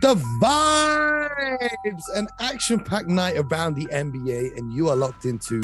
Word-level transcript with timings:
The 0.00 0.14
vibes, 0.40 2.02
an 2.14 2.28
action-packed 2.40 3.08
night 3.08 3.36
around 3.36 3.74
the 3.74 3.86
NBA, 3.86 4.56
and 4.56 4.72
you 4.72 4.88
are 4.88 4.96
locked 4.96 5.24
into 5.24 5.60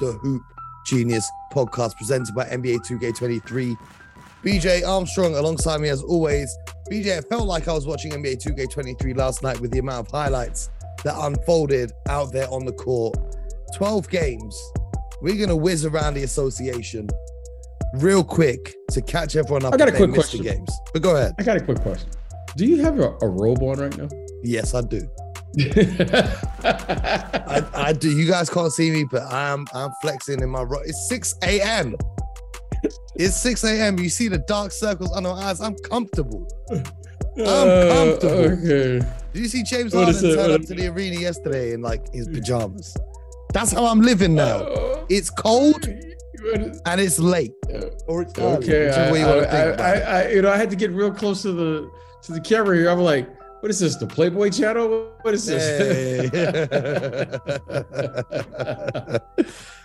the 0.00 0.12
Hoop 0.12 0.42
Genius 0.86 1.28
podcast 1.52 1.96
presented 1.96 2.34
by 2.34 2.46
NBA 2.46 2.86
2K23. 2.86 3.76
BJ 4.42 4.86
Armstrong 4.86 5.34
alongside 5.34 5.80
me 5.80 5.88
as 5.88 6.02
always. 6.02 6.56
BJ, 6.90 7.18
it 7.18 7.28
felt 7.28 7.46
like 7.46 7.68
I 7.68 7.72
was 7.72 7.86
watching 7.86 8.12
NBA 8.12 8.42
2K23 8.42 9.16
last 9.16 9.42
night 9.42 9.60
with 9.60 9.70
the 9.70 9.80
amount 9.80 10.06
of 10.06 10.12
highlights 10.12 10.70
that 11.02 11.14
unfolded 11.18 11.92
out 12.08 12.32
there 12.32 12.48
on 12.48 12.64
the 12.64 12.72
court. 12.72 13.16
12 13.74 14.08
games. 14.08 14.58
We're 15.20 15.36
gonna 15.36 15.56
whiz 15.56 15.84
around 15.84 16.14
the 16.14 16.22
association 16.22 17.08
real 17.94 18.24
quick 18.24 18.74
to 18.90 19.02
catch 19.02 19.36
everyone 19.36 19.64
up. 19.64 19.74
I 19.74 19.76
got 19.76 19.88
a 19.88 19.92
quick 19.92 20.12
question. 20.12 20.42
Games. 20.42 20.70
But 20.92 21.02
go 21.02 21.16
ahead. 21.16 21.34
I 21.38 21.42
got 21.42 21.56
a 21.56 21.60
quick 21.60 21.80
question. 21.80 22.10
Do 22.56 22.66
you 22.66 22.82
have 22.82 22.98
a, 23.00 23.16
a 23.20 23.28
robe 23.28 23.62
on 23.62 23.78
right 23.80 23.96
now? 23.96 24.08
Yes, 24.42 24.74
I 24.74 24.82
do. 24.82 25.08
I, 26.64 27.64
I 27.74 27.92
do. 27.92 28.10
You 28.10 28.26
guys 28.28 28.50
can't 28.50 28.72
see 28.72 28.90
me, 28.90 29.04
but 29.10 29.22
I'm 29.32 29.66
I'm 29.72 29.90
flexing 30.02 30.40
in 30.40 30.50
my 30.50 30.62
ro- 30.62 30.82
It's 30.84 31.08
6 31.08 31.34
a.m. 31.42 31.96
It's 33.16 33.36
6 33.36 33.64
a.m. 33.64 33.98
You 33.98 34.08
see 34.08 34.28
the 34.28 34.38
dark 34.38 34.72
circles 34.72 35.12
under 35.14 35.30
my 35.30 35.36
eyes. 35.46 35.60
I'm 35.60 35.74
comfortable. 35.76 36.46
I'm 36.70 36.82
comfortable. 37.38 38.28
Uh, 38.28 38.52
okay. 38.52 38.98
Did 39.32 39.42
you 39.42 39.48
see 39.48 39.62
James 39.62 39.92
Harden 39.94 40.20
turn 40.20 40.50
up 40.50 40.62
to 40.62 40.74
the 40.74 40.88
arena 40.88 41.20
yesterday 41.20 41.72
in 41.72 41.82
like 41.82 42.12
his 42.12 42.28
pajamas? 42.28 42.96
That's 43.52 43.72
how 43.72 43.86
I'm 43.86 44.00
living 44.00 44.34
now. 44.34 44.58
Uh, 44.58 45.04
It's 45.08 45.30
cold 45.30 45.86
and 46.86 47.00
it's 47.00 47.18
late, 47.18 47.52
or 48.06 48.22
it's 48.22 48.38
early, 48.38 48.56
Okay, 48.58 48.90
I, 48.90 49.12
way 49.12 49.20
you 49.20 49.26
want 49.26 49.38
I, 49.40 49.42
think 49.44 49.52
I, 49.54 49.58
about 49.62 49.96
it. 49.96 50.02
I, 50.02 50.22
I, 50.24 50.28
you 50.30 50.42
know, 50.42 50.50
I 50.50 50.56
had 50.56 50.70
to 50.70 50.76
get 50.76 50.90
real 50.90 51.12
close 51.12 51.42
to 51.42 51.52
the 51.52 51.90
to 52.24 52.32
the 52.32 52.40
camera 52.40 52.76
here. 52.76 52.90
I'm 52.90 52.98
like, 53.00 53.28
what 53.60 53.70
is 53.70 53.78
this? 53.78 53.94
The 53.96 54.06
Playboy 54.06 54.50
channel? 54.50 55.10
What 55.22 55.32
is 55.34 55.46
this? 55.46 55.80
Hey. 55.80 56.28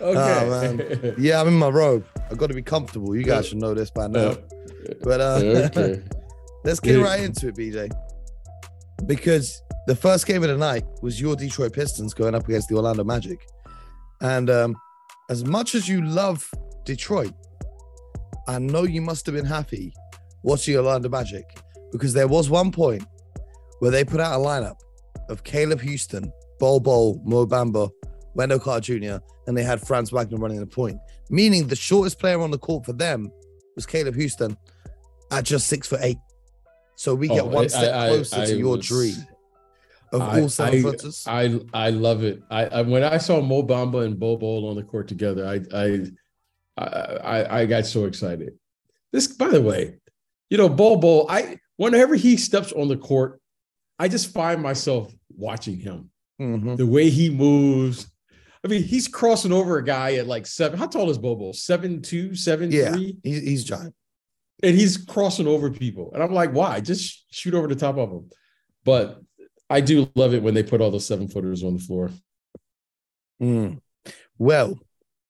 okay. 0.00 0.48
man. 0.48 1.14
yeah, 1.18 1.40
I'm 1.40 1.48
in 1.48 1.54
my 1.54 1.68
robe. 1.68 2.06
I've 2.30 2.38
got 2.38 2.46
to 2.48 2.54
be 2.54 2.62
comfortable. 2.62 3.16
You 3.16 3.24
guys 3.24 3.48
should 3.48 3.58
know 3.58 3.74
this 3.74 3.90
by 3.90 4.06
now. 4.06 4.36
But 5.02 5.20
uh, 5.20 5.40
okay. 5.42 6.02
let's 6.64 6.80
get 6.80 6.96
right 6.96 7.20
into 7.20 7.48
it, 7.48 7.56
BJ. 7.56 7.90
Because 9.06 9.62
the 9.86 9.96
first 9.96 10.26
game 10.26 10.42
of 10.42 10.50
the 10.50 10.58
night 10.58 10.84
was 11.02 11.20
your 11.20 11.36
Detroit 11.36 11.72
Pistons 11.72 12.14
going 12.14 12.34
up 12.34 12.48
against 12.48 12.68
the 12.68 12.76
Orlando 12.76 13.04
Magic. 13.04 13.46
And 14.20 14.50
um, 14.50 14.76
as 15.30 15.44
much 15.44 15.74
as 15.74 15.88
you 15.88 16.02
love 16.02 16.48
Detroit, 16.84 17.32
I 18.46 18.58
know 18.58 18.82
you 18.82 19.00
must 19.00 19.24
have 19.26 19.34
been 19.34 19.46
happy 19.46 19.94
watching 20.42 20.76
Orlando 20.76 21.08
Magic 21.08 21.44
because 21.92 22.12
there 22.12 22.28
was 22.28 22.48
one 22.50 22.70
point 22.72 23.04
where 23.80 23.90
they 23.90 24.04
put 24.04 24.20
out 24.20 24.38
a 24.40 24.42
lineup 24.44 24.76
of 25.28 25.44
Caleb 25.44 25.80
Houstan, 25.80 26.30
Bol 26.58 26.80
Bol, 26.80 27.20
Mo 27.24 27.46
Bamba, 27.46 27.90
Wendell 28.34 28.58
Carter 28.60 28.98
Jr., 28.98 29.16
and 29.46 29.56
they 29.56 29.62
had 29.62 29.80
Franz 29.80 30.10
Wagner 30.12 30.38
running 30.38 30.60
the 30.60 30.66
point, 30.66 30.98
meaning 31.30 31.66
the 31.66 31.76
shortest 31.76 32.18
player 32.18 32.40
on 32.40 32.50
the 32.50 32.58
court 32.58 32.84
for 32.84 32.92
them 32.92 33.30
was 33.74 33.86
Caleb 33.86 34.14
Houstan 34.14 34.56
at 35.30 35.44
just 35.44 35.66
six 35.66 35.86
foot 35.88 36.00
eight. 36.02 36.18
So 36.96 37.14
we 37.14 37.28
get 37.28 37.40
Oh, 37.40 37.46
one 37.46 37.64
I- 37.64 37.68
step 37.68 37.94
I- 37.94 38.08
closer 38.08 38.40
I 38.40 38.46
to 38.46 38.56
your 38.58 38.76
was- 38.76 38.86
dream 38.86 39.14
of 40.12 40.20
all 40.22 40.48
seven 40.48 40.78
I- 40.78 40.82
footers. 40.82 41.24
I 41.26 41.60
I 41.72 41.90
love 41.90 42.22
it. 42.24 42.42
I, 42.50 42.82
when 42.82 43.02
I 43.04 43.16
saw 43.18 43.40
Mo 43.40 43.62
Bamba 43.62 44.04
and 44.04 44.18
Bo 44.18 44.36
Bol 44.36 44.68
on 44.68 44.76
the 44.76 44.82
court 44.82 45.08
together, 45.08 45.46
I 45.46 45.60
I 45.76 46.06
I 46.76 46.84
I, 46.84 47.60
I 47.60 47.66
got 47.66 47.86
so 47.86 48.04
excited. 48.04 48.52
This, 49.12 49.26
by 49.28 49.48
the 49.48 49.62
way, 49.62 49.96
you 50.50 50.58
know, 50.58 50.68
Bo 50.68 50.96
Bol. 50.96 51.26
I 51.28 51.58
whenever 51.80 52.14
he 52.14 52.36
steps 52.36 52.72
on 52.72 52.88
the 52.88 52.96
court, 52.96 53.40
I 53.98 54.06
just 54.08 54.34
find 54.34 54.60
myself 54.62 55.10
watching 55.34 55.78
him. 55.78 56.10
Mhm. 56.38 56.76
The 56.76 56.86
way 56.86 57.08
he 57.08 57.30
moves. 57.30 58.06
I 58.62 58.68
mean, 58.68 58.82
he's 58.82 59.08
crossing 59.08 59.50
over 59.52 59.78
a 59.78 59.84
guy 59.84 60.16
at 60.16 60.26
like 60.26 60.46
seven. 60.46 60.78
How 60.78 60.86
tall 60.86 61.08
is 61.08 61.16
Bo 61.16 61.34
Bol? 61.36 61.54
Seven 61.54 62.02
two, 62.02 62.34
seven 62.34 62.70
Yeah. 62.70 62.92
three, 62.92 63.16
He- 63.22 63.40
he's 63.40 63.64
giant. 63.64 63.94
and 64.62 64.76
he's 64.78 64.98
crossing 64.98 65.46
over 65.46 65.70
people. 65.70 66.10
And 66.12 66.22
I'm 66.22 66.34
like, 66.34 66.52
why? 66.52 66.80
Just 66.80 67.24
shoot 67.32 67.54
over 67.54 67.66
the 67.66 67.74
top 67.74 67.96
of 67.96 68.10
him. 68.10 68.30
But 68.84 69.22
I 69.70 69.80
do 69.80 70.10
love 70.14 70.34
it 70.34 70.42
when 70.42 70.52
they 70.52 70.62
put 70.62 70.82
all 70.82 70.90
those 70.90 71.06
seven 71.06 71.28
footers 71.28 71.64
on 71.64 71.72
the 71.78 71.82
floor. 71.82 72.10
Mm. 73.42 73.80
Well, 74.36 74.78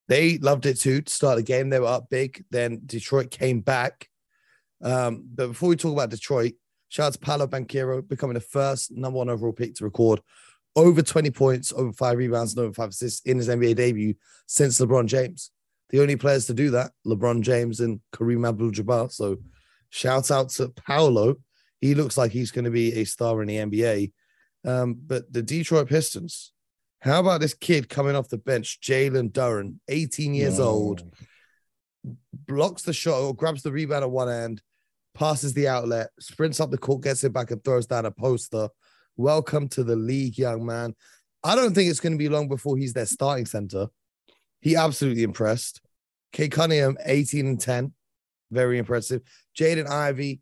they 0.08 0.38
loved 0.38 0.66
it 0.66 0.78
too 0.80 1.02
to 1.02 1.14
start 1.14 1.36
the 1.36 1.44
game. 1.44 1.70
They 1.70 1.78
were 1.78 1.86
up 1.86 2.10
big. 2.10 2.44
Then 2.50 2.80
Detroit 2.84 3.30
came 3.30 3.60
back. 3.60 4.08
Um, 4.82 5.24
but 5.34 5.48
before 5.48 5.68
we 5.68 5.76
talk 5.76 5.92
about 5.92 6.10
Detroit, 6.10 6.54
shout 6.88 7.08
out 7.08 7.12
to 7.14 7.18
Paolo 7.18 7.46
Banchero 7.46 8.06
becoming 8.06 8.34
the 8.34 8.40
first 8.40 8.90
number 8.90 9.18
one 9.18 9.28
overall 9.28 9.52
pick 9.52 9.74
to 9.76 9.84
record 9.84 10.20
over 10.76 11.02
20 11.02 11.30
points, 11.30 11.72
over 11.72 11.92
five 11.92 12.18
rebounds, 12.18 12.54
and 12.54 12.64
over 12.64 12.72
five 12.72 12.90
assists 12.90 13.20
in 13.26 13.38
his 13.38 13.48
NBA 13.48 13.76
debut 13.76 14.14
since 14.46 14.80
LeBron 14.80 15.06
James. 15.06 15.50
The 15.90 16.00
only 16.00 16.16
players 16.16 16.46
to 16.46 16.54
do 16.54 16.70
that, 16.70 16.92
LeBron 17.06 17.42
James 17.42 17.80
and 17.80 18.00
Kareem 18.12 18.48
Abdul-Jabbar. 18.48 19.10
So 19.10 19.38
shout 19.90 20.30
out 20.30 20.50
to 20.50 20.68
Paolo. 20.68 21.36
He 21.80 21.94
looks 21.94 22.16
like 22.16 22.30
he's 22.30 22.52
going 22.52 22.64
to 22.64 22.70
be 22.70 22.92
a 22.94 23.04
star 23.04 23.42
in 23.42 23.48
the 23.48 23.56
NBA. 23.56 24.12
Um, 24.64 24.94
but 25.06 25.32
the 25.32 25.42
Detroit 25.42 25.88
Pistons, 25.88 26.52
how 27.00 27.20
about 27.20 27.40
this 27.40 27.54
kid 27.54 27.88
coming 27.88 28.14
off 28.14 28.28
the 28.28 28.38
bench, 28.38 28.78
Jalen 28.80 29.32
Duren, 29.32 29.76
18 29.88 30.34
years 30.34 30.60
old, 30.60 31.02
blocks 32.46 32.82
the 32.82 32.92
shot 32.92 33.20
or 33.20 33.34
grabs 33.34 33.62
the 33.62 33.72
rebound 33.72 34.04
at 34.04 34.10
one 34.10 34.28
end, 34.28 34.62
passes 35.14 35.54
the 35.54 35.68
outlet, 35.68 36.10
sprints 36.18 36.60
up 36.60 36.70
the 36.70 36.78
court, 36.78 37.02
gets 37.02 37.24
it 37.24 37.32
back, 37.32 37.50
and 37.50 37.62
throws 37.62 37.86
down 37.86 38.06
a 38.06 38.10
poster. 38.10 38.68
Welcome 39.16 39.68
to 39.70 39.84
the 39.84 39.96
league, 39.96 40.38
young 40.38 40.64
man. 40.64 40.94
I 41.42 41.54
don't 41.54 41.74
think 41.74 41.90
it's 41.90 42.00
going 42.00 42.12
to 42.12 42.18
be 42.18 42.28
long 42.28 42.48
before 42.48 42.76
he's 42.76 42.92
their 42.92 43.06
starting 43.06 43.46
center. 43.46 43.88
He 44.60 44.76
absolutely 44.76 45.22
impressed. 45.22 45.80
Cade 46.32 46.52
Cunningham, 46.52 46.96
18 47.04 47.46
and 47.46 47.60
10. 47.60 47.92
Very 48.50 48.78
impressive. 48.78 49.22
Jaden 49.58 49.88
Ivey 49.88 50.40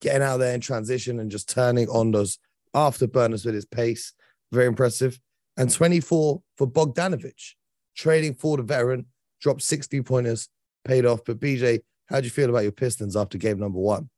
getting 0.00 0.22
out 0.22 0.38
there 0.38 0.54
in 0.54 0.60
transition 0.60 1.20
and 1.20 1.30
just 1.30 1.48
turning 1.48 1.88
on 1.88 2.10
those 2.10 2.38
afterburners 2.74 3.44
with 3.44 3.54
his 3.54 3.66
pace. 3.66 4.12
Very 4.52 4.66
impressive. 4.66 5.18
And 5.56 5.70
24 5.70 6.42
for 6.56 6.66
Bogdanovic, 6.66 7.54
trading 7.96 8.34
for 8.34 8.56
the 8.56 8.62
veteran, 8.62 9.06
dropped 9.40 9.62
60 9.62 10.02
pointers, 10.02 10.48
paid 10.84 11.04
off. 11.04 11.20
But 11.26 11.40
BJ, 11.40 11.80
how 12.08 12.20
do 12.20 12.24
you 12.24 12.30
feel 12.30 12.48
about 12.48 12.62
your 12.62 12.72
Pistons 12.72 13.16
after 13.16 13.38
game 13.38 13.58
number 13.58 13.78
one? 13.78 14.08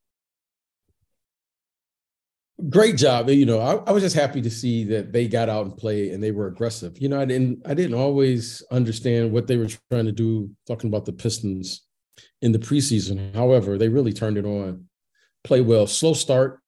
Great 2.69 2.97
job. 2.97 3.31
You 3.31 3.47
know, 3.47 3.61
I, 3.61 3.77
I 3.89 3.93
was 3.93 4.03
just 4.03 4.15
happy 4.15 4.43
to 4.43 4.51
see 4.51 4.85
that 4.85 5.13
they 5.13 5.27
got 5.27 5.49
out 5.49 5.65
and 5.65 5.77
played 5.77 6.13
and 6.13 6.23
they 6.23 6.31
were 6.31 6.47
aggressive. 6.47 7.01
You 7.01 7.09
know, 7.09 7.21
I 7.21 7.25
didn't 7.25 7.63
I 7.67 7.75
didn't 7.75 7.99
always 7.99 8.63
understand 8.71 9.33
what 9.33 9.47
they 9.47 9.57
were 9.57 9.69
trying 9.91 10.07
to 10.07 10.13
do, 10.13 10.51
talking 10.67 10.89
about 10.89 11.07
the 11.07 11.13
Pistons 11.13 11.87
in 12.43 12.53
the 12.53 12.59
preseason. 12.59 13.35
However, 13.35 13.79
they 13.79 13.89
really 13.89 14.13
turned 14.13 14.37
it 14.37 14.45
on. 14.45 14.87
Play 15.43 15.63
well, 15.63 15.87
slow 15.87 16.13
start. 16.13 16.61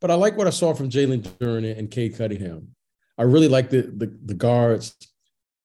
But 0.00 0.10
I 0.10 0.14
like 0.14 0.36
what 0.38 0.46
I 0.46 0.50
saw 0.50 0.72
from 0.72 0.88
Jalen 0.88 1.22
Duren 1.22 1.76
and 1.76 1.90
Cade 1.90 2.16
Cunningham. 2.16 2.68
I 3.18 3.24
really 3.24 3.48
like 3.48 3.68
the 3.68 3.82
the, 3.82 4.18
the 4.24 4.34
guards. 4.34 4.96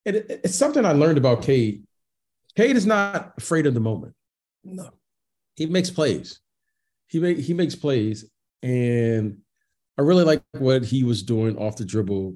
And 0.05 0.17
it, 0.17 0.41
it's 0.43 0.55
something 0.55 0.85
I 0.85 0.91
learned 0.91 1.17
about 1.17 1.41
Cade. 1.41 1.83
Cade 2.57 2.75
is 2.75 2.85
not 2.85 3.33
afraid 3.37 3.65
of 3.65 3.73
the 3.73 3.79
moment. 3.79 4.13
No. 4.63 4.89
He 5.55 5.65
makes 5.65 5.89
plays. 5.89 6.39
He 7.07 7.19
make, 7.19 7.37
he 7.37 7.53
makes 7.53 7.75
plays, 7.75 8.25
and 8.63 9.37
I 9.97 10.01
really 10.01 10.23
like 10.23 10.41
what 10.57 10.83
he 10.83 11.03
was 11.03 11.21
doing 11.21 11.57
off 11.57 11.75
the 11.75 11.85
dribble. 11.85 12.35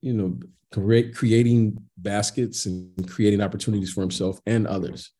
You 0.00 0.12
know, 0.14 0.40
create, 0.72 1.14
creating 1.14 1.78
baskets 1.96 2.66
and 2.66 3.08
creating 3.08 3.40
opportunities 3.40 3.92
for 3.92 4.00
himself 4.00 4.40
and 4.46 4.66
others. 4.66 5.12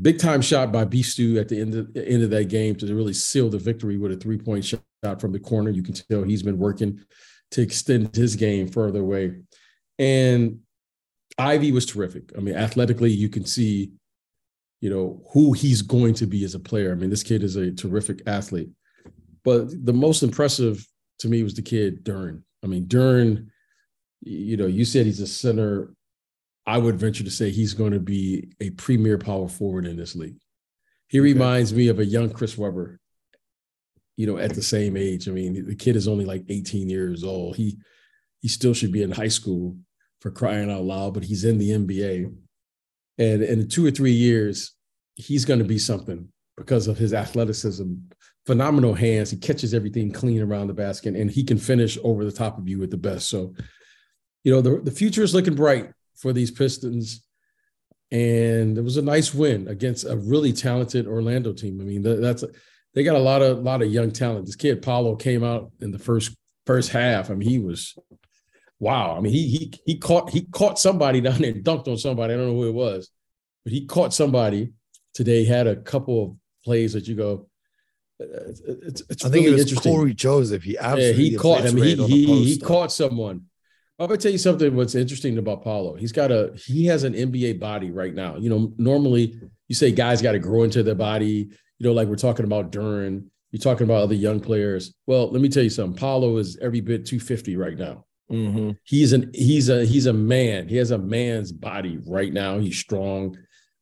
Big 0.00 0.18
time 0.18 0.40
shot 0.40 0.70
by 0.70 0.84
Bistu 0.84 1.40
at 1.40 1.48
the 1.48 1.60
end 1.60 1.74
of, 1.74 1.90
end 1.96 2.22
of 2.22 2.30
that 2.30 2.48
game 2.48 2.76
to 2.76 2.94
really 2.94 3.12
seal 3.12 3.50
the 3.50 3.58
victory 3.58 3.98
with 3.98 4.12
a 4.12 4.16
three 4.16 4.38
point 4.38 4.64
shot 4.64 4.80
from 5.18 5.32
the 5.32 5.40
corner. 5.40 5.70
You 5.70 5.82
can 5.82 5.94
tell 5.94 6.22
he's 6.22 6.42
been 6.42 6.58
working 6.58 7.00
to 7.50 7.62
extend 7.62 8.14
his 8.14 8.36
game 8.36 8.68
further 8.68 9.00
away. 9.00 9.40
And 9.98 10.60
Ivy 11.36 11.72
was 11.72 11.84
terrific. 11.84 12.32
I 12.36 12.40
mean, 12.40 12.54
athletically, 12.54 13.10
you 13.10 13.28
can 13.28 13.44
see, 13.44 13.92
you 14.80 14.90
know, 14.90 15.22
who 15.32 15.52
he's 15.52 15.82
going 15.82 16.14
to 16.14 16.26
be 16.26 16.44
as 16.44 16.54
a 16.54 16.60
player. 16.60 16.92
I 16.92 16.94
mean, 16.94 17.10
this 17.10 17.22
kid 17.22 17.42
is 17.42 17.56
a 17.56 17.70
terrific 17.70 18.22
athlete. 18.26 18.70
But 19.44 19.68
the 19.84 19.92
most 19.92 20.22
impressive 20.22 20.86
to 21.20 21.28
me 21.28 21.42
was 21.42 21.54
the 21.54 21.62
kid 21.62 22.04
Dern. 22.04 22.44
I 22.62 22.66
mean, 22.66 22.88
Dern, 22.88 23.50
you 24.20 24.56
know, 24.56 24.66
you 24.66 24.84
said 24.84 25.06
he's 25.06 25.20
a 25.20 25.26
center. 25.26 25.94
I 26.66 26.78
would 26.78 26.96
venture 26.96 27.24
to 27.24 27.30
say 27.30 27.50
he's 27.50 27.74
going 27.74 27.92
to 27.92 28.00
be 28.00 28.52
a 28.60 28.70
premier 28.70 29.18
power 29.18 29.48
forward 29.48 29.86
in 29.86 29.96
this 29.96 30.14
league. 30.14 30.38
He 31.08 31.20
reminds 31.20 31.74
me 31.74 31.88
of 31.88 31.98
a 31.98 32.04
young 32.04 32.30
Chris 32.30 32.56
Webber, 32.56 33.00
you 34.16 34.26
know, 34.26 34.38
at 34.38 34.54
the 34.54 34.62
same 34.62 34.96
age. 34.96 35.28
I 35.28 35.32
mean, 35.32 35.66
the 35.66 35.74
kid 35.74 35.96
is 35.96 36.06
only 36.06 36.24
like 36.24 36.44
18 36.48 36.88
years 36.88 37.24
old. 37.24 37.56
He 37.56 37.78
he 38.40 38.48
still 38.48 38.72
should 38.74 38.92
be 38.92 39.02
in 39.02 39.10
high 39.10 39.28
school 39.28 39.76
for 40.20 40.30
crying 40.30 40.70
out 40.70 40.84
loud, 40.84 41.14
but 41.14 41.24
he's 41.24 41.44
in 41.44 41.58
the 41.58 41.70
NBA. 41.70 42.32
And 43.20 43.42
in 43.42 43.68
two 43.68 43.86
or 43.86 43.90
three 43.90 44.12
years, 44.12 44.72
he's 45.14 45.44
going 45.44 45.60
to 45.60 45.64
be 45.64 45.78
something 45.78 46.28
because 46.56 46.88
of 46.88 46.98
his 46.98 47.12
athleticism, 47.12 47.94
phenomenal 48.46 48.94
hands. 48.94 49.30
He 49.30 49.36
catches 49.36 49.74
everything 49.74 50.10
clean 50.10 50.40
around 50.40 50.68
the 50.68 50.74
basket, 50.74 51.14
and 51.14 51.30
he 51.30 51.44
can 51.44 51.58
finish 51.58 51.98
over 52.02 52.24
the 52.24 52.32
top 52.32 52.58
of 52.58 52.66
you 52.66 52.78
with 52.78 52.90
the 52.90 52.96
best. 52.96 53.28
So, 53.28 53.54
you 54.42 54.52
know, 54.52 54.62
the, 54.62 54.80
the 54.80 54.90
future 54.90 55.22
is 55.22 55.34
looking 55.34 55.54
bright 55.54 55.92
for 56.16 56.32
these 56.32 56.50
Pistons. 56.50 57.22
And 58.10 58.76
it 58.76 58.80
was 58.82 58.96
a 58.96 59.02
nice 59.02 59.32
win 59.32 59.68
against 59.68 60.04
a 60.04 60.16
really 60.16 60.52
talented 60.52 61.06
Orlando 61.06 61.52
team. 61.52 61.80
I 61.80 61.84
mean, 61.84 62.02
that's 62.02 62.42
they 62.92 63.04
got 63.04 63.14
a 63.14 63.20
lot 63.20 63.40
of 63.40 63.58
lot 63.58 63.82
of 63.82 63.92
young 63.92 64.10
talent. 64.10 64.46
This 64.46 64.56
kid 64.56 64.82
Paolo 64.82 65.14
came 65.14 65.44
out 65.44 65.70
in 65.80 65.92
the 65.92 65.98
first 65.98 66.36
first 66.66 66.90
half. 66.90 67.30
I 67.30 67.34
mean, 67.34 67.48
he 67.48 67.60
was 67.60 67.94
wow. 68.80 69.16
I 69.16 69.20
mean, 69.20 69.32
he 69.32 69.46
he 69.46 69.72
he 69.86 69.98
caught 69.98 70.30
he 70.30 70.46
caught 70.46 70.78
somebody 70.78 71.20
down 71.26 71.40
there, 71.40 71.52
dunked 71.52 71.86
on 71.86 71.98
somebody. 71.98 72.34
I 72.34 72.36
don't 72.36 72.48
know 72.48 72.54
who 72.54 72.68
it 72.68 72.74
was, 72.74 73.10
but 73.64 73.72
he 73.72 73.86
caught 73.86 74.12
somebody 74.12 74.72
today. 75.14 75.44
Had 75.44 75.68
a 75.68 75.76
couple 75.76 76.24
of 76.24 76.36
plays 76.64 76.94
that 76.94 77.06
you 77.06 77.14
go. 77.14 77.46
Uh, 78.20 78.26
it's, 78.82 79.02
it's, 79.08 79.24
I 79.24 79.28
think 79.28 79.46
really 79.46 79.60
it 79.60 79.70
was 79.70 79.78
Cory 79.78 80.14
Joseph. 80.14 80.62
He 80.62 80.76
absolutely 80.76 81.24
yeah, 81.24 81.30
he 81.30 81.36
caught. 81.36 81.66
I 81.66 81.70
mean, 81.70 81.98
he 81.98 82.26
he, 82.26 82.44
he 82.44 82.58
caught 82.58 82.90
someone. 82.90 83.46
I'm 83.98 84.06
gonna 84.06 84.16
tell 84.16 84.32
you 84.32 84.38
something. 84.38 84.74
What's 84.74 84.94
interesting 84.94 85.36
about 85.36 85.62
Paolo? 85.62 85.94
He's 85.94 86.12
got 86.12 86.32
a 86.32 86.52
he 86.56 86.86
has 86.86 87.04
an 87.04 87.12
NBA 87.12 87.60
body 87.60 87.90
right 87.90 88.14
now. 88.14 88.36
You 88.36 88.48
know, 88.50 88.72
normally 88.78 89.38
you 89.68 89.74
say 89.74 89.92
guys 89.92 90.22
got 90.22 90.32
to 90.32 90.38
grow 90.38 90.62
into 90.62 90.82
their 90.82 90.94
body. 90.94 91.50
You 91.78 91.86
know, 91.86 91.92
like 91.92 92.08
we're 92.08 92.16
talking 92.16 92.46
about 92.46 92.72
Duren. 92.72 93.26
You're 93.50 93.60
talking 93.60 93.84
about 93.84 94.02
other 94.02 94.14
young 94.14 94.40
players. 94.40 94.94
Well, 95.06 95.30
let 95.30 95.42
me 95.42 95.48
tell 95.48 95.62
you 95.62 95.70
something. 95.70 95.98
Paolo 95.98 96.36
is 96.36 96.56
every 96.62 96.80
bit 96.80 97.04
250 97.04 97.56
right 97.56 97.76
now. 97.76 98.04
Mm-hmm. 98.30 98.70
He's 98.84 99.12
an 99.12 99.30
he's 99.34 99.68
a 99.68 99.84
he's 99.84 100.06
a 100.06 100.12
man. 100.12 100.68
He 100.68 100.76
has 100.76 100.92
a 100.92 100.98
man's 100.98 101.50
body 101.52 101.98
right 102.06 102.32
now. 102.32 102.58
He's 102.58 102.78
strong, 102.78 103.36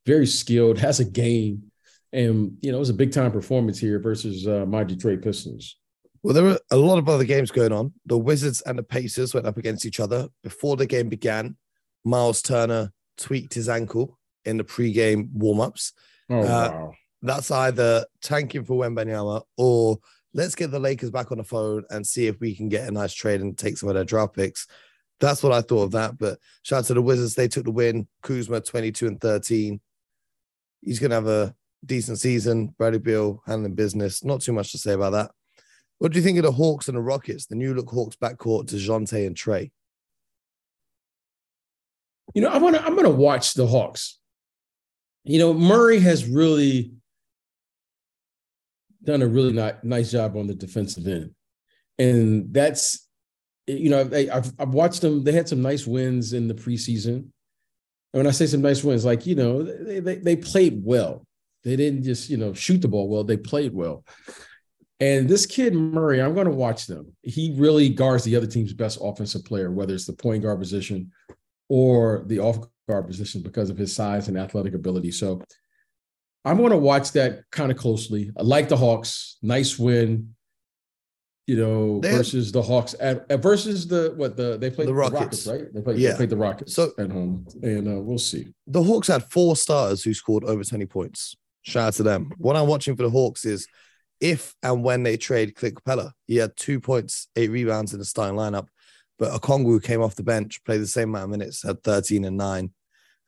very 0.05 0.25
skilled, 0.25 0.79
has 0.79 0.99
a 0.99 1.05
game, 1.05 1.71
and 2.11 2.57
you 2.61 2.71
know 2.71 2.77
it 2.77 2.79
was 2.79 2.89
a 2.89 2.95
big 2.95 3.11
time 3.11 3.31
performance 3.31 3.77
here 3.77 3.99
versus 3.99 4.47
uh, 4.47 4.65
my 4.65 4.83
Detroit 4.83 5.21
Pistons. 5.21 5.77
Well, 6.23 6.33
there 6.33 6.43
were 6.43 6.59
a 6.71 6.77
lot 6.77 6.97
of 6.97 7.07
other 7.07 7.23
games 7.23 7.51
going 7.51 7.71
on. 7.71 7.93
The 8.05 8.17
Wizards 8.17 8.61
and 8.61 8.77
the 8.77 8.83
Pacers 8.83 9.33
went 9.33 9.45
up 9.45 9.57
against 9.57 9.85
each 9.85 9.99
other 9.99 10.27
before 10.43 10.75
the 10.75 10.85
game 10.85 11.09
began. 11.09 11.55
Miles 12.03 12.41
Turner 12.41 12.91
tweaked 13.17 13.53
his 13.53 13.69
ankle 13.69 14.17
in 14.45 14.57
the 14.57 14.63
pre-game 14.63 15.29
warm-ups. 15.33 15.93
Oh 16.29 16.39
uh, 16.39 16.41
wow! 16.71 16.93
That's 17.21 17.51
either 17.51 18.05
tanking 18.21 18.65
for 18.65 18.83
Wembanyama 18.83 19.43
or 19.57 19.99
let's 20.33 20.55
get 20.55 20.71
the 20.71 20.79
Lakers 20.79 21.11
back 21.11 21.31
on 21.31 21.37
the 21.37 21.43
phone 21.43 21.83
and 21.89 22.05
see 22.05 22.27
if 22.27 22.39
we 22.39 22.55
can 22.55 22.69
get 22.69 22.87
a 22.87 22.91
nice 22.91 23.13
trade 23.13 23.41
and 23.41 23.57
take 23.57 23.77
some 23.77 23.89
of 23.89 23.95
their 23.95 24.03
draft 24.03 24.35
picks. 24.35 24.67
That's 25.19 25.43
what 25.43 25.51
I 25.51 25.61
thought 25.61 25.83
of 25.83 25.91
that. 25.91 26.17
But 26.17 26.39
shout 26.63 26.79
out 26.79 26.85
to 26.85 26.93
the 26.93 27.01
Wizards. 27.01 27.35
They 27.35 27.47
took 27.47 27.65
the 27.65 27.71
win. 27.71 28.07
Kuzma 28.21 28.61
22 28.61 29.07
and 29.07 29.19
13. 29.19 29.79
He's 30.81 30.99
going 30.99 31.09
to 31.09 31.15
have 31.15 31.27
a 31.27 31.55
decent 31.85 32.19
season. 32.19 32.73
Bradley 32.77 32.99
Beal 32.99 33.41
handling 33.45 33.75
business. 33.75 34.23
Not 34.23 34.41
too 34.41 34.53
much 34.53 34.71
to 34.71 34.77
say 34.77 34.93
about 34.93 35.11
that. 35.11 35.31
What 35.97 36.13
do 36.13 36.19
you 36.19 36.23
think 36.23 36.37
of 36.37 36.45
the 36.45 36.51
Hawks 36.51 36.87
and 36.87 36.95
the 36.95 37.01
Rockets, 37.01 37.47
the 37.47 37.55
new 37.55 37.73
look 37.73 37.89
Hawks 37.89 38.15
backcourt, 38.15 38.67
DeJounte 38.67 39.27
and 39.27 39.35
Trey? 39.35 39.71
You 42.33 42.41
know, 42.41 42.49
I 42.49 42.57
want 42.57 42.75
to. 42.75 42.85
I'm 42.85 42.93
going 42.93 43.03
to 43.03 43.09
watch 43.09 43.53
the 43.53 43.67
Hawks. 43.67 44.19
You 45.25 45.39
know, 45.39 45.53
Murray 45.53 45.99
has 45.99 46.25
really 46.25 46.93
done 49.09 49.21
a 49.21 49.27
really 49.27 49.53
not, 49.53 49.83
nice 49.83 50.11
job 50.11 50.37
on 50.37 50.47
the 50.47 50.55
defensive 50.55 51.07
end, 51.07 51.31
and 51.97 52.53
that's 52.53 53.07
you 53.67 53.89
know 53.89 54.03
they, 54.03 54.29
I've 54.29 54.51
I've 54.59 54.73
watched 54.73 55.01
them. 55.01 55.23
They 55.23 55.31
had 55.31 55.49
some 55.49 55.61
nice 55.61 55.85
wins 55.85 56.33
in 56.33 56.47
the 56.47 56.53
preseason. 56.53 57.29
And 58.11 58.21
when 58.21 58.27
I 58.27 58.31
say 58.31 58.47
some 58.47 58.61
nice 58.61 58.83
wins, 58.83 59.05
like 59.05 59.25
you 59.25 59.35
know 59.35 59.63
they, 59.63 59.99
they 59.99 60.15
they 60.15 60.35
played 60.35 60.81
well. 60.83 61.25
They 61.63 61.75
didn't 61.75 62.03
just 62.03 62.29
you 62.29 62.37
know 62.37 62.53
shoot 62.53 62.81
the 62.81 62.87
ball 62.87 63.09
well. 63.09 63.23
They 63.23 63.37
played 63.37 63.73
well. 63.73 64.05
And 65.01 65.29
this 65.29 65.45
kid 65.45 65.73
Murray, 65.73 66.21
I'm 66.21 66.33
going 66.33 66.47
to 66.47 66.51
watch 66.51 66.85
them. 66.85 67.15
He 67.21 67.55
really 67.57 67.87
guards 67.87 68.25
the 68.25 68.35
other 68.35 68.47
team's 68.47 68.73
best 68.73 68.99
offensive 69.01 69.45
player, 69.45 69.71
whether 69.71 69.93
it's 69.93 70.05
the 70.05 70.13
point 70.13 70.43
guard 70.43 70.59
position 70.59 71.11
or 71.69 72.23
the 72.25 72.39
off 72.39 72.59
guard 72.87 73.07
position 73.07 73.41
because 73.41 73.69
of 73.69 73.77
his 73.77 73.95
size 73.95 74.27
and 74.27 74.37
athletic 74.37 74.73
ability. 74.73 75.11
So 75.11 75.41
I'm 76.45 76.57
going 76.57 76.71
to 76.71 76.77
watch 76.77 77.11
that 77.13 77.43
kind 77.51 77.71
of 77.71 77.77
closely. 77.77 78.31
I 78.37 78.43
like 78.43 78.69
the 78.69 78.77
Hawks. 78.77 79.37
Nice 79.41 79.77
win. 79.77 80.35
You 81.47 81.57
know, 81.57 81.99
they 81.99 82.11
versus 82.11 82.47
have, 82.47 82.53
the 82.53 82.61
Hawks 82.61 82.93
at, 82.99 83.25
at, 83.31 83.41
versus 83.41 83.87
the 83.87 84.13
what 84.15 84.37
the 84.37 84.57
they 84.57 84.69
played 84.69 84.87
the 84.87 84.93
Rockets, 84.93 85.45
the 85.45 85.51
Rockets 85.53 85.65
right? 85.65 85.73
They 85.73 85.81
played, 85.81 85.97
yeah. 85.97 86.11
they 86.11 86.17
played 86.17 86.29
the 86.29 86.37
Rockets 86.37 86.75
so, 86.75 86.91
at 86.99 87.11
home, 87.11 87.47
and 87.63 87.87
uh, 87.87 87.99
we'll 87.99 88.19
see. 88.19 88.53
The 88.67 88.83
Hawks 88.83 89.07
had 89.07 89.23
four 89.23 89.55
starters 89.55 90.03
who 90.03 90.13
scored 90.13 90.43
over 90.43 90.63
20 90.63 90.85
points. 90.85 91.35
Shout 91.63 91.87
out 91.87 91.93
to 91.93 92.03
them. 92.03 92.31
What 92.37 92.55
I'm 92.55 92.67
watching 92.67 92.95
for 92.95 93.01
the 93.01 93.09
Hawks 93.09 93.45
is 93.45 93.67
if 94.19 94.53
and 94.61 94.83
when 94.83 95.03
they 95.03 95.17
trade 95.17 95.55
Clint 95.55 95.75
Capela. 95.75 96.11
He 96.27 96.37
had 96.37 96.55
two 96.55 96.79
points, 96.79 97.27
eight 97.35 97.49
rebounds 97.49 97.93
in 97.93 97.99
the 97.99 98.05
starting 98.05 98.37
lineup, 98.37 98.67
but 99.17 99.31
Okongwu 99.39 99.83
came 99.83 100.01
off 100.01 100.15
the 100.15 100.23
bench, 100.23 100.63
played 100.63 100.81
the 100.81 100.87
same 100.87 101.09
amount 101.09 101.25
of 101.25 101.29
minutes, 101.31 101.63
had 101.63 101.83
13 101.83 102.25
and 102.25 102.37
nine, 102.37 102.71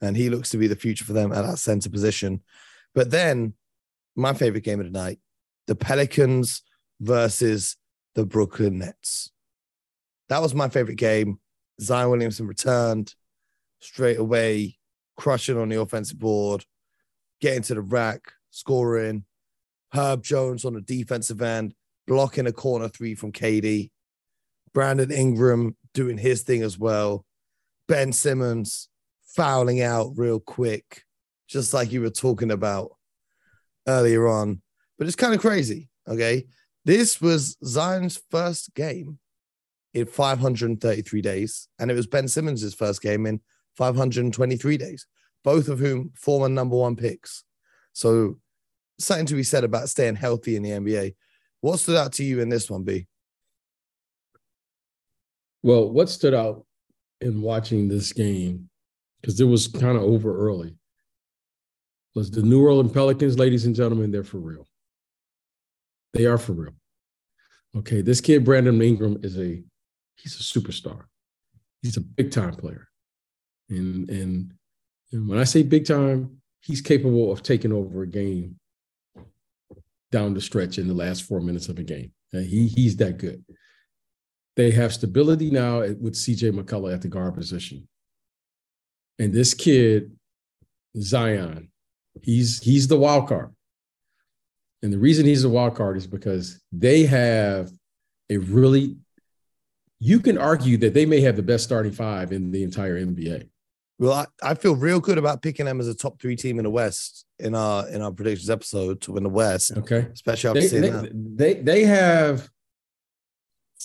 and 0.00 0.16
he 0.16 0.30
looks 0.30 0.50
to 0.50 0.58
be 0.58 0.66
the 0.66 0.76
future 0.76 1.04
for 1.04 1.12
them 1.12 1.32
at 1.32 1.42
that 1.42 1.58
center 1.58 1.90
position. 1.90 2.42
But 2.94 3.10
then 3.10 3.54
my 4.16 4.34
favorite 4.34 4.64
game 4.64 4.80
of 4.80 4.86
the 4.86 4.92
night, 4.92 5.18
the 5.66 5.74
Pelicans 5.74 6.62
versus 7.00 7.76
the 8.14 8.26
Brooklyn 8.26 8.78
Nets. 8.78 9.30
That 10.28 10.42
was 10.42 10.54
my 10.54 10.68
favorite 10.68 10.98
game. 10.98 11.38
Zion 11.80 12.10
Williamson 12.10 12.46
returned 12.46 13.14
straight 13.80 14.18
away, 14.18 14.78
crushing 15.16 15.58
on 15.58 15.68
the 15.68 15.80
offensive 15.80 16.18
board, 16.18 16.64
getting 17.40 17.62
to 17.62 17.74
the 17.74 17.82
rack, 17.82 18.32
scoring. 18.50 19.24
Herb 19.92 20.22
Jones 20.22 20.64
on 20.64 20.72
the 20.72 20.80
defensive 20.80 21.42
end, 21.42 21.74
blocking 22.06 22.46
a 22.46 22.52
corner 22.52 22.88
three 22.88 23.14
from 23.14 23.32
KD. 23.32 23.90
Brandon 24.72 25.10
Ingram 25.10 25.76
doing 25.92 26.16
his 26.16 26.42
thing 26.42 26.62
as 26.62 26.78
well. 26.78 27.26
Ben 27.88 28.12
Simmons 28.12 28.88
fouling 29.22 29.82
out 29.82 30.12
real 30.16 30.40
quick 30.40 31.04
just 31.52 31.74
like 31.74 31.92
you 31.92 32.00
were 32.00 32.10
talking 32.10 32.50
about 32.50 32.92
earlier 33.86 34.26
on. 34.28 34.62
But 34.98 35.06
it's 35.06 35.16
kind 35.16 35.34
of 35.34 35.40
crazy. 35.40 35.88
Okay. 36.08 36.46
This 36.84 37.20
was 37.20 37.56
Zion's 37.64 38.20
first 38.30 38.74
game 38.74 39.18
in 39.94 40.06
533 40.06 41.20
days, 41.20 41.68
and 41.78 41.90
it 41.90 41.94
was 41.94 42.06
Ben 42.06 42.26
Simmons' 42.26 42.74
first 42.74 43.02
game 43.02 43.26
in 43.26 43.40
523 43.76 44.76
days, 44.76 45.06
both 45.44 45.68
of 45.68 45.78
whom 45.78 46.12
former 46.16 46.48
number 46.48 46.76
one 46.76 46.96
picks. 46.96 47.44
So, 47.92 48.38
something 48.98 49.26
to 49.26 49.34
be 49.34 49.42
said 49.42 49.64
about 49.64 49.88
staying 49.88 50.16
healthy 50.16 50.56
in 50.56 50.62
the 50.62 50.70
NBA. 50.70 51.14
What 51.60 51.78
stood 51.78 51.96
out 51.96 52.12
to 52.14 52.24
you 52.24 52.40
in 52.40 52.48
this 52.48 52.70
one, 52.70 52.82
B? 52.82 53.06
Well, 55.62 55.90
what 55.90 56.08
stood 56.08 56.34
out 56.34 56.64
in 57.20 57.40
watching 57.40 57.86
this 57.88 58.12
game, 58.12 58.68
because 59.20 59.40
it 59.40 59.44
was 59.44 59.68
kind 59.68 59.96
of 59.96 60.02
over 60.02 60.36
early, 60.36 60.74
was 62.14 62.30
the 62.30 62.42
New 62.42 62.62
Orleans 62.62 62.92
Pelicans, 62.92 63.38
ladies 63.38 63.64
and 63.64 63.74
gentlemen, 63.74 64.10
they're 64.10 64.24
for 64.24 64.38
real. 64.38 64.66
They 66.12 66.26
are 66.26 66.38
for 66.38 66.52
real. 66.52 66.74
Okay, 67.76 68.02
this 68.02 68.20
kid 68.20 68.44
Brandon 68.44 68.80
Ingram 68.82 69.18
is 69.22 69.38
a 69.38 69.62
he's 70.16 70.34
a 70.34 70.60
superstar. 70.60 71.04
He's 71.80 71.96
a 71.96 72.02
big 72.02 72.30
time 72.30 72.54
player, 72.54 72.88
and 73.70 74.08
and, 74.10 74.52
and 75.10 75.28
when 75.28 75.38
I 75.38 75.44
say 75.44 75.62
big 75.62 75.86
time, 75.86 76.42
he's 76.60 76.82
capable 76.82 77.32
of 77.32 77.42
taking 77.42 77.72
over 77.72 78.02
a 78.02 78.06
game 78.06 78.56
down 80.10 80.34
the 80.34 80.40
stretch 80.40 80.78
in 80.78 80.86
the 80.86 80.94
last 80.94 81.22
four 81.22 81.40
minutes 81.40 81.68
of 81.68 81.78
a 81.78 81.82
game. 81.82 82.12
And 82.34 82.46
he 82.46 82.66
he's 82.66 82.96
that 82.98 83.16
good. 83.16 83.42
They 84.54 84.70
have 84.72 84.92
stability 84.92 85.50
now 85.50 85.80
with 85.80 86.12
CJ 86.12 86.52
McCollum 86.52 86.92
at 86.92 87.00
the 87.00 87.08
guard 87.08 87.34
position, 87.34 87.88
and 89.18 89.32
this 89.32 89.54
kid 89.54 90.12
Zion 91.00 91.71
He's 92.20 92.60
he's 92.60 92.88
the 92.88 92.98
wild 92.98 93.28
card. 93.28 93.54
And 94.82 94.92
the 94.92 94.98
reason 94.98 95.26
he's 95.26 95.44
a 95.44 95.48
wild 95.48 95.76
card 95.76 95.96
is 95.96 96.06
because 96.06 96.60
they 96.72 97.06
have 97.06 97.70
a 98.28 98.38
really 98.38 98.96
you 100.00 100.18
can 100.18 100.36
argue 100.36 100.76
that 100.78 100.94
they 100.94 101.06
may 101.06 101.20
have 101.20 101.36
the 101.36 101.42
best 101.42 101.62
starting 101.62 101.92
five 101.92 102.32
in 102.32 102.50
the 102.50 102.64
entire 102.64 103.00
NBA. 103.00 103.48
Well, 104.00 104.12
I, 104.12 104.26
I 104.42 104.54
feel 104.54 104.74
real 104.74 104.98
good 104.98 105.16
about 105.16 105.42
picking 105.42 105.66
them 105.66 105.78
as 105.78 105.86
a 105.86 105.94
top 105.94 106.20
three 106.20 106.34
team 106.34 106.58
in 106.58 106.64
the 106.64 106.70
West 106.70 107.24
in 107.38 107.54
our 107.54 107.88
in 107.88 108.02
our 108.02 108.10
predictions 108.10 108.50
episode 108.50 109.00
to 109.02 109.12
win 109.12 109.22
the 109.22 109.28
West. 109.28 109.72
Okay. 109.76 110.08
Especially 110.12 110.50
after 110.50 110.80
they, 110.80 110.88
they, 110.88 111.10
they, 111.12 111.54
they 111.54 111.84
have 111.84 112.48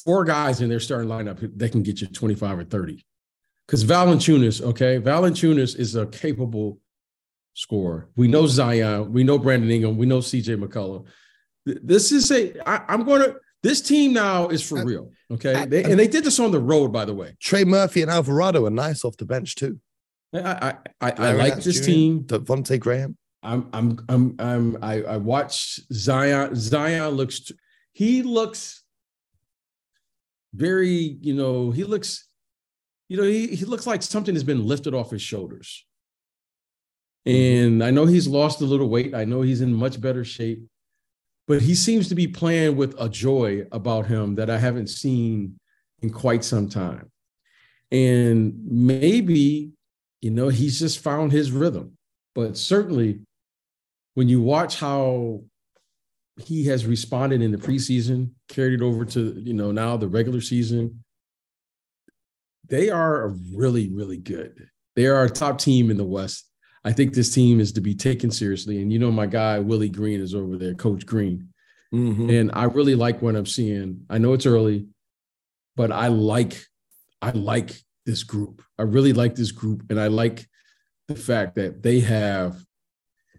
four 0.03 0.23
guys 0.23 0.61
in 0.61 0.69
their 0.69 0.79
starting 0.79 1.09
lineup 1.09 1.39
that 1.57 1.71
can 1.71 1.83
get 1.83 2.01
you 2.01 2.07
25 2.07 2.59
or 2.59 2.63
30. 2.63 3.05
Because 3.67 3.83
Valanciunas, 3.83 4.61
okay, 4.61 4.99
Valanciunas 4.99 5.77
is 5.77 5.95
a 5.95 6.05
capable 6.07 6.79
score. 7.57 8.07
We 8.15 8.27
know 8.27 8.45
Zion. 8.45 9.11
We 9.11 9.23
know 9.23 9.39
Brandon 9.39 9.69
Ingram. 9.69 9.97
We 9.97 10.05
know 10.05 10.19
CJ 10.19 10.63
McCollum. 10.63 11.05
This 11.65 12.11
is 12.11 12.31
a. 12.31 12.53
I, 12.69 12.83
I'm 12.87 13.03
going 13.03 13.21
to. 13.21 13.35
This 13.63 13.81
team 13.81 14.13
now 14.13 14.47
is 14.49 14.61
for 14.61 14.79
uh, 14.79 14.83
real. 14.83 15.11
Okay, 15.31 15.65
they, 15.65 15.83
and 15.83 15.99
they 15.99 16.07
did 16.07 16.23
this 16.23 16.39
on 16.39 16.51
the 16.51 16.59
road, 16.59 16.93
by 16.93 17.03
the 17.03 17.13
way. 17.13 17.35
Trey 17.41 17.65
Murphy 17.65 18.03
and 18.03 18.11
Alvarado 18.11 18.65
are 18.65 18.69
nice 18.69 19.03
off 19.03 19.17
the 19.17 19.25
bench 19.25 19.55
too. 19.55 19.79
I 20.33 20.39
I, 21.01 21.09
I, 21.09 21.11
I 21.11 21.31
like 21.31 21.55
this 21.55 21.79
Jr., 21.79 21.85
team. 21.85 22.19
Devonte 22.21 22.79
Graham. 22.79 23.17
I'm 23.41 23.67
I'm 23.73 24.05
I'm 24.07 24.35
I'm 24.39 24.77
I, 24.81 25.01
I 25.03 25.17
watch 25.17 25.79
Zion. 25.91 26.55
Zion 26.55 27.09
looks 27.09 27.51
he 27.91 28.21
looks 28.21 28.83
very, 30.53 31.17
you 31.21 31.33
know, 31.33 31.71
he 31.71 31.83
looks, 31.83 32.27
you 33.09 33.17
know, 33.17 33.23
he, 33.23 33.47
he 33.47 33.65
looks 33.65 33.87
like 33.87 34.03
something 34.03 34.35
has 34.35 34.43
been 34.43 34.65
lifted 34.65 34.93
off 34.93 35.09
his 35.09 35.21
shoulders. 35.21 35.85
Mm-hmm. 37.27 37.65
And 37.65 37.83
I 37.83 37.91
know 37.91 38.05
he's 38.05 38.27
lost 38.27 38.61
a 38.61 38.65
little 38.65 38.89
weight. 38.89 39.13
I 39.13 39.25
know 39.25 39.41
he's 39.41 39.61
in 39.61 39.73
much 39.73 39.99
better 39.99 40.23
shape, 40.23 40.63
but 41.47 41.61
he 41.61 41.75
seems 41.75 42.07
to 42.09 42.15
be 42.15 42.27
playing 42.27 42.77
with 42.77 42.95
a 42.99 43.09
joy 43.09 43.65
about 43.71 44.07
him 44.07 44.35
that 44.35 44.49
I 44.49 44.57
haven't 44.57 44.87
seen 44.87 45.59
in 46.01 46.09
quite 46.09 46.43
some 46.43 46.69
time. 46.69 47.11
And 47.91 48.53
maybe, 48.65 49.71
you 50.21 50.31
know, 50.31 50.49
he's 50.49 50.79
just 50.79 50.99
found 50.99 51.31
his 51.31 51.51
rhythm. 51.51 51.97
But 52.33 52.57
certainly, 52.57 53.19
when 54.13 54.29
you 54.29 54.41
watch 54.41 54.79
how 54.79 55.41
he 56.37 56.65
has 56.65 56.85
responded 56.85 57.41
in 57.41 57.51
the 57.51 57.57
preseason, 57.57 58.31
carried 58.47 58.73
it 58.73 58.83
over 58.83 59.05
to 59.05 59.41
you 59.43 59.53
know 59.53 59.71
now 59.71 59.97
the 59.97 60.07
regular 60.07 60.41
season. 60.41 61.03
They 62.67 62.89
are 62.89 63.29
really, 63.53 63.89
really 63.89 64.17
good. 64.17 64.69
They 64.95 65.07
are 65.07 65.23
a 65.23 65.29
top 65.29 65.57
team 65.57 65.89
in 65.89 65.97
the 65.97 66.03
West. 66.03 66.46
I 66.87 66.93
think 66.93 67.13
this 67.13 67.33
team 67.33 67.59
is 67.59 67.73
to 67.73 67.81
be 67.81 67.93
taken 67.93 68.31
seriously. 68.31 68.81
And 68.81 68.93
you 68.93 68.97
know, 68.97 69.11
my 69.11 69.25
guy 69.25 69.59
Willie 69.59 69.89
Green 69.89 70.21
is 70.21 70.33
over 70.33 70.55
there, 70.57 70.73
Coach 70.73 71.05
Green. 71.05 71.49
Mm-hmm. 71.93 72.29
And 72.29 72.51
I 72.53 72.63
really 72.63 72.95
like 72.95 73.21
what 73.21 73.35
I'm 73.35 73.45
seeing. 73.45 74.05
I 74.09 74.17
know 74.17 74.31
it's 74.31 74.45
early, 74.45 74.87
but 75.75 75.91
I 75.91 76.07
like, 76.07 76.63
I 77.21 77.31
like 77.31 77.71
this 78.05 78.23
group. 78.23 78.61
I 78.79 78.83
really 78.83 79.11
like 79.11 79.35
this 79.35 79.51
group. 79.51 79.83
And 79.89 79.99
I 79.99 80.07
like 80.07 80.47
the 81.09 81.15
fact 81.15 81.55
that 81.55 81.83
they 81.83 81.99
have 81.99 82.63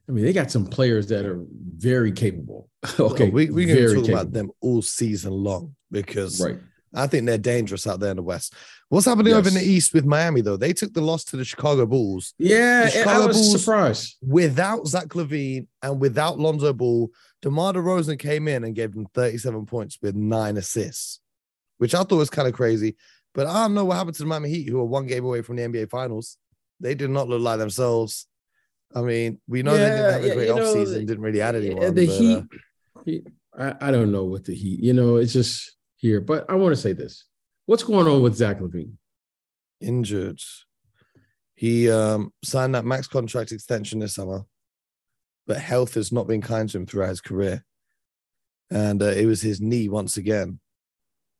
I 0.08 0.12
mean, 0.12 0.24
they 0.24 0.32
got 0.32 0.50
some 0.50 0.66
players 0.66 1.08
that 1.08 1.26
are 1.26 1.44
very 1.76 2.12
capable. 2.12 2.70
okay, 3.00 3.24
well, 3.24 3.32
we 3.32 3.50
we 3.50 3.66
can 3.66 3.76
talk 3.76 3.88
capable. 3.88 4.10
about 4.10 4.32
them 4.32 4.50
all 4.62 4.80
season 4.80 5.32
long 5.32 5.74
because 5.90 6.40
right. 6.40 6.58
I 6.94 7.06
think 7.06 7.26
they're 7.26 7.38
dangerous 7.38 7.86
out 7.86 8.00
there 8.00 8.10
in 8.10 8.16
the 8.16 8.22
West. 8.22 8.54
What's 8.88 9.06
happening 9.06 9.32
yes. 9.32 9.38
over 9.38 9.48
in 9.48 9.54
the 9.54 9.62
East 9.62 9.92
with 9.92 10.04
Miami 10.04 10.40
though? 10.40 10.56
They 10.56 10.72
took 10.72 10.94
the 10.94 11.00
loss 11.00 11.24
to 11.24 11.36
the 11.36 11.44
Chicago 11.44 11.86
Bulls. 11.86 12.34
Yeah, 12.38 12.88
Chicago 12.88 13.24
I 13.24 13.26
was 13.26 13.36
Bulls, 13.36 13.60
surprised 13.60 14.16
without 14.22 14.86
Zach 14.86 15.08
LaVine 15.08 15.66
and 15.82 16.00
without 16.00 16.38
Lonzo 16.38 16.72
Ball. 16.72 17.10
DeMar 17.42 17.74
DeRozan 17.74 18.18
came 18.18 18.48
in 18.48 18.64
and 18.64 18.74
gave 18.74 18.92
them 18.92 19.06
37 19.14 19.66
points 19.66 19.98
with 20.02 20.16
nine 20.16 20.56
assists, 20.56 21.20
which 21.76 21.94
I 21.94 22.02
thought 22.02 22.16
was 22.16 22.30
kind 22.30 22.48
of 22.48 22.54
crazy. 22.54 22.96
But 23.34 23.46
I 23.46 23.62
don't 23.62 23.74
know 23.74 23.84
what 23.84 23.96
happened 23.96 24.16
to 24.16 24.22
the 24.22 24.28
Miami 24.28 24.48
Heat, 24.48 24.68
who 24.68 24.80
are 24.80 24.84
one 24.84 25.06
game 25.06 25.24
away 25.24 25.42
from 25.42 25.56
the 25.56 25.62
NBA 25.62 25.90
Finals. 25.90 26.36
They 26.80 26.94
did 26.94 27.10
not 27.10 27.28
look 27.28 27.40
like 27.40 27.58
themselves. 27.58 28.26
I 28.94 29.02
mean, 29.02 29.40
we 29.46 29.62
know 29.62 29.74
yeah, 29.74 29.78
they 29.78 29.90
didn't 29.90 30.12
have 30.12 30.24
a 30.24 30.34
great 30.34 30.48
offseason, 30.48 31.06
didn't 31.06 31.20
really 31.20 31.40
add 31.40 31.54
anyone. 31.54 31.94
The 31.94 32.06
but, 32.06 33.04
Heat, 33.04 33.26
uh, 33.56 33.74
I, 33.80 33.88
I 33.88 33.90
don't 33.90 34.10
know 34.10 34.24
what 34.24 34.44
the 34.44 34.54
Heat, 34.54 34.80
you 34.80 34.92
know, 34.92 35.16
it's 35.16 35.32
just 35.32 35.76
here. 35.98 36.20
But 36.20 36.46
I 36.48 36.54
want 36.54 36.74
to 36.74 36.80
say 36.80 36.94
this. 36.94 37.24
What's 37.66 37.82
going 37.82 38.08
on 38.08 38.22
with 38.22 38.36
Zach 38.36 38.60
LaVine? 38.60 38.94
Injured. 39.82 40.40
He 41.54 41.90
um, 41.90 42.32
signed 42.42 42.74
that 42.74 42.86
max 42.86 43.06
contract 43.06 43.52
extension 43.52 43.98
this 43.98 44.14
summer, 44.14 44.44
but 45.46 45.58
health 45.58 45.94
has 45.94 46.10
not 46.10 46.26
been 46.26 46.40
kind 46.40 46.68
to 46.70 46.78
him 46.78 46.86
throughout 46.86 47.10
his 47.10 47.20
career. 47.20 47.64
And 48.70 49.02
uh, 49.02 49.06
it 49.06 49.26
was 49.26 49.42
his 49.42 49.60
knee 49.60 49.88
once 49.88 50.16
again. 50.16 50.60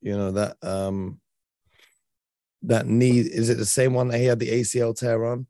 You 0.00 0.16
know, 0.16 0.32
that 0.32 0.56
um, 0.62 1.20
that 2.62 2.86
knee, 2.86 3.20
is 3.20 3.48
it 3.48 3.58
the 3.58 3.66
same 3.66 3.94
one 3.94 4.08
that 4.08 4.18
he 4.18 4.26
had 4.26 4.38
the 4.38 4.50
ACL 4.50 4.96
tear 4.96 5.24
on? 5.24 5.46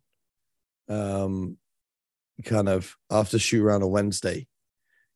Um, 0.89 1.59
kind 2.45 2.69
of 2.69 2.97
after 3.11 3.39
shoot 3.39 3.65
around 3.65 3.83
on 3.83 3.91
Wednesday, 3.91 4.47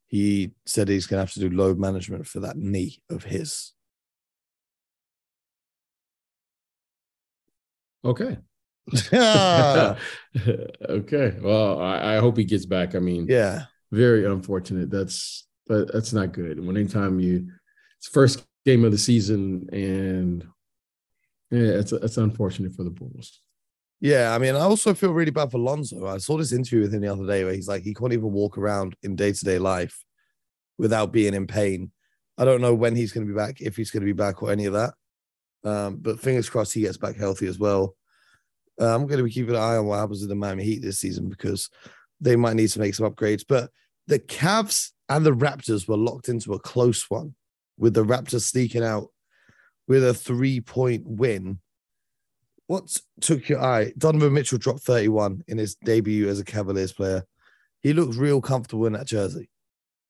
he 0.06 0.52
said 0.66 0.88
he's 0.88 1.06
going 1.06 1.18
to 1.18 1.22
have 1.22 1.32
to 1.32 1.40
do 1.40 1.54
load 1.54 1.78
management 1.78 2.26
for 2.26 2.40
that 2.40 2.56
knee 2.56 3.00
of 3.10 3.24
his. 3.24 3.72
Okay. 8.04 8.36
okay. 10.88 11.36
Well, 11.40 11.80
I, 11.80 12.16
I, 12.16 12.18
hope 12.18 12.36
he 12.36 12.44
gets 12.44 12.66
back. 12.66 12.94
I 12.94 12.98
mean, 12.98 13.26
yeah, 13.28 13.64
very 13.92 14.26
unfortunate. 14.26 14.90
That's 14.90 15.46
that's 15.68 16.12
not 16.12 16.32
good. 16.32 16.64
When 16.64 16.76
anytime 16.76 17.20
you 17.20 17.48
it's 17.98 18.08
first 18.08 18.44
game 18.66 18.84
of 18.84 18.90
the 18.92 18.98
season 18.98 19.68
and 19.72 20.44
yeah, 21.50 21.78
it's 21.78 21.92
it's 21.92 22.16
unfortunate 22.16 22.72
for 22.72 22.82
the 22.82 22.90
Bulls. 22.90 23.40
Yeah, 24.00 24.34
I 24.34 24.38
mean, 24.38 24.56
I 24.56 24.62
also 24.62 24.94
feel 24.94 25.12
really 25.12 25.30
bad 25.30 25.52
for 25.52 25.58
Lonzo. 25.58 26.08
I 26.08 26.18
saw 26.18 26.36
this 26.36 26.52
interview 26.52 26.80
with 26.80 26.92
him 26.92 27.02
the 27.02 27.12
other 27.12 27.24
day 27.24 27.44
where 27.44 27.54
he's 27.54 27.68
like, 27.68 27.84
he 27.84 27.94
can't 27.94 28.12
even 28.12 28.32
walk 28.32 28.58
around 28.58 28.96
in 29.04 29.14
day 29.14 29.30
to 29.30 29.44
day 29.44 29.60
life 29.60 30.02
without 30.76 31.12
being 31.12 31.34
in 31.34 31.46
pain. 31.46 31.92
I 32.36 32.44
don't 32.44 32.60
know 32.60 32.74
when 32.74 32.96
he's 32.96 33.12
going 33.12 33.24
to 33.24 33.32
be 33.32 33.36
back, 33.36 33.60
if 33.60 33.76
he's 33.76 33.92
going 33.92 34.00
to 34.00 34.06
be 34.06 34.12
back 34.12 34.42
or 34.42 34.50
any 34.50 34.64
of 34.64 34.72
that. 34.72 34.94
Um, 35.64 35.96
but 35.96 36.20
fingers 36.20 36.50
crossed 36.50 36.74
he 36.74 36.82
gets 36.82 36.96
back 36.96 37.16
healthy 37.16 37.46
as 37.46 37.58
well. 37.58 37.96
Uh, 38.80 38.94
I'm 38.94 39.06
going 39.06 39.18
to 39.18 39.24
be 39.24 39.30
keeping 39.30 39.54
an 39.54 39.60
eye 39.60 39.76
on 39.76 39.86
what 39.86 39.98
happens 39.98 40.20
with 40.20 40.28
the 40.28 40.34
Miami 40.34 40.64
Heat 40.64 40.82
this 40.82 40.98
season 40.98 41.28
because 41.28 41.68
they 42.20 42.36
might 42.36 42.56
need 42.56 42.68
to 42.70 42.80
make 42.80 42.94
some 42.94 43.10
upgrades. 43.10 43.44
But 43.46 43.70
the 44.06 44.18
Cavs 44.18 44.90
and 45.08 45.24
the 45.24 45.32
Raptors 45.32 45.86
were 45.86 45.96
locked 45.96 46.28
into 46.28 46.54
a 46.54 46.58
close 46.58 47.08
one 47.10 47.34
with 47.78 47.94
the 47.94 48.04
Raptors 48.04 48.42
sneaking 48.42 48.82
out 48.82 49.08
with 49.86 50.04
a 50.04 50.14
three 50.14 50.60
point 50.60 51.04
win 51.06 51.60
what 52.72 52.96
took 53.20 53.50
your 53.50 53.60
eye? 53.62 53.92
Donovan 53.98 54.32
Mitchell 54.32 54.56
dropped 54.56 54.80
31 54.80 55.44
in 55.46 55.58
his 55.58 55.74
debut 55.74 56.28
as 56.28 56.40
a 56.40 56.44
Cavaliers 56.44 56.92
player. 56.92 57.22
He 57.82 57.92
looks 57.92 58.16
real 58.16 58.40
comfortable 58.40 58.86
in 58.86 58.94
that 58.94 59.06
jersey. 59.06 59.50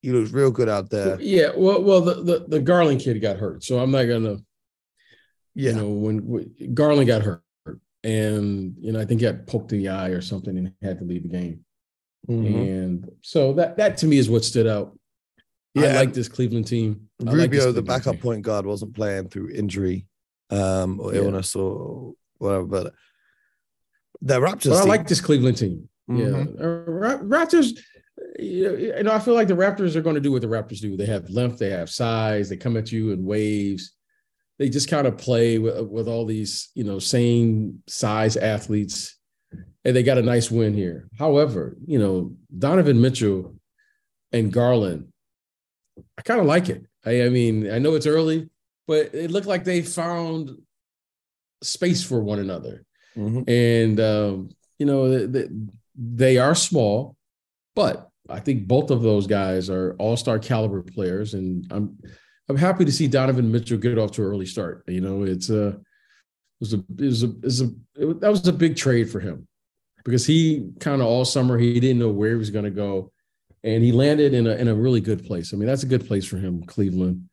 He 0.00 0.12
looks 0.12 0.30
real 0.30 0.52
good 0.52 0.68
out 0.68 0.88
there. 0.88 1.20
Yeah, 1.20 1.50
well, 1.56 1.82
well, 1.82 2.00
the 2.00 2.22
the, 2.22 2.44
the 2.46 2.60
Garland 2.60 3.00
kid 3.00 3.20
got 3.20 3.36
hurt, 3.36 3.64
so 3.64 3.78
I'm 3.80 3.90
not 3.90 4.04
gonna. 4.04 4.38
Yeah. 5.54 5.72
You 5.72 5.76
know, 5.76 5.88
when, 5.90 6.26
when 6.26 6.74
Garland 6.74 7.06
got 7.06 7.22
hurt, 7.22 7.42
and 8.04 8.76
you 8.80 8.92
know, 8.92 9.00
I 9.00 9.04
think 9.04 9.20
he 9.20 9.26
got 9.26 9.46
poked 9.46 9.72
in 9.72 9.78
the 9.78 9.88
eye 9.88 10.08
or 10.08 10.20
something, 10.20 10.56
and 10.56 10.72
had 10.82 10.98
to 10.98 11.04
leave 11.04 11.22
the 11.22 11.28
game. 11.28 11.64
Mm-hmm. 12.28 12.56
And 12.56 13.12
so 13.20 13.52
that 13.54 13.76
that 13.76 13.96
to 13.98 14.06
me 14.06 14.18
is 14.18 14.30
what 14.30 14.44
stood 14.44 14.66
out. 14.66 14.96
Yeah, 15.74 15.88
I 15.88 15.92
like 15.94 16.12
this 16.12 16.28
Cleveland 16.28 16.66
team. 16.66 17.08
Rubio, 17.20 17.38
like 17.38 17.50
Cleveland 17.50 17.76
the 17.76 17.82
backup 17.82 18.14
team. 18.14 18.22
point 18.22 18.42
guard, 18.42 18.66
wasn't 18.66 18.94
playing 18.94 19.28
through 19.28 19.50
injury 19.50 20.06
um, 20.50 21.00
or 21.00 21.14
yeah. 21.14 21.22
illness 21.22 21.56
or 21.56 22.14
whatever. 22.38 22.64
But 22.64 22.94
the 24.20 24.40
Raptors. 24.40 24.70
But 24.70 24.82
I 24.82 24.84
like 24.84 25.08
this 25.08 25.20
Cleveland 25.20 25.58
team. 25.58 25.88
Mm-hmm. 26.10 26.20
Yeah, 26.20 26.64
uh, 26.64 27.18
Raptors. 27.22 27.78
You 28.38 29.02
know, 29.02 29.12
I 29.12 29.18
feel 29.18 29.34
like 29.34 29.48
the 29.48 29.54
Raptors 29.54 29.96
are 29.96 30.02
going 30.02 30.14
to 30.14 30.20
do 30.20 30.32
what 30.32 30.42
the 30.42 30.48
Raptors 30.48 30.80
do. 30.80 30.96
They 30.96 31.06
have 31.06 31.30
length, 31.30 31.58
they 31.58 31.70
have 31.70 31.90
size, 31.90 32.48
they 32.48 32.56
come 32.56 32.76
at 32.76 32.92
you 32.92 33.12
in 33.12 33.24
waves. 33.24 33.92
They 34.58 34.68
just 34.68 34.88
kind 34.88 35.06
of 35.06 35.18
play 35.18 35.58
with, 35.58 35.88
with 35.88 36.08
all 36.08 36.24
these, 36.24 36.70
you 36.74 36.84
know, 36.84 36.98
same 36.98 37.82
size 37.88 38.36
athletes, 38.36 39.18
and 39.84 39.96
they 39.96 40.02
got 40.02 40.18
a 40.18 40.22
nice 40.22 40.50
win 40.50 40.74
here. 40.74 41.08
However, 41.18 41.76
you 41.84 41.98
know, 41.98 42.36
Donovan 42.56 43.00
Mitchell 43.00 43.56
and 44.30 44.52
Garland, 44.52 45.08
I 46.16 46.22
kind 46.22 46.40
of 46.40 46.46
like 46.46 46.68
it. 46.68 46.86
I, 47.04 47.24
I 47.24 47.28
mean, 47.28 47.70
I 47.70 47.78
know 47.78 47.94
it's 47.94 48.06
early, 48.06 48.48
but 48.86 49.14
it 49.14 49.30
looked 49.30 49.48
like 49.48 49.64
they 49.64 49.82
found 49.82 50.50
space 51.62 52.04
for 52.04 52.20
one 52.20 52.38
another. 52.38 52.84
Mm-hmm. 53.16 53.50
And 53.50 54.00
um, 54.00 54.50
you 54.78 54.86
know, 54.86 55.26
they, 55.26 55.48
they 55.96 56.38
are 56.38 56.54
small, 56.54 57.16
but 57.74 58.08
I 58.28 58.40
think 58.40 58.68
both 58.68 58.90
of 58.90 59.02
those 59.02 59.26
guys 59.26 59.68
are 59.68 59.96
all-star 59.98 60.38
caliber 60.38 60.82
players, 60.82 61.34
and 61.34 61.66
I'm 61.70 61.98
I'm 62.52 62.58
happy 62.58 62.84
to 62.84 62.92
see 62.92 63.08
Donovan 63.08 63.50
Mitchell 63.50 63.78
get 63.78 63.98
off 63.98 64.12
to 64.12 64.22
an 64.22 64.28
early 64.28 64.46
start. 64.46 64.84
You 64.86 65.00
know, 65.00 65.22
it's 65.22 65.50
a 65.50 65.68
it 65.68 65.78
was 66.60 66.74
a 66.74 66.78
it 66.78 67.04
was 67.04 67.22
a, 67.22 67.26
it 67.26 67.44
was 67.44 67.60
a 67.60 67.70
it, 67.96 68.20
that 68.20 68.30
was 68.30 68.46
a 68.46 68.52
big 68.52 68.76
trade 68.76 69.10
for 69.10 69.20
him 69.20 69.46
because 70.04 70.26
he 70.26 70.70
kind 70.80 71.00
of 71.00 71.08
all 71.08 71.24
summer 71.24 71.58
he 71.58 71.80
didn't 71.80 71.98
know 71.98 72.10
where 72.10 72.30
he 72.30 72.36
was 72.36 72.50
going 72.50 72.64
to 72.64 72.70
go, 72.70 73.10
and 73.64 73.82
he 73.82 73.92
landed 73.92 74.34
in 74.34 74.46
a 74.46 74.54
in 74.56 74.68
a 74.68 74.74
really 74.74 75.00
good 75.00 75.24
place. 75.26 75.52
I 75.52 75.56
mean, 75.56 75.66
that's 75.66 75.82
a 75.82 75.86
good 75.86 76.06
place 76.06 76.24
for 76.24 76.36
him, 76.36 76.62
Cleveland 76.64 77.28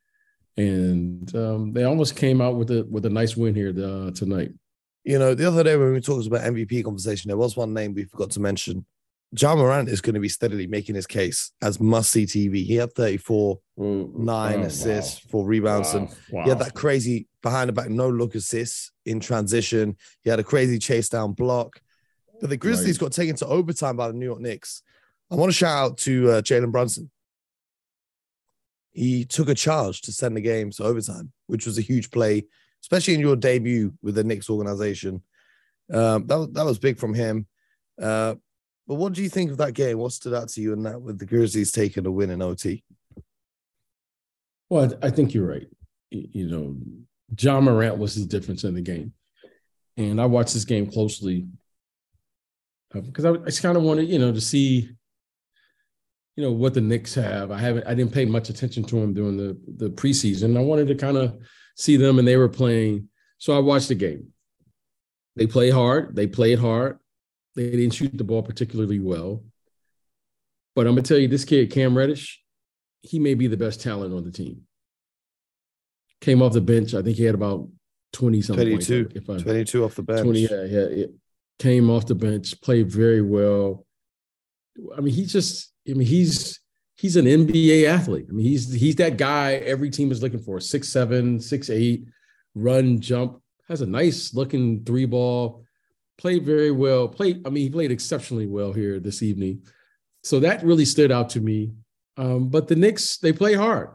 and 0.60 1.34
um, 1.38 1.72
they 1.72 1.86
almost 1.86 2.18
came 2.18 2.42
out 2.42 2.58
with 2.58 2.70
a 2.70 2.86
with 2.90 3.06
a 3.06 3.10
nice 3.10 3.38
win 3.38 3.56
here 3.56 3.70
uh, 3.70 4.12
tonight. 4.12 4.52
You 5.06 5.18
know, 5.18 5.34
the 5.34 5.48
other 5.48 5.64
day 5.64 5.78
when 5.78 5.94
we 5.94 6.02
talked 6.02 6.28
about 6.28 6.42
MVP 6.42 6.84
conversation, 6.84 7.30
there 7.30 7.38
was 7.38 7.56
one 7.56 7.74
name 7.74 7.94
we 7.94 8.04
forgot 8.04 8.32
to 8.32 8.42
mention. 8.42 8.86
Ja 9.38 9.56
Morant 9.56 9.90
is 9.90 10.02
going 10.02 10.16
to 10.16 10.20
be 10.20 10.30
steadily 10.30 10.66
making 10.66 10.96
his 10.96 11.06
case 11.06 11.52
as 11.62 11.80
must 11.80 12.12
see 12.12 12.26
TV. 12.26 12.66
He 12.66 12.76
had 12.76 12.94
34, 12.94 13.60
nine 13.78 14.62
oh, 14.62 14.64
assists, 14.64 15.24
wow. 15.26 15.30
four 15.30 15.46
rebounds, 15.46 15.94
wow. 15.94 16.00
and 16.00 16.10
wow. 16.32 16.44
he 16.44 16.50
had 16.50 16.60
that 16.60 16.74
crazy 16.74 17.28
behind 17.44 17.70
the 17.70 17.74
back 17.74 17.90
no 17.90 18.10
look 18.10 18.34
assist 18.36 18.92
in 19.06 19.20
transition. 19.20 19.96
He 20.24 20.30
had 20.30 20.40
a 20.40 20.44
crazy 20.44 20.80
chase 20.80 21.10
down 21.10 21.34
block. 21.34 21.80
But 22.42 22.50
the 22.50 22.58
Grizzlies 22.58 23.00
right. 23.00 23.06
got 23.08 23.12
taken 23.12 23.36
to 23.38 23.48
overtime 23.48 23.98
by 23.98 24.08
the 24.08 24.14
New 24.14 24.26
York 24.26 24.40
Knicks. 24.40 24.82
I 25.30 25.36
want 25.36 25.52
to 25.52 25.58
shout 25.58 25.92
out 25.92 25.98
to 26.00 26.32
uh, 26.32 26.42
Jalen 26.42 26.72
Brunson 26.72 27.12
he 28.92 29.26
took 29.26 29.50
a 29.50 29.56
charge 29.56 30.02
to 30.02 30.12
send 30.12 30.36
the 30.36 30.42
game 30.42 30.72
to 30.72 30.84
overtime, 30.84 31.32
which 31.48 31.66
was 31.66 31.78
a 31.78 31.82
huge 31.82 32.12
play, 32.12 32.46
especially 32.82 33.14
in 33.14 33.20
your 33.20 33.36
debut 33.36 33.94
with 34.02 34.16
the 34.16 34.24
Knicks 34.24 34.50
organization. 34.50 35.24
Um, 35.92 36.28
that, 36.28 36.50
that 36.54 36.66
was 36.66 36.80
big 36.80 36.98
from 36.98 37.14
him. 37.14 37.48
Uh, 38.02 38.36
But 38.90 38.96
what 38.96 39.14
do 39.14 39.22
you 39.22 39.30
think 39.30 39.52
of 39.52 39.58
that 39.58 39.76
game? 39.76 40.00
What 40.00 40.14
stood 40.14 40.34
out 40.34 40.50
to 40.50 40.62
you 40.62 40.74
in 40.74 40.82
that 40.82 41.00
with 41.00 41.20
the 41.20 41.26
Grizzlies 41.28 41.72
taking 41.72 42.08
a 42.08 42.12
win 42.12 42.32
in 42.32 42.42
OT? 42.42 42.84
Well, 44.68 44.92
I 45.04 45.12
think 45.12 45.36
you're 45.36 45.48
right. 45.48 45.68
You 46.10 46.50
know, 46.50 46.76
Ja 47.40 47.62
Morant 47.62 48.00
was 48.00 48.16
the 48.16 48.26
difference 48.26 48.64
in 48.64 48.74
the 48.74 48.82
game. 48.82 49.14
And 49.96 50.20
I 50.20 50.26
watched 50.26 50.56
this 50.56 50.66
game 50.66 50.90
closely 50.90 51.46
because 52.92 53.26
uh, 53.26 53.34
I, 53.34 53.42
I 53.44 53.46
just 53.46 53.62
kind 53.62 53.78
of 53.78 53.84
wanted, 53.84 54.10
you 54.10 54.18
know, 54.18 54.34
to 54.34 54.42
see, 54.42 54.90
you 56.36 56.44
know, 56.44 56.52
what 56.52 56.74
the 56.74 56.82
Knicks 56.82 57.14
have. 57.14 57.52
I 57.52 57.60
haven't, 57.60 57.86
I 57.86 57.94
didn't 57.94 58.14
pay 58.14 58.26
much 58.26 58.50
attention 58.50 58.84
to 58.86 58.96
them 58.96 59.14
during 59.14 59.38
the 59.38 59.56
the 59.78 59.92
preseason. 59.92 60.58
I 60.58 60.62
wanted 60.62 60.88
to 60.88 60.96
kind 60.96 61.18
of 61.18 61.38
see 61.76 61.96
them, 61.96 62.18
and 62.18 62.28
they 62.28 62.38
were 62.38 62.50
playing. 62.50 63.10
So 63.38 63.56
I 63.56 63.60
watched 63.60 63.90
the 63.90 63.96
game. 63.96 64.30
They 65.36 65.46
play 65.46 65.70
hard. 65.70 66.16
They 66.16 66.26
played 66.26 66.58
hard. 66.58 66.98
They 67.60 67.72
didn't 67.72 67.92
shoot 67.92 68.18
the 68.18 68.24
ball 68.24 68.42
particularly 68.42 69.00
well. 69.00 69.44
But 70.78 70.88
I'm 70.88 70.94
gonna 70.94 71.02
tell 71.02 71.18
you, 71.18 71.28
this 71.28 71.44
kid 71.44 71.70
Cam 71.70 71.98
Reddish, 71.98 72.42
he 73.02 73.20
may 73.20 73.34
be 73.34 73.48
the 73.48 73.58
best 73.58 73.82
talent 73.82 74.14
on 74.14 74.24
the 74.24 74.32
team. 74.32 74.62
Came 76.22 76.42
off 76.42 76.54
the 76.54 76.62
bench. 76.62 76.94
I 76.94 77.02
think 77.02 77.18
he 77.18 77.26
had 77.26 77.36
about 77.36 77.68
20 78.14 78.42
something. 78.42 78.66
22. 78.66 79.10
If 79.14 79.30
I, 79.30 79.40
22 79.40 79.84
off 79.84 79.96
the 79.96 80.04
bench. 80.04 80.24
20, 80.24 80.40
yeah, 80.40 80.86
yeah, 80.90 81.06
Came 81.60 81.90
off 81.90 82.06
the 82.06 82.16
bench, 82.16 82.62
played 82.62 82.90
very 82.90 83.22
well. 83.22 83.86
I 84.98 85.02
mean, 85.02 85.14
he's 85.14 85.34
just, 85.34 85.74
I 85.86 85.96
mean, 85.96 86.08
he's 86.08 86.62
he's 86.96 87.18
an 87.18 87.26
NBA 87.26 87.90
athlete. 87.90 88.28
I 88.30 88.32
mean, 88.32 88.46
he's 88.46 88.72
he's 88.72 88.96
that 88.96 89.18
guy 89.18 89.56
every 89.56 89.90
team 89.90 90.14
is 90.14 90.24
looking 90.24 90.40
for. 90.40 90.62
Six 90.62 90.88
seven, 90.88 91.42
six 91.42 91.70
eight, 91.70 92.06
run, 92.56 93.02
jump, 93.02 93.42
has 93.68 93.82
a 93.82 93.86
nice 93.86 94.34
looking 94.34 94.86
three 94.86 95.04
ball, 95.04 95.66
played 96.20 96.46
very 96.46 96.72
well. 96.72 97.08
Played, 97.08 97.48
I 97.48 97.50
mean, 97.50 97.64
he 97.64 97.70
played 97.70 97.92
exceptionally 97.92 98.46
well 98.46 98.74
here 98.74 99.00
this 99.00 99.24
evening. 99.24 99.64
So 100.24 100.40
that 100.42 100.64
really 100.64 100.86
stood 100.86 101.12
out 101.12 101.30
to 101.32 101.42
me. 101.42 101.72
Um, 102.18 102.50
but 102.50 102.68
the 102.68 102.76
Knicks, 102.76 103.18
they 103.18 103.32
play 103.34 103.54
hard. 103.54 103.90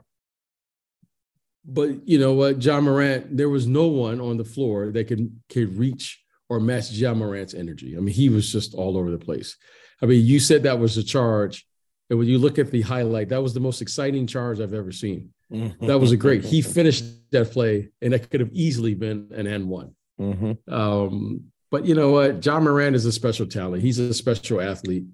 But 1.67 2.09
you 2.09 2.19
know 2.19 2.33
what, 2.35 2.63
Ja 2.63 2.81
Morant, 2.81 3.37
there 3.37 3.49
was 3.49 3.67
no 3.67 3.87
one 3.87 4.21
on 4.21 4.37
the 4.37 4.45
floor 4.45 4.91
that 4.93 5.05
could 5.05 5.35
could 5.49 5.79
reach 5.79 6.23
or 6.49 6.61
match 6.61 6.91
Ja 6.91 7.15
Morant's 7.15 7.55
energy. 7.55 7.97
I 7.97 8.01
mean, 8.01 8.15
he 8.15 8.29
was 8.29 8.51
just 8.53 8.75
all 8.75 8.99
over 8.99 9.11
the 9.11 9.19
place. 9.19 9.57
I 10.03 10.07
mean, 10.07 10.27
you 10.27 10.41
said 10.41 10.63
that 10.63 10.79
was 10.79 10.97
a 10.97 11.03
charge. 11.03 11.67
And 12.11 12.19
when 12.19 12.29
you 12.29 12.39
look 12.39 12.59
at 12.59 12.71
the 12.71 12.83
highlight, 12.83 13.31
that 13.31 13.43
was 13.43 13.55
the 13.55 13.61
most 13.61 13.81
exciting 13.81 14.27
charge 14.27 14.61
I've 14.61 14.75
ever 14.75 14.93
seen. 14.93 15.31
Mm-hmm. 15.51 15.87
That 15.87 15.99
was 15.99 16.13
a 16.13 16.19
great. 16.19 16.45
He 16.45 16.61
finished 16.79 17.05
that 17.31 17.51
play, 17.51 17.91
and 18.03 18.13
that 18.13 18.31
could 18.31 18.41
have 18.41 18.53
easily 18.53 18.95
been 18.95 19.29
an 19.35 19.47
N 19.47 19.69
one. 19.69 19.95
Mm-hmm. 20.21 20.73
Um, 20.73 21.45
but 21.75 21.87
you 21.87 21.97
know 21.97 22.13
what? 22.13 22.39
John 22.39 22.63
Moran 22.63 22.95
is 22.95 23.05
a 23.05 23.11
special 23.11 23.47
talent. 23.47 23.83
He's 23.83 23.99
a 23.99 24.15
special 24.15 24.61
athlete, 24.61 25.07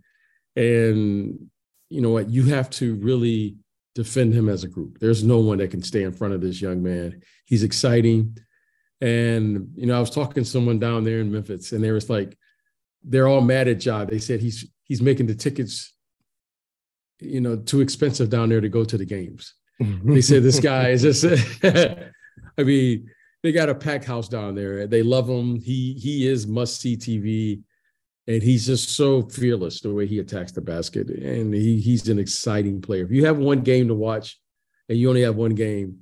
and 0.57 1.49
you 1.88 2.02
know 2.02 2.11
what? 2.11 2.29
You 2.29 2.45
have 2.52 2.69
to 2.73 2.97
really 2.97 3.57
defend 3.95 4.35
him 4.35 4.50
as 4.50 4.62
a 4.62 4.69
group. 4.69 4.99
There's 4.99 5.25
no 5.25 5.38
one 5.38 5.57
that 5.57 5.71
can 5.71 5.83
stay 5.83 6.02
in 6.02 6.12
front 6.12 6.35
of 6.35 6.43
this 6.43 6.61
young 6.61 6.83
man. 6.83 7.23
He's 7.47 7.62
exciting, 7.62 8.37
and 9.00 9.73
you 9.75 9.87
know, 9.87 9.97
I 9.97 10.00
was 10.00 10.11
talking 10.11 10.45
to 10.45 10.50
someone 10.50 10.79
down 10.79 11.05
there 11.05 11.21
in 11.21 11.33
Memphis, 11.33 11.73
and 11.73 11.83
they 11.83 11.93
was 11.93 12.11
like, 12.11 12.37
they're 13.02 13.26
all 13.26 13.40
mad 13.40 13.67
at 13.67 13.81
John. 13.81 14.09
They 14.09 14.19
said 14.19 14.40
he's 14.40 14.69
he's 14.85 15.00
making 15.00 15.29
the 15.29 15.35
tickets, 15.35 15.95
you 17.21 17.40
know, 17.40 17.57
too 17.57 17.81
expensive 17.81 18.29
down 18.29 18.50
there 18.50 18.61
to 18.61 18.69
go 18.69 18.85
to 18.85 18.99
the 18.99 19.07
games. 19.07 19.55
they 19.81 20.21
said 20.21 20.43
this 20.43 20.61
guy 20.61 20.90
is 20.90 21.00
just 21.00 21.25
I 21.64 22.62
mean, 22.64 23.09
they 23.42 23.52
got 23.52 23.68
a 23.68 23.75
pack 23.75 24.04
house 24.04 24.28
down 24.28 24.54
there. 24.54 24.87
They 24.87 25.02
love 25.02 25.28
him. 25.28 25.56
He 25.56 25.94
he 25.94 26.26
is 26.26 26.47
must 26.47 26.80
see 26.80 26.97
TV, 26.97 27.62
and 28.26 28.42
he's 28.42 28.66
just 28.66 28.90
so 28.90 29.23
fearless 29.23 29.80
the 29.80 29.92
way 29.92 30.06
he 30.06 30.18
attacks 30.18 30.52
the 30.52 30.61
basket. 30.61 31.09
And 31.09 31.54
he 31.54 31.81
he's 31.81 32.09
an 32.09 32.18
exciting 32.18 32.81
player. 32.81 33.05
If 33.05 33.11
you 33.11 33.24
have 33.26 33.38
one 33.38 33.61
game 33.61 33.88
to 33.88 33.94
watch, 33.94 34.38
and 34.88 34.98
you 34.98 35.09
only 35.09 35.22
have 35.22 35.37
one 35.37 35.55
game, 35.55 36.00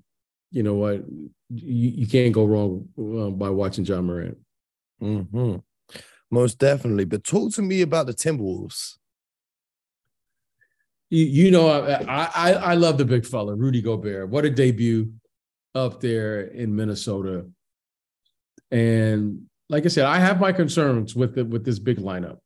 you 0.50 0.62
know 0.62 0.74
what? 0.74 1.04
You, 1.50 1.90
you 1.90 2.06
can't 2.06 2.34
go 2.34 2.44
wrong 2.44 2.88
uh, 2.98 3.30
by 3.30 3.50
watching 3.50 3.84
Ja 3.84 4.00
Morant. 4.00 4.38
Mm-hmm. 5.00 5.56
Most 6.30 6.58
definitely. 6.58 7.04
But 7.04 7.24
talk 7.24 7.52
to 7.54 7.62
me 7.62 7.82
about 7.82 8.06
the 8.06 8.14
Timberwolves. 8.14 8.96
You, 11.08 11.24
you 11.24 11.50
know, 11.50 11.68
I, 11.68 12.30
I 12.34 12.52
I 12.52 12.74
love 12.74 12.98
the 12.98 13.04
big 13.04 13.24
fella, 13.24 13.54
Rudy 13.54 13.80
Gobert. 13.80 14.28
What 14.28 14.44
a 14.44 14.50
debut 14.50 15.12
up 15.78 16.00
there 16.00 16.42
in 16.42 16.74
Minnesota. 16.74 17.46
And 18.70 19.46
like 19.68 19.84
I 19.84 19.88
said, 19.88 20.06
I 20.06 20.18
have 20.18 20.40
my 20.40 20.52
concerns 20.52 21.14
with 21.14 21.34
the, 21.34 21.44
with 21.44 21.64
this 21.64 21.78
big 21.78 21.98
lineup. 21.98 22.38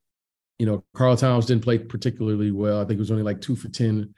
You 0.59 0.67
know, 0.67 0.85
Karl 0.95 1.17
Towns 1.17 1.47
didn't 1.47 1.65
play 1.65 1.79
particularly 1.79 2.51
well. 2.51 2.81
I 2.81 2.85
think 2.85 2.99
it 2.99 3.01
was 3.01 3.11
only 3.11 3.23
like 3.23 3.41
two 3.41 3.57
for 3.57 3.69
10 3.69 4.15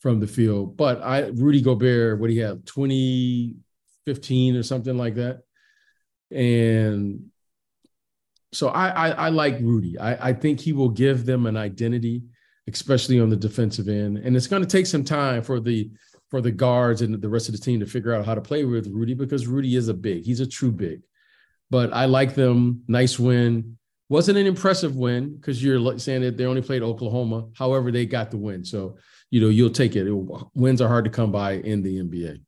from 0.00 0.20
the 0.20 0.26
field. 0.26 0.76
But 0.76 1.02
I 1.02 1.28
Rudy 1.28 1.60
Gobert, 1.60 2.20
what 2.20 2.30
he 2.30 2.38
had, 2.38 2.66
2015 2.66 4.56
or 4.56 4.62
something 4.62 4.96
like 4.96 5.16
that. 5.16 5.40
And 6.30 7.30
so 8.52 8.68
I, 8.68 8.88
I, 8.88 9.08
I 9.10 9.28
like 9.30 9.58
Rudy. 9.60 9.98
I, 9.98 10.28
I 10.28 10.32
think 10.32 10.60
he 10.60 10.72
will 10.72 10.88
give 10.88 11.26
them 11.26 11.46
an 11.46 11.56
identity, 11.56 12.22
especially 12.68 13.20
on 13.20 13.30
the 13.30 13.36
defensive 13.36 13.88
end. 13.88 14.18
And 14.18 14.36
it's 14.36 14.46
going 14.46 14.62
to 14.62 14.68
take 14.68 14.86
some 14.86 15.04
time 15.04 15.42
for 15.42 15.60
the 15.60 15.90
for 16.34 16.40
the 16.40 16.50
guards 16.50 17.00
and 17.00 17.22
the 17.22 17.28
rest 17.28 17.48
of 17.48 17.52
the 17.52 17.60
team 17.60 17.78
to 17.78 17.86
figure 17.86 18.12
out 18.12 18.26
how 18.26 18.34
to 18.34 18.40
play 18.40 18.64
with 18.64 18.88
Rudy 18.88 19.14
because 19.14 19.46
Rudy 19.46 19.76
is 19.76 19.86
a 19.86 19.94
big. 19.94 20.24
He's 20.24 20.40
a 20.40 20.46
true 20.48 20.72
big. 20.72 21.02
But 21.70 21.92
I 21.92 22.06
like 22.06 22.34
them. 22.34 22.82
Nice 22.88 23.20
win. 23.20 23.78
Wasn't 24.08 24.36
an 24.36 24.44
impressive 24.44 24.96
win 24.96 25.36
because 25.36 25.62
you're 25.62 25.96
saying 26.00 26.22
that 26.22 26.36
they 26.36 26.44
only 26.44 26.60
played 26.60 26.82
Oklahoma. 26.82 27.50
However, 27.56 27.92
they 27.92 28.04
got 28.04 28.32
the 28.32 28.36
win. 28.36 28.64
So, 28.64 28.96
you 29.30 29.40
know, 29.40 29.46
you'll 29.46 29.70
take 29.70 29.94
it. 29.94 30.08
it 30.08 30.12
wins 30.56 30.82
are 30.82 30.88
hard 30.88 31.04
to 31.04 31.10
come 31.10 31.30
by 31.30 31.52
in 31.52 31.84
the 31.84 32.02
NBA. 32.02 32.40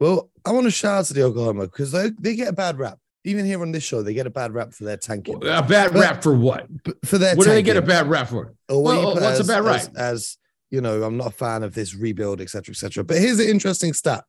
Well, 0.00 0.28
I 0.44 0.50
want 0.50 0.64
to 0.64 0.72
shout 0.72 0.98
out 0.98 1.04
to 1.04 1.14
the 1.14 1.22
Oklahoma 1.22 1.66
because 1.66 1.92
they, 1.92 2.10
they 2.18 2.34
get 2.34 2.48
a 2.48 2.52
bad 2.52 2.76
rap. 2.76 2.98
Even 3.22 3.46
here 3.46 3.62
on 3.62 3.70
this 3.70 3.84
show, 3.84 4.02
they 4.02 4.14
get 4.14 4.26
a 4.26 4.30
bad 4.30 4.52
rap 4.52 4.72
for 4.72 4.82
their 4.82 4.96
tanking. 4.96 5.36
A 5.36 5.62
bad 5.62 5.92
but, 5.92 5.94
rap 5.94 6.22
for 6.24 6.34
what? 6.34 6.66
For 7.04 7.18
their 7.18 7.36
what 7.36 7.44
tanking. 7.44 7.50
do 7.50 7.50
they 7.50 7.62
get 7.62 7.76
a 7.76 7.82
bad 7.82 8.08
rap 8.08 8.26
for? 8.26 8.52
Or 8.68 8.82
well, 8.82 9.14
what's 9.14 9.38
a 9.38 9.44
bad 9.44 9.62
rap? 9.62 9.76
As, 9.76 9.90
as, 9.96 10.38
you 10.76 10.82
know, 10.82 11.04
I'm 11.04 11.16
not 11.16 11.28
a 11.28 11.30
fan 11.30 11.62
of 11.62 11.72
this 11.72 11.94
rebuild, 11.94 12.42
etc., 12.42 12.72
etc. 12.72 13.02
But 13.02 13.16
here's 13.16 13.40
an 13.40 13.48
interesting 13.48 13.94
stat 13.94 14.24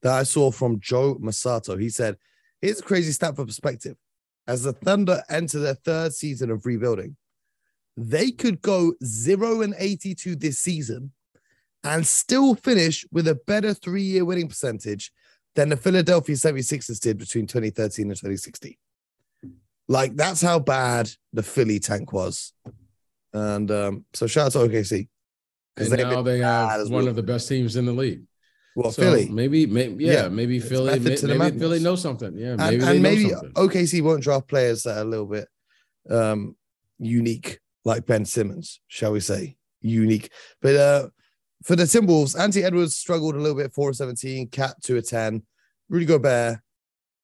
that 0.00 0.14
I 0.14 0.22
saw 0.22 0.50
from 0.50 0.80
Joe 0.80 1.16
Mussatto. 1.16 1.78
He 1.78 1.90
said, 1.90 2.16
"Here's 2.62 2.80
a 2.80 2.82
crazy 2.82 3.12
stat 3.12 3.36
for 3.36 3.44
perspective. 3.44 3.96
As 4.46 4.62
the 4.62 4.72
Thunder 4.72 5.22
enter 5.28 5.58
their 5.58 5.74
third 5.74 6.14
season 6.14 6.50
of 6.50 6.64
rebuilding, 6.64 7.16
they 7.98 8.30
could 8.30 8.62
go 8.62 8.94
zero 9.04 9.60
and 9.60 9.74
82 9.76 10.36
this 10.36 10.58
season." 10.58 11.12
And 11.86 12.06
still 12.06 12.54
finish 12.54 13.04
with 13.12 13.28
a 13.28 13.34
better 13.34 13.74
three 13.74 14.04
year 14.04 14.24
winning 14.24 14.48
percentage 14.48 15.12
than 15.54 15.68
the 15.68 15.76
Philadelphia 15.76 16.34
76ers 16.34 16.98
did 16.98 17.18
between 17.18 17.46
2013 17.46 18.06
and 18.06 18.16
2016. 18.16 18.74
Like 19.86 20.16
that's 20.16 20.40
how 20.40 20.60
bad 20.60 21.10
the 21.34 21.42
Philly 21.42 21.78
tank 21.78 22.10
was. 22.10 22.54
And 23.34 23.70
um, 23.70 24.06
so 24.14 24.26
shout 24.26 24.46
out 24.46 24.52
to 24.52 24.58
OKC. 24.66 25.08
And 25.76 25.90
now 25.90 26.22
they 26.22 26.38
have 26.38 26.88
one 26.88 27.08
of 27.08 27.16
the 27.16 27.22
best 27.22 27.48
teams 27.48 27.76
in 27.76 27.86
the 27.86 27.92
league. 27.92 28.22
Well, 28.76 28.90
so 28.90 29.02
Philly, 29.02 29.28
maybe, 29.28 29.66
maybe, 29.66 30.04
yeah, 30.04 30.12
yeah 30.12 30.28
maybe 30.28 30.58
Philly, 30.58 30.98
maybe, 30.98 31.38
maybe 31.38 31.58
Philly 31.58 31.78
knows 31.78 32.02
something. 32.02 32.36
Yeah, 32.36 32.56
maybe 32.56 32.76
and, 32.76 32.84
and 32.84 33.02
maybe 33.02 33.30
OKC 33.54 34.02
won't 34.02 34.22
draft 34.22 34.48
players 34.48 34.82
that 34.82 34.98
are 34.98 35.02
a 35.02 35.04
little 35.04 35.26
bit 35.26 35.48
um, 36.10 36.56
unique, 36.98 37.60
like 37.84 38.04
Ben 38.04 38.24
Simmons, 38.24 38.80
shall 38.88 39.12
we 39.12 39.20
say, 39.20 39.56
unique. 39.80 40.30
But 40.60 40.74
uh, 40.74 41.08
for 41.62 41.76
the 41.76 41.84
Timberwolves, 41.84 42.38
Anthony 42.38 42.64
Edwards 42.64 42.96
struggled 42.96 43.36
a 43.36 43.38
little 43.38 43.56
bit, 43.56 43.72
four 43.72 43.92
seventeen, 43.92 44.48
KAT 44.48 44.74
two 44.82 44.96
of 44.96 45.08
ten. 45.08 45.42
Rudy 45.88 46.06
Gobert 46.06 46.58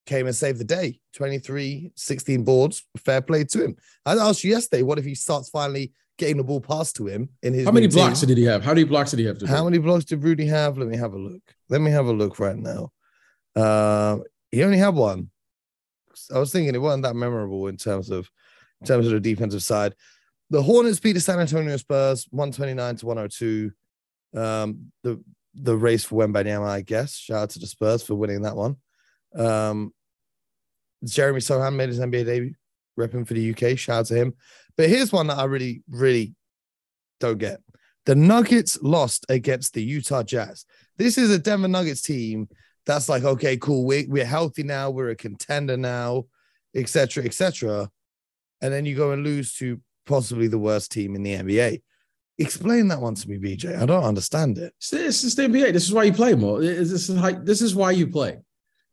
came 0.05 0.27
and 0.27 0.35
saved 0.35 0.59
the 0.59 0.65
day, 0.65 0.99
23, 1.13 1.91
16 1.95 2.43
boards. 2.43 2.85
Fair 2.97 3.21
play 3.21 3.43
to 3.43 3.63
him. 3.63 3.75
I 4.05 4.13
asked 4.13 4.43
you 4.43 4.51
yesterday, 4.51 4.83
what 4.83 4.99
if 4.99 5.05
he 5.05 5.15
starts 5.15 5.49
finally 5.49 5.93
getting 6.17 6.37
the 6.37 6.43
ball 6.43 6.61
passed 6.61 6.95
to 6.97 7.07
him 7.07 7.29
in 7.41 7.53
his. 7.53 7.65
How 7.65 7.71
many 7.71 7.87
blocks 7.87 8.21
team. 8.21 8.29
did 8.29 8.37
he 8.37 8.43
have? 8.45 8.63
How 8.63 8.71
many 8.71 8.83
blocks 8.83 9.11
did 9.11 9.19
he 9.19 9.25
have? 9.25 9.37
Today? 9.37 9.51
How 9.51 9.63
many 9.63 9.77
blocks 9.77 10.05
did 10.05 10.23
Rudy 10.23 10.45
have? 10.47 10.77
Let 10.77 10.87
me 10.87 10.97
have 10.97 11.13
a 11.13 11.17
look. 11.17 11.41
Let 11.69 11.81
me 11.81 11.91
have 11.91 12.05
a 12.05 12.11
look 12.11 12.39
right 12.39 12.57
now. 12.57 12.91
Uh, 13.55 14.19
he 14.51 14.63
only 14.63 14.77
had 14.77 14.95
one. 14.95 15.29
I 16.33 16.39
was 16.39 16.51
thinking 16.51 16.75
it 16.75 16.81
wasn't 16.81 17.03
that 17.03 17.15
memorable 17.15 17.67
in 17.67 17.77
terms 17.77 18.09
of 18.09 18.29
in 18.81 18.87
terms 18.87 19.07
of 19.07 19.13
the 19.13 19.19
defensive 19.19 19.63
side. 19.63 19.95
The 20.49 20.61
Hornets 20.61 20.99
beat 20.99 21.13
the 21.13 21.21
San 21.21 21.39
Antonio 21.39 21.77
Spurs 21.77 22.27
129 22.31 22.95
to 22.97 23.05
102. 23.05 23.71
Um, 24.35 24.91
the 25.03 25.23
the 25.53 25.75
race 25.75 26.03
for 26.03 26.25
Wembanyama, 26.25 26.67
I 26.67 26.81
guess. 26.81 27.15
Shout 27.15 27.43
out 27.43 27.49
to 27.51 27.59
the 27.59 27.67
Spurs 27.67 28.03
for 28.03 28.15
winning 28.15 28.41
that 28.43 28.55
one. 28.55 28.77
Um, 29.35 29.93
Jeremy 31.03 31.39
Sochan 31.39 31.75
made 31.75 31.89
his 31.89 31.99
NBA 31.99 32.25
debut, 32.25 32.53
repping 32.99 33.27
for 33.27 33.33
the 33.33 33.51
UK. 33.51 33.77
Shout 33.77 33.99
out 33.99 34.05
to 34.07 34.15
him. 34.15 34.33
But 34.77 34.89
here's 34.89 35.11
one 35.11 35.27
that 35.27 35.37
I 35.37 35.45
really, 35.45 35.83
really 35.89 36.33
don't 37.19 37.37
get. 37.37 37.59
The 38.05 38.15
Nuggets 38.15 38.79
lost 38.81 39.25
against 39.29 39.73
the 39.73 39.83
Utah 39.83 40.23
Jazz. 40.23 40.65
This 40.97 41.17
is 41.17 41.31
a 41.31 41.39
Denver 41.39 41.67
Nuggets 41.67 42.01
team 42.01 42.47
that's 42.85 43.09
like, 43.09 43.23
okay, 43.23 43.57
cool, 43.57 43.85
we, 43.85 44.05
we're 44.07 44.25
healthy 44.25 44.63
now, 44.63 44.89
we're 44.89 45.11
a 45.11 45.15
contender 45.15 45.77
now, 45.77 46.25
etc., 46.75 47.23
etc. 47.23 47.89
And 48.61 48.73
then 48.73 48.85
you 48.85 48.95
go 48.95 49.11
and 49.11 49.23
lose 49.23 49.53
to 49.55 49.79
possibly 50.05 50.47
the 50.47 50.59
worst 50.59 50.91
team 50.91 51.15
in 51.15 51.23
the 51.23 51.35
NBA. 51.35 51.81
Explain 52.37 52.87
that 52.87 53.01
one 53.01 53.13
to 53.15 53.29
me, 53.29 53.37
BJ. 53.37 53.79
I 53.79 53.85
don't 53.85 54.03
understand 54.03 54.57
it. 54.57 54.73
It's 54.79 55.21
just 55.21 55.37
the 55.37 55.43
NBA. 55.43 55.73
This 55.73 55.83
is 55.83 55.93
why 55.93 56.03
you 56.03 56.13
play, 56.13 56.33
Mo. 56.33 56.59
This 56.59 56.91
is 56.91 57.07
this 57.43 57.61
is 57.61 57.75
why 57.75 57.91
you 57.91 58.07
play. 58.07 58.39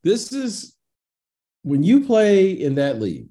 This 0.04 0.32
is 0.32 0.76
when 1.62 1.82
you 1.82 2.04
play 2.04 2.50
in 2.50 2.74
that 2.74 3.00
league, 3.00 3.28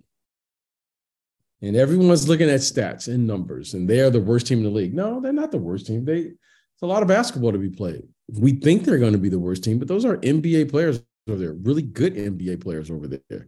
and 1.62 1.76
everyone's 1.76 2.28
looking 2.28 2.50
at 2.50 2.60
stats 2.60 3.08
and 3.08 3.26
numbers, 3.26 3.74
and 3.74 3.90
they 3.90 4.00
are 4.00 4.10
the 4.10 4.20
worst 4.20 4.48
team 4.48 4.60
in 4.60 4.64
the 4.66 4.70
league. 4.70 4.94
No, 4.94 5.20
they're 5.20 5.34
not 5.34 5.52
the 5.52 5.58
worst 5.58 5.88
team. 5.88 6.06
They 6.06 6.20
it's 6.20 6.84
a 6.84 6.88
lot 6.88 7.02
of 7.02 7.08
basketball 7.08 7.52
to 7.52 7.58
be 7.58 7.70
played. 7.70 8.04
We 8.40 8.54
think 8.54 8.84
they're 8.84 9.00
going 9.00 9.14
to 9.14 9.18
be 9.18 9.30
the 9.30 9.40
worst 9.40 9.64
team, 9.64 9.80
but 9.80 9.88
those 9.88 10.06
are 10.06 10.18
NBA 10.18 10.70
players 10.70 11.02
over 11.28 11.40
there, 11.40 11.54
really 11.54 11.82
good 11.82 12.16
NBA 12.16 12.62
players 12.62 12.92
over 12.92 13.08
there. 13.08 13.48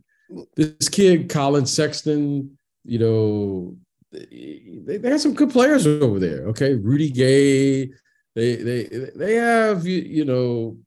This 0.56 0.90
kid, 0.90 1.30
Collin 1.30 1.66
Sexton, 1.66 2.58
you 2.84 3.00
know, 3.00 3.78
they, 4.12 4.98
they 4.98 5.10
have 5.10 5.22
some 5.22 5.36
good 5.36 5.52
players 5.52 5.86
over 5.86 6.20
there. 6.20 6.46
Okay, 6.48 6.74
Rudy 6.74 7.12
Gay, 7.12 7.92
they 8.36 8.56
they 8.56 8.84
they 9.16 9.36
have 9.36 9.86
you, 9.86 10.02
you 10.02 10.26
know 10.26 10.78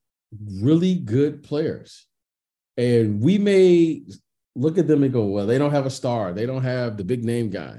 really 0.60 0.96
good 0.96 1.42
players, 1.42 2.06
and 2.76 3.20
we 3.20 3.38
may 3.38 4.02
look 4.54 4.78
at 4.78 4.86
them 4.86 5.02
and 5.02 5.12
go, 5.12 5.24
well, 5.24 5.46
they 5.46 5.58
don't 5.58 5.70
have 5.70 5.86
a 5.86 5.90
star, 5.90 6.32
they 6.32 6.46
don't 6.46 6.62
have 6.62 6.96
the 6.96 7.04
big 7.04 7.24
name 7.24 7.50
guy, 7.50 7.78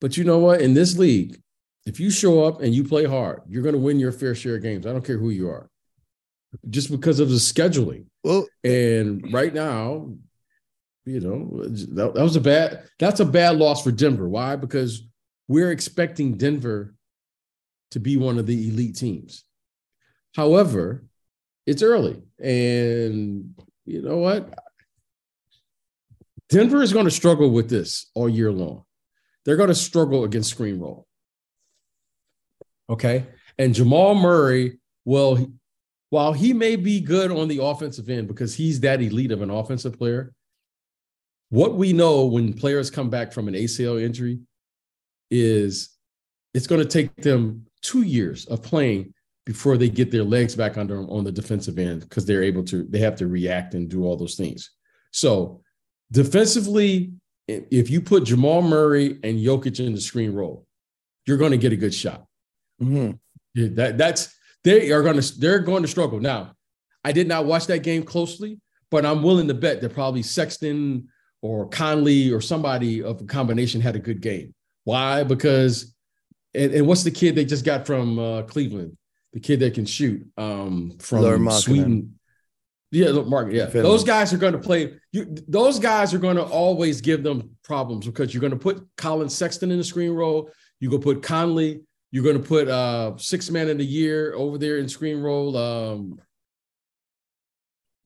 but 0.00 0.16
you 0.16 0.24
know 0.24 0.38
what? 0.38 0.60
In 0.60 0.74
this 0.74 0.98
league, 0.98 1.40
if 1.86 1.98
you 1.98 2.10
show 2.10 2.44
up 2.44 2.60
and 2.60 2.74
you 2.74 2.84
play 2.84 3.04
hard, 3.04 3.42
you're 3.48 3.62
going 3.62 3.74
to 3.74 3.80
win 3.80 3.98
your 3.98 4.12
fair 4.12 4.34
share 4.34 4.56
of 4.56 4.62
games. 4.62 4.86
I 4.86 4.92
don't 4.92 5.04
care 5.04 5.18
who 5.18 5.30
you 5.30 5.48
are, 5.48 5.70
just 6.68 6.90
because 6.90 7.20
of 7.20 7.30
the 7.30 7.36
scheduling. 7.36 8.04
Well, 8.22 8.46
and 8.62 9.32
right 9.32 9.52
now, 9.54 10.10
you 11.06 11.20
know, 11.20 11.62
that, 11.64 12.14
that 12.14 12.22
was 12.22 12.36
a 12.36 12.40
bad. 12.40 12.84
That's 12.98 13.20
a 13.20 13.24
bad 13.24 13.56
loss 13.56 13.82
for 13.82 13.90
Denver. 13.90 14.28
Why? 14.28 14.56
Because 14.56 15.08
we're 15.48 15.72
expecting 15.72 16.36
Denver 16.36 16.94
to 17.92 17.98
be 17.98 18.16
one 18.18 18.38
of 18.38 18.46
the 18.46 18.68
elite 18.68 18.96
teams. 18.96 19.44
However, 20.36 21.04
it's 21.66 21.82
early, 21.82 22.22
and 22.38 23.54
you 23.86 24.02
know 24.02 24.18
what? 24.18 24.54
Denver 26.50 26.82
is 26.82 26.92
going 26.92 27.04
to 27.04 27.10
struggle 27.10 27.50
with 27.50 27.70
this 27.70 28.10
all 28.14 28.28
year 28.28 28.50
long. 28.52 28.84
They're 29.44 29.56
going 29.56 29.68
to 29.68 29.74
struggle 29.74 30.24
against 30.24 30.50
screen 30.50 30.78
roll. 30.78 31.06
Okay. 32.88 33.26
And 33.56 33.72
Jamal 33.72 34.14
Murray, 34.14 34.78
well, 35.04 35.46
while 36.10 36.32
he 36.32 36.52
may 36.52 36.74
be 36.74 37.00
good 37.00 37.30
on 37.30 37.46
the 37.46 37.62
offensive 37.62 38.10
end 38.10 38.26
because 38.26 38.54
he's 38.54 38.80
that 38.80 39.00
elite 39.00 39.30
of 39.30 39.42
an 39.42 39.50
offensive 39.50 39.96
player, 39.96 40.32
what 41.50 41.76
we 41.76 41.92
know 41.92 42.26
when 42.26 42.52
players 42.52 42.90
come 42.90 43.10
back 43.10 43.32
from 43.32 43.48
an 43.48 43.54
ACL 43.54 44.02
injury 44.02 44.40
is 45.30 45.90
it's 46.52 46.66
going 46.66 46.82
to 46.82 46.88
take 46.88 47.14
them 47.16 47.64
two 47.80 48.02
years 48.02 48.46
of 48.46 48.62
playing 48.62 49.14
before 49.46 49.76
they 49.76 49.88
get 49.88 50.10
their 50.10 50.24
legs 50.24 50.54
back 50.54 50.76
under 50.76 50.96
them 50.96 51.08
on 51.10 51.24
the 51.24 51.32
defensive 51.32 51.78
end 51.78 52.00
because 52.00 52.26
they're 52.26 52.42
able 52.42 52.64
to, 52.64 52.84
they 52.84 52.98
have 52.98 53.16
to 53.16 53.28
react 53.28 53.74
and 53.74 53.88
do 53.88 54.04
all 54.04 54.16
those 54.16 54.34
things. 54.34 54.70
So 55.12 55.62
defensively, 56.10 57.12
if 57.48 57.90
you 57.90 58.00
put 58.00 58.24
Jamal 58.24 58.62
Murray 58.62 59.18
and 59.22 59.38
Jokic 59.38 59.84
in 59.84 59.94
the 59.94 60.00
screen 60.00 60.32
roll, 60.32 60.66
you're 61.26 61.36
going 61.36 61.50
to 61.52 61.58
get 61.58 61.72
a 61.72 61.76
good 61.76 61.94
shot. 61.94 62.26
Mm-hmm. 62.80 63.74
That 63.74 63.98
that's 63.98 64.34
they 64.64 64.92
are 64.92 65.02
going 65.02 65.20
to 65.20 65.40
they're 65.40 65.58
going 65.58 65.82
to 65.82 65.88
struggle. 65.88 66.20
Now, 66.20 66.54
I 67.04 67.12
did 67.12 67.28
not 67.28 67.46
watch 67.46 67.66
that 67.66 67.82
game 67.82 68.02
closely, 68.02 68.60
but 68.90 69.04
I'm 69.04 69.22
willing 69.22 69.48
to 69.48 69.54
bet 69.54 69.80
that 69.80 69.94
probably 69.94 70.22
Sexton 70.22 71.08
or 71.42 71.68
Conley 71.68 72.30
or 72.30 72.40
somebody 72.40 73.02
of 73.02 73.20
a 73.20 73.24
combination 73.24 73.80
had 73.80 73.96
a 73.96 74.00
good 74.00 74.20
game. 74.20 74.54
Why? 74.84 75.24
Because 75.24 75.94
and, 76.54 76.72
and 76.72 76.86
what's 76.86 77.04
the 77.04 77.10
kid 77.10 77.34
they 77.34 77.44
just 77.44 77.64
got 77.64 77.86
from 77.86 78.18
uh, 78.18 78.42
Cleveland? 78.42 78.96
The 79.32 79.40
kid 79.40 79.60
that 79.60 79.74
can 79.74 79.86
shoot 79.86 80.26
um, 80.36 80.96
from 80.98 81.50
Sweden. 81.50 82.18
Yeah, 82.92 83.10
look, 83.10 83.28
Mark. 83.28 83.52
Yeah, 83.52 83.66
those 83.66 84.02
guys 84.02 84.32
are 84.32 84.38
going 84.38 84.52
to 84.52 84.58
play. 84.58 84.94
You, 85.12 85.36
those 85.46 85.78
guys 85.78 86.12
are 86.12 86.18
going 86.18 86.36
to 86.36 86.42
always 86.42 87.00
give 87.00 87.22
them 87.22 87.56
problems 87.62 88.06
because 88.06 88.34
you're 88.34 88.40
going 88.40 88.50
to 88.52 88.58
put 88.58 88.84
Collin 88.96 89.28
Sexton 89.28 89.70
in 89.70 89.78
the 89.78 89.84
screen 89.84 90.10
role. 90.10 90.50
You 90.80 90.90
go 90.90 90.98
put 90.98 91.22
Conley 91.22 91.82
you're 92.10 92.24
going 92.24 92.40
to 92.40 92.46
put 92.46 92.68
uh 92.68 93.16
six 93.16 93.50
man 93.50 93.68
in 93.68 93.78
the 93.78 93.84
year 93.84 94.34
over 94.34 94.58
there 94.58 94.78
in 94.78 94.88
screen 94.88 95.20
role. 95.20 95.56
Um, 95.56 96.20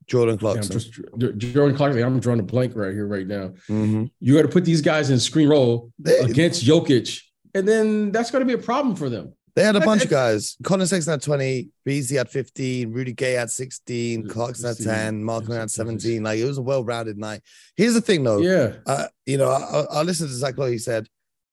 Jordan 0.06 0.36
Clarkson. 0.36 0.76
Yeah, 1.18 1.28
just, 1.28 1.54
Jordan 1.54 1.76
Clarkson. 1.76 2.02
I'm 2.02 2.20
drawing 2.20 2.40
a 2.40 2.42
blank 2.42 2.76
right 2.76 2.92
here, 2.92 3.06
right 3.06 3.26
now. 3.26 3.54
Mm-hmm. 3.70 4.04
You 4.20 4.34
got 4.34 4.42
to 4.42 4.48
put 4.48 4.66
these 4.66 4.82
guys 4.82 5.08
in 5.08 5.18
screen 5.18 5.48
role 5.48 5.90
they, 5.98 6.18
against 6.18 6.62
Jokic, 6.62 7.22
and 7.54 7.66
then 7.66 8.12
that's 8.12 8.30
going 8.30 8.46
to 8.46 8.46
be 8.46 8.60
a 8.60 8.62
problem 8.62 8.96
for 8.96 9.08
them. 9.08 9.32
They 9.54 9.62
had 9.62 9.76
a 9.76 9.80
bunch 9.80 10.04
of 10.04 10.10
guys. 10.10 10.56
Collin 10.64 10.86
Sexton 10.86 11.12
had 11.12 11.22
20, 11.22 11.68
Beasley 11.84 12.16
had 12.16 12.28
15, 12.28 12.92
Rudy 12.92 13.12
Gay 13.12 13.32
had 13.32 13.50
16, 13.50 14.26
Clarkson 14.28 14.66
had 14.66 14.78
10, 14.78 15.22
Mark 15.22 15.46
had 15.46 15.70
17. 15.70 16.24
Like 16.24 16.40
it 16.40 16.44
was 16.44 16.58
a 16.58 16.62
well-rounded 16.62 17.16
night. 17.18 17.40
Here's 17.76 17.94
the 17.94 18.00
thing, 18.00 18.24
though. 18.24 18.38
Yeah. 18.38 18.72
Uh, 18.84 19.06
you 19.26 19.38
know, 19.38 19.50
I, 19.50 19.98
I 19.98 20.02
listened 20.02 20.30
to 20.30 20.34
Zach 20.34 20.58
Lowe. 20.58 20.70
He 20.70 20.78
said 20.78 21.06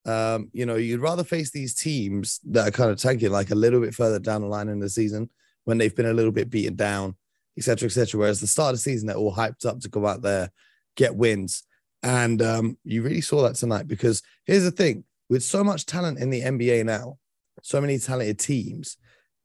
um, 0.05 0.49
you 0.53 0.65
know, 0.65 0.75
you'd 0.75 1.01
rather 1.01 1.23
face 1.23 1.51
these 1.51 1.75
teams 1.75 2.39
that 2.49 2.67
are 2.67 2.71
kind 2.71 2.89
of 2.89 2.97
tanking 2.97 3.31
like 3.31 3.51
a 3.51 3.55
little 3.55 3.79
bit 3.79 3.93
further 3.93 4.19
down 4.19 4.41
the 4.41 4.47
line 4.47 4.69
in 4.69 4.79
the 4.79 4.89
season 4.89 5.29
when 5.65 5.77
they've 5.77 5.95
been 5.95 6.07
a 6.07 6.13
little 6.13 6.31
bit 6.31 6.49
beaten 6.49 6.75
down, 6.75 7.15
etc., 7.57 7.85
etc. 7.85 8.19
Whereas 8.19 8.41
the 8.41 8.47
start 8.47 8.73
of 8.73 8.75
the 8.75 8.81
season, 8.81 9.07
they're 9.07 9.15
all 9.15 9.35
hyped 9.35 9.65
up 9.65 9.79
to 9.81 9.89
go 9.89 10.07
out 10.07 10.21
there, 10.21 10.49
get 10.95 11.15
wins. 11.15 11.63
And 12.01 12.41
um, 12.41 12.77
you 12.83 13.03
really 13.03 13.21
saw 13.21 13.43
that 13.43 13.55
tonight 13.55 13.87
because 13.87 14.23
here's 14.45 14.63
the 14.63 14.71
thing 14.71 15.03
with 15.29 15.43
so 15.43 15.63
much 15.63 15.85
talent 15.85 16.17
in 16.17 16.31
the 16.31 16.41
NBA 16.41 16.83
now, 16.85 17.17
so 17.61 17.81
many 17.81 17.97
talented 17.99 18.39
teams, 18.39 18.97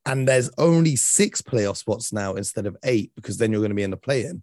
and 0.04 0.26
there's 0.26 0.50
only 0.58 0.96
six 0.96 1.42
playoff 1.42 1.76
spots 1.76 2.12
now 2.12 2.34
instead 2.34 2.66
of 2.66 2.76
eight 2.84 3.12
because 3.16 3.38
then 3.38 3.50
you're 3.50 3.60
going 3.60 3.70
to 3.70 3.76
be 3.76 3.82
in 3.82 3.90
the 3.90 3.96
play 3.96 4.24
in. 4.24 4.42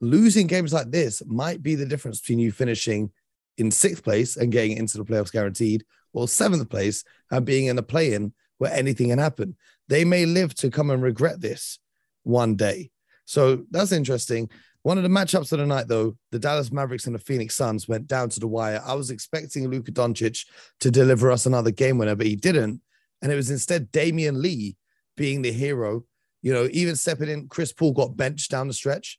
Losing 0.00 0.46
games 0.46 0.72
like 0.72 0.90
this 0.90 1.22
might 1.26 1.62
be 1.62 1.74
the 1.74 1.86
difference 1.86 2.20
between 2.20 2.38
you 2.38 2.52
finishing 2.52 3.10
in 3.58 3.70
sixth 3.70 4.04
place 4.04 4.36
and 4.36 4.52
getting 4.52 4.76
into 4.76 4.96
the 4.96 5.04
playoffs 5.04 5.32
guaranteed, 5.32 5.84
or 6.12 6.26
seventh 6.28 6.68
place 6.70 7.04
and 7.30 7.44
being 7.44 7.66
in 7.66 7.78
a 7.78 7.82
play 7.82 8.14
in 8.14 8.32
where 8.58 8.72
anything 8.72 9.10
can 9.10 9.18
happen. 9.18 9.56
They 9.88 10.04
may 10.04 10.26
live 10.26 10.54
to 10.56 10.70
come 10.70 10.90
and 10.90 11.02
regret 11.02 11.40
this 11.40 11.78
one 12.22 12.56
day. 12.56 12.90
So 13.24 13.64
that's 13.70 13.92
interesting. 13.92 14.50
One 14.88 14.96
of 14.96 15.02
the 15.02 15.10
matchups 15.10 15.52
of 15.52 15.58
the 15.58 15.66
night, 15.66 15.86
though, 15.86 16.16
the 16.32 16.38
Dallas 16.38 16.72
Mavericks 16.72 17.04
and 17.04 17.14
the 17.14 17.18
Phoenix 17.18 17.54
Suns 17.54 17.86
went 17.86 18.06
down 18.06 18.30
to 18.30 18.40
the 18.40 18.48
wire. 18.48 18.82
I 18.86 18.94
was 18.94 19.10
expecting 19.10 19.68
Luka 19.68 19.92
Doncic 19.92 20.46
to 20.80 20.90
deliver 20.90 21.30
us 21.30 21.44
another 21.44 21.70
game 21.70 21.98
winner, 21.98 22.16
but 22.16 22.26
he 22.26 22.36
didn't. 22.36 22.80
And 23.20 23.30
it 23.30 23.34
was 23.34 23.50
instead 23.50 23.92
Damion 23.92 24.40
Lee 24.40 24.78
being 25.14 25.42
the 25.42 25.52
hero. 25.52 26.04
You 26.40 26.54
know, 26.54 26.70
even 26.72 26.96
stepping 26.96 27.28
in, 27.28 27.48
Chris 27.48 27.70
Paul 27.70 27.92
got 27.92 28.16
benched 28.16 28.50
down 28.50 28.66
the 28.66 28.72
stretch. 28.72 29.18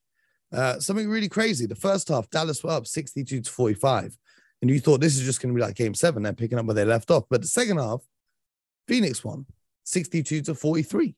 Uh, 0.52 0.80
something 0.80 1.08
really 1.08 1.30
crazy. 1.30 1.68
The 1.68 1.76
first 1.76 2.08
half, 2.08 2.28
Dallas 2.32 2.64
were 2.64 2.72
up 2.72 2.88
62 2.88 3.42
to 3.42 3.52
45 3.52 4.18
and 4.64 4.72
you 4.72 4.80
thought 4.80 5.02
this 5.02 5.18
is 5.18 5.24
just 5.24 5.40
going 5.40 5.54
to 5.54 5.56
be 5.56 5.62
like 5.62 5.76
game 5.76 5.94
seven, 5.94 6.24
they're 6.24 6.34
picking 6.34 6.58
up 6.58 6.66
where 6.66 6.74
they 6.74 6.84
left 6.84 7.12
off. 7.12 7.26
But 7.30 7.44
the 7.44 7.48
second 7.48 7.78
half, 7.78 8.02
Phoenix 8.88 9.24
won 9.24 9.46
62 9.84 10.42
to 10.42 10.56
43. 10.56 11.14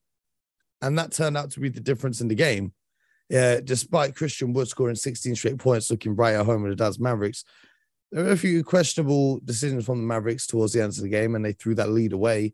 And 0.81 0.99
that 0.99 1.13
turned 1.13 1.37
out 1.37 1.51
to 1.51 1.61
be 1.61 1.69
the 1.69 1.79
difference 1.79 2.19
in 2.19 2.27
the 2.27 2.35
game. 2.35 2.73
Yeah, 3.31 3.61
despite 3.61 4.17
Christian 4.17 4.51
Wood 4.51 4.67
scoring 4.67 4.95
16 4.95 5.35
straight 5.35 5.57
points, 5.57 5.89
looking 5.89 6.15
bright 6.15 6.35
at 6.35 6.45
home 6.45 6.63
with 6.63 6.73
the 6.73 6.75
Dallas 6.75 6.99
Mavericks, 6.99 7.45
there 8.11 8.25
were 8.25 8.31
a 8.31 8.37
few 8.37 8.61
questionable 8.61 9.39
decisions 9.39 9.85
from 9.85 9.99
the 9.99 10.03
Mavericks 10.03 10.45
towards 10.45 10.73
the 10.73 10.81
end 10.81 10.89
of 10.89 11.01
the 11.01 11.07
game, 11.07 11.33
and 11.33 11.45
they 11.45 11.53
threw 11.53 11.73
that 11.75 11.91
lead 11.91 12.11
away. 12.11 12.53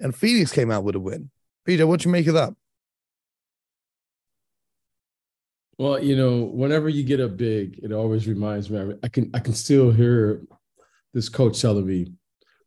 And 0.00 0.12
Phoenix 0.12 0.50
came 0.50 0.72
out 0.72 0.82
with 0.82 0.96
a 0.96 1.00
win. 1.00 1.30
Peter, 1.64 1.86
what 1.86 2.00
do 2.00 2.08
you 2.08 2.12
make 2.12 2.26
of 2.26 2.34
that? 2.34 2.52
Well, 5.78 6.02
you 6.02 6.16
know, 6.16 6.42
whenever 6.42 6.88
you 6.88 7.04
get 7.04 7.20
up 7.20 7.36
big, 7.36 7.78
it 7.80 7.92
always 7.92 8.26
reminds 8.26 8.68
me. 8.70 8.94
I 9.04 9.08
can 9.08 9.30
I 9.34 9.38
can 9.38 9.54
still 9.54 9.92
hear 9.92 10.42
this 11.14 11.28
coach 11.28 11.60
telling 11.60 11.86
me, 11.86 12.12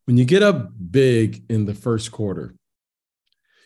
when 0.05 0.15
you 0.15 0.23
get 0.23 0.41
up 0.41 0.71
big 0.89 1.43
in 1.49 1.65
the 1.65 1.73
first 1.73 2.13
quarter, 2.13 2.55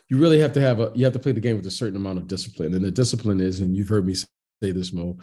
you 0.09 0.17
really 0.17 0.39
have 0.39 0.53
to 0.53 0.61
have 0.61 0.79
a 0.79 0.91
you 0.95 1.03
have 1.03 1.13
to 1.13 1.19
play 1.19 1.31
the 1.31 1.39
game 1.39 1.57
with 1.57 1.65
a 1.65 1.71
certain 1.71 1.95
amount 1.95 2.19
of 2.19 2.27
discipline. 2.27 2.73
And 2.73 2.83
the 2.83 2.91
discipline 2.91 3.39
is, 3.39 3.59
and 3.59 3.75
you've 3.75 3.89
heard 3.89 4.05
me 4.05 4.13
say 4.13 4.27
this, 4.61 4.93
Mo, 4.93 5.17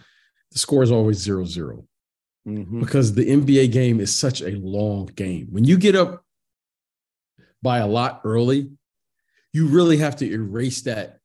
the 0.51 0.59
score 0.59 0.83
is 0.83 0.91
always 0.91 1.19
zero 1.19 1.45
zero. 1.45 1.85
Mm-hmm. 2.47 2.81
Because 2.81 3.15
the 3.15 3.25
NBA 3.25 3.71
game 3.71 4.01
is 4.01 4.15
such 4.15 4.43
a 4.43 4.51
long 4.59 5.07
game. 5.07 5.47
When 5.51 5.65
you 5.65 5.79
get 5.79 5.95
up 5.95 6.25
by 7.63 7.79
a 7.79 7.87
lot 7.87 8.21
early, 8.25 8.71
you 9.53 9.69
really 9.69 9.99
have 9.99 10.17
to 10.17 10.31
erase 10.31 10.83
that 10.83 11.19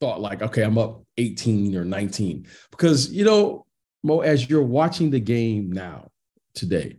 thought 0.00 0.20
like, 0.20 0.40
okay, 0.42 0.62
I'm 0.62 0.78
up 0.78 1.02
18 1.16 1.76
or 1.76 1.84
19. 1.84 2.46
Because, 2.70 3.10
you 3.10 3.24
know, 3.24 3.66
Mo, 4.04 4.20
as 4.20 4.48
you're 4.48 4.62
watching 4.62 5.10
the 5.10 5.20
game 5.20 5.72
now, 5.72 6.08
today, 6.54 6.98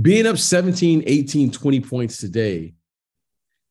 being 0.00 0.26
up 0.26 0.38
17, 0.38 1.04
18, 1.06 1.50
20 1.50 1.80
points 1.80 2.18
today 2.18 2.74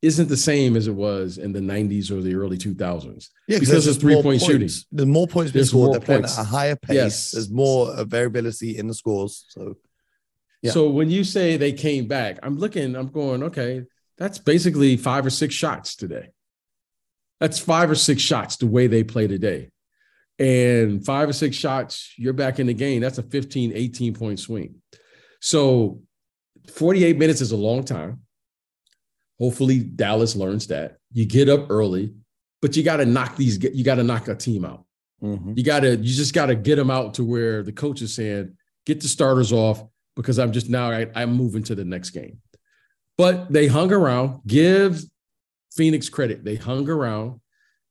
isn't 0.01 0.29
the 0.29 0.37
same 0.37 0.75
as 0.75 0.87
it 0.87 0.93
was 0.93 1.37
in 1.37 1.51
the 1.51 1.59
90s 1.59 2.11
or 2.11 2.21
the 2.21 2.35
early 2.35 2.57
2000s. 2.57 3.29
Yeah, 3.47 3.59
because 3.59 3.87
of 3.87 3.97
three 3.97 4.21
point 4.21 4.41
shooting. 4.41 4.69
There's 4.91 5.07
more 5.07 5.27
points 5.27 5.51
being 5.51 5.65
scored. 5.65 5.93
They're 5.93 5.99
playing 5.99 6.25
at 6.25 6.37
a 6.37 6.43
higher 6.43 6.75
pace. 6.75 6.95
Yes. 6.95 7.31
There's 7.31 7.49
more 7.49 7.89
uh, 7.89 8.03
variability 8.03 8.77
in 8.77 8.87
the 8.87 8.93
scores. 8.93 9.45
So 9.49 9.77
Yeah. 10.61 10.71
So 10.71 10.89
when 10.89 11.09
you 11.09 11.23
say 11.23 11.57
they 11.57 11.73
came 11.73 12.07
back, 12.07 12.39
I'm 12.43 12.57
looking, 12.57 12.95
I'm 12.95 13.07
going, 13.07 13.43
okay, 13.43 13.83
that's 14.17 14.37
basically 14.37 14.97
five 14.97 15.25
or 15.25 15.29
six 15.29 15.55
shots 15.55 15.95
today. 15.95 16.29
That's 17.39 17.59
five 17.59 17.89
or 17.89 17.95
six 17.95 18.21
shots 18.21 18.57
the 18.57 18.67
way 18.67 18.87
they 18.87 19.03
play 19.03 19.27
today. 19.27 19.69
And 20.37 21.05
five 21.05 21.29
or 21.29 21.33
six 21.33 21.55
shots, 21.55 22.13
you're 22.17 22.33
back 22.33 22.59
in 22.59 22.67
the 22.67 22.73
game. 22.73 23.01
That's 23.01 23.17
a 23.17 23.23
15, 23.23 23.71
18 23.73 24.13
point 24.13 24.39
swing. 24.39 24.75
So 25.39 26.01
48 26.73 27.17
minutes 27.17 27.41
is 27.41 27.51
a 27.51 27.57
long 27.57 27.83
time. 27.83 28.24
Hopefully, 29.39 29.79
Dallas 29.79 30.35
learns 30.35 30.67
that. 30.67 30.97
You 31.11 31.25
get 31.25 31.49
up 31.49 31.67
early, 31.69 32.13
but 32.61 32.75
you 32.75 32.83
got 32.83 32.97
to 32.97 33.05
knock 33.05 33.35
these, 33.35 33.61
you 33.61 33.83
got 33.83 33.95
to 33.95 34.03
knock 34.03 34.27
a 34.27 34.35
team 34.35 34.65
out. 34.65 34.85
Mhm. 35.23 35.57
You 35.57 35.63
got 35.63 35.81
to, 35.81 35.95
you 35.95 36.13
just 36.13 36.33
got 36.33 36.47
to 36.47 36.55
get 36.55 36.75
them 36.75 36.91
out 36.91 37.15
to 37.15 37.23
where 37.23 37.63
the 37.63 37.71
coach 37.71 38.01
is 38.01 38.13
saying, 38.13 38.55
get 38.85 39.01
the 39.01 39.07
starters 39.07 39.51
off 39.51 39.83
because 40.15 40.39
I'm 40.39 40.51
just 40.51 40.69
now, 40.69 40.91
I, 40.91 41.07
I'm 41.15 41.33
moving 41.33 41.63
to 41.63 41.75
the 41.75 41.85
next 41.85 42.11
game. 42.11 42.39
But 43.17 43.51
they 43.51 43.67
hung 43.67 43.91
around. 43.91 44.41
Give 44.45 45.01
Phoenix 45.73 46.09
credit. 46.09 46.43
They 46.43 46.55
hung 46.55 46.89
around. 46.89 47.39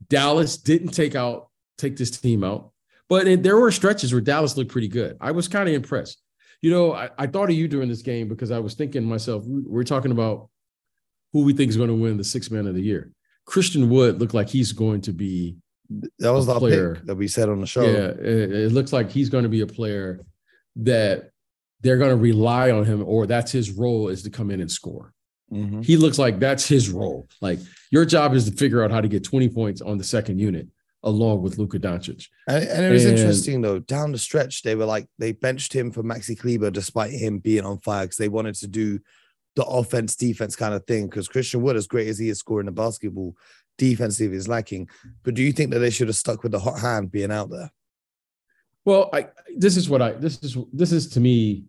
Dallas 0.09 0.57
didn't 0.57 0.91
take 0.91 1.15
out, 1.15 1.49
take 1.79 1.97
this 1.97 2.11
team 2.11 2.45
out. 2.45 2.73
But 3.09 3.27
it, 3.27 3.43
there 3.43 3.59
were 3.59 3.71
stretches 3.71 4.13
where 4.13 4.21
Dallas 4.21 4.57
looked 4.57 4.71
pretty 4.71 4.89
good. 4.89 5.17
I 5.21 5.31
was 5.31 5.49
kind 5.49 5.69
of 5.69 5.75
impressed. 5.75 6.21
You 6.63 6.71
know, 6.71 6.93
I, 6.95 7.11
I 7.19 7.27
thought 7.27 7.51
of 7.51 7.57
you 7.57 7.69
during 7.69 7.89
this 7.89 8.03
game 8.03 8.29
because 8.29 8.51
I 8.51 8.59
was 8.59 8.75
thinking 8.75 9.03
to 9.03 9.09
myself, 9.09 9.45
we're 9.47 9.85
talking 9.85 10.13
about 10.13 10.49
who 11.35 11.45
we 11.45 11.53
think 11.53 11.69
is 11.69 11.77
going 11.77 11.89
to 11.91 11.95
win 11.95 12.17
the 12.17 12.25
six 12.25 12.51
man 12.51 12.67
of 12.67 12.75
the 12.75 12.81
year. 12.81 13.11
Christian 13.45 13.91
Wood 13.91 14.21
looked 14.21 14.33
like 14.33 14.49
he's 14.49 14.73
going 14.73 15.03
to 15.03 15.13
be 15.13 15.57
That 16.21 16.33
was 16.33 16.49
our 16.49 16.59
player. 16.59 16.95
pick 16.95 17.05
that 17.07 17.17
we 17.17 17.29
said 17.29 17.51
on 17.51 17.61
the 17.61 17.67
show. 17.67 17.83
yeah, 17.83 18.09
it, 18.09 18.53
it 18.53 18.73
looks 18.73 18.93
like 18.93 19.11
he's 19.11 19.29
going 19.29 19.43
to 19.43 19.51
be 19.51 19.61
a 19.61 19.67
player 19.67 20.25
that 20.77 21.31
they're 21.83 21.99
going 21.99 22.11
to 22.11 22.17
rely 22.17 22.71
on 22.71 22.85
him, 22.87 23.03
or 23.05 23.27
that's 23.27 23.53
his 23.53 23.71
role 23.73 24.09
is 24.09 24.23
to 24.23 24.31
come 24.31 24.51
in 24.51 24.61
and 24.61 24.71
score. 24.71 25.13
Mhm. 25.53 25.85
He 25.85 25.97
looks 25.99 26.19
like 26.19 26.39
that's 26.39 26.67
his 26.67 26.89
role. 26.89 27.29
Like 27.43 27.59
your 27.91 28.07
job 28.07 28.33
is 28.35 28.49
to 28.49 28.57
figure 28.57 28.83
out 28.83 28.91
how 28.91 29.01
to 29.03 29.09
get 29.09 29.25
20 29.25 29.51
points 29.51 29.83
on 29.83 29.99
the 29.99 30.05
second 30.05 30.39
unit 30.39 30.69
along 31.03 31.43
with 31.43 31.59
Luka 31.59 31.79
Doncic. 31.79 32.29
And, 32.49 32.65
and 32.65 32.85
it 32.87 32.91
was 32.91 33.05
And- 33.05 33.19
interesting 33.19 33.61
though. 33.61 33.79
Down 33.81 34.13
the 34.13 34.19
stretch, 34.19 34.63
they 34.63 34.75
were 34.75 34.87
like 34.87 35.07
they 35.19 35.33
benched 35.33 35.75
him 35.75 35.91
for 35.91 36.03
Maxi 36.03 36.39
Kleber 36.39 36.71
despite 36.71 37.11
him 37.13 37.41
being 37.41 37.65
on 37.67 37.79
fire 37.81 38.05
because 38.07 38.17
they 38.17 38.31
wanted 38.31 38.55
to 38.57 38.67
do 38.69 39.01
the 39.57 39.65
offense 39.65 40.17
defense 40.17 40.57
kind 40.57 40.75
of 40.75 40.85
thing. 40.87 41.07
Because 41.07 41.29
Christian 41.29 41.63
Wood, 41.63 41.77
as 41.77 41.87
great 41.87 42.09
as 42.09 42.19
he 42.19 42.29
is 42.29 42.39
scoring 42.39 42.67
the 42.67 42.73
basketball, 42.73 43.37
defensive 43.79 44.33
is 44.33 44.49
lacking. 44.49 44.89
But 45.23 45.35
do 45.35 45.43
you 45.43 45.53
think 45.53 45.71
that 45.71 45.79
they 45.79 45.91
should 45.91 46.09
have 46.09 46.17
stuck 46.17 46.43
with 46.43 46.53
the 46.53 46.59
hot 46.59 46.81
hand 46.81 47.11
being 47.11 47.33
out 47.33 47.51
there? 47.51 47.71
Well, 48.85 49.09
I 49.13 49.29
this 49.57 49.77
is 49.77 49.89
what 49.89 50.03
I 50.03 50.13
this 50.13 50.43
is 50.43 50.59
this 50.73 50.93
is 50.93 51.09
to 51.11 51.21
me 51.21 51.65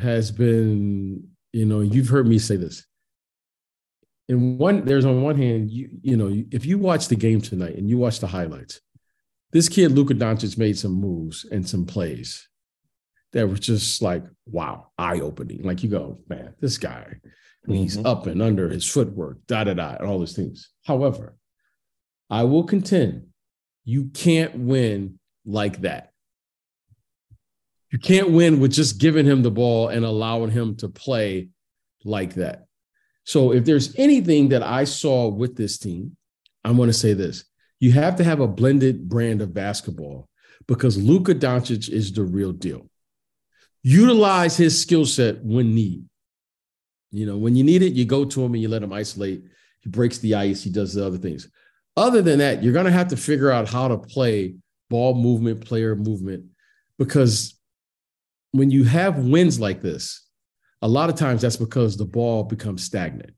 has 0.00 0.30
been, 0.30 1.28
you 1.52 1.66
know, 1.66 1.80
you've 1.80 2.08
heard 2.08 2.26
me 2.26 2.38
say 2.38 2.56
this. 2.56 2.86
And 4.28 4.58
one, 4.58 4.84
there's 4.84 5.04
on 5.04 5.22
one 5.22 5.36
hand, 5.36 5.70
you 5.70 5.90
you 6.02 6.16
know, 6.16 6.44
if 6.50 6.64
you 6.64 6.78
watch 6.78 7.08
the 7.08 7.16
game 7.16 7.40
tonight 7.40 7.74
and 7.76 7.90
you 7.90 7.98
watch 7.98 8.20
the 8.20 8.26
highlights, 8.26 8.80
this 9.52 9.68
kid 9.68 9.92
Luka 9.92 10.14
Doncic 10.14 10.56
made 10.56 10.78
some 10.78 10.92
moves 10.92 11.44
and 11.44 11.68
some 11.68 11.84
plays 11.84 12.48
that 13.32 13.48
were 13.48 13.56
just 13.56 14.02
like, 14.02 14.24
wow, 14.46 14.88
eye-opening. 14.98 15.62
Like 15.62 15.82
you 15.82 15.88
go, 15.88 16.18
man, 16.28 16.54
this 16.60 16.78
guy, 16.78 17.06
I 17.14 17.70
mean, 17.70 17.82
he's 17.82 17.96
mm-hmm. 17.96 18.06
up 18.06 18.26
and 18.26 18.42
under 18.42 18.68
his 18.68 18.88
footwork, 18.88 19.38
da 19.46 19.64
da 19.64 19.74
da, 19.74 19.96
and 19.96 20.08
all 20.08 20.18
those 20.18 20.34
things. 20.34 20.70
However, 20.84 21.36
I 22.28 22.44
will 22.44 22.64
contend 22.64 23.26
you 23.84 24.10
can't 24.14 24.56
win 24.56 25.18
like 25.44 25.82
that. 25.82 26.10
You 27.90 27.98
can't 27.98 28.30
win 28.30 28.60
with 28.60 28.72
just 28.72 28.98
giving 28.98 29.26
him 29.26 29.42
the 29.42 29.50
ball 29.50 29.88
and 29.88 30.04
allowing 30.04 30.50
him 30.50 30.76
to 30.76 30.88
play 30.88 31.48
like 32.04 32.34
that. 32.34 32.66
So, 33.24 33.52
if 33.52 33.64
there's 33.64 33.94
anything 33.96 34.50
that 34.50 34.62
I 34.62 34.84
saw 34.84 35.28
with 35.28 35.56
this 35.56 35.76
team, 35.78 36.16
I'm 36.64 36.76
going 36.76 36.88
to 36.88 36.92
say 36.92 37.14
this 37.14 37.44
you 37.80 37.92
have 37.92 38.16
to 38.16 38.24
have 38.24 38.40
a 38.40 38.46
blended 38.46 39.08
brand 39.08 39.42
of 39.42 39.54
basketball 39.54 40.28
because 40.68 40.96
Luka 40.98 41.34
Doncic 41.34 41.88
is 41.88 42.12
the 42.12 42.22
real 42.22 42.52
deal. 42.52 42.89
Utilize 43.82 44.56
his 44.56 44.80
skill 44.80 45.06
set 45.06 45.42
when 45.42 45.74
need. 45.74 46.04
You 47.10 47.26
know, 47.26 47.36
when 47.36 47.56
you 47.56 47.64
need 47.64 47.82
it, 47.82 47.94
you 47.94 48.04
go 48.04 48.24
to 48.24 48.44
him 48.44 48.54
and 48.54 48.62
you 48.62 48.68
let 48.68 48.82
him 48.82 48.92
isolate. 48.92 49.42
He 49.80 49.88
breaks 49.88 50.18
the 50.18 50.34
ice, 50.34 50.62
he 50.62 50.70
does 50.70 50.94
the 50.94 51.04
other 51.04 51.18
things. 51.18 51.48
Other 51.96 52.22
than 52.22 52.38
that, 52.38 52.62
you're 52.62 52.72
going 52.72 52.86
to 52.86 52.92
have 52.92 53.08
to 53.08 53.16
figure 53.16 53.50
out 53.50 53.68
how 53.68 53.88
to 53.88 53.98
play 53.98 54.54
ball 54.88 55.14
movement, 55.14 55.64
player 55.64 55.96
movement, 55.96 56.44
because 56.98 57.58
when 58.52 58.70
you 58.70 58.84
have 58.84 59.18
wins 59.18 59.58
like 59.58 59.80
this, 59.80 60.26
a 60.82 60.88
lot 60.88 61.10
of 61.10 61.16
times 61.16 61.42
that's 61.42 61.56
because 61.56 61.96
the 61.96 62.04
ball 62.04 62.44
becomes 62.44 62.84
stagnant. 62.84 63.32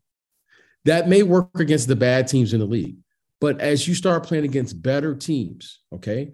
That 0.84 1.08
may 1.08 1.22
work 1.22 1.60
against 1.60 1.88
the 1.88 1.96
bad 1.96 2.26
teams 2.26 2.52
in 2.52 2.60
the 2.60 2.66
league, 2.66 2.96
but 3.40 3.60
as 3.60 3.86
you 3.86 3.94
start 3.94 4.24
playing 4.24 4.44
against 4.44 4.82
better 4.82 5.14
teams, 5.14 5.80
okay, 5.94 6.32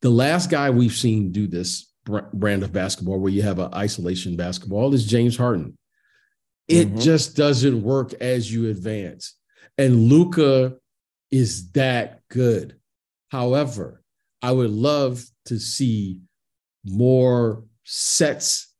the 0.00 0.10
last 0.10 0.50
guy 0.50 0.70
we've 0.70 0.92
seen 0.92 1.32
do 1.32 1.46
this 1.46 1.89
brand 2.32 2.62
of 2.62 2.72
basketball 2.72 3.18
where 3.18 3.32
you 3.32 3.42
have 3.42 3.58
an 3.58 3.72
isolation 3.74 4.36
basketball 4.36 4.92
is 4.94 5.06
James 5.06 5.36
Harden. 5.36 5.76
It 6.68 6.92
Mhm. 6.92 7.00
just 7.02 7.36
doesn't 7.36 7.82
work 7.82 8.12
as 8.14 8.52
you 8.52 8.68
advance. 8.68 9.34
And 9.78 10.08
Luka 10.08 10.76
is 11.30 11.70
that 11.72 12.22
good. 12.28 12.76
However, 13.28 14.02
I 14.42 14.52
would 14.52 14.70
love 14.70 15.24
to 15.46 15.58
see 15.58 16.20
more 16.84 17.64
sets 17.84 18.74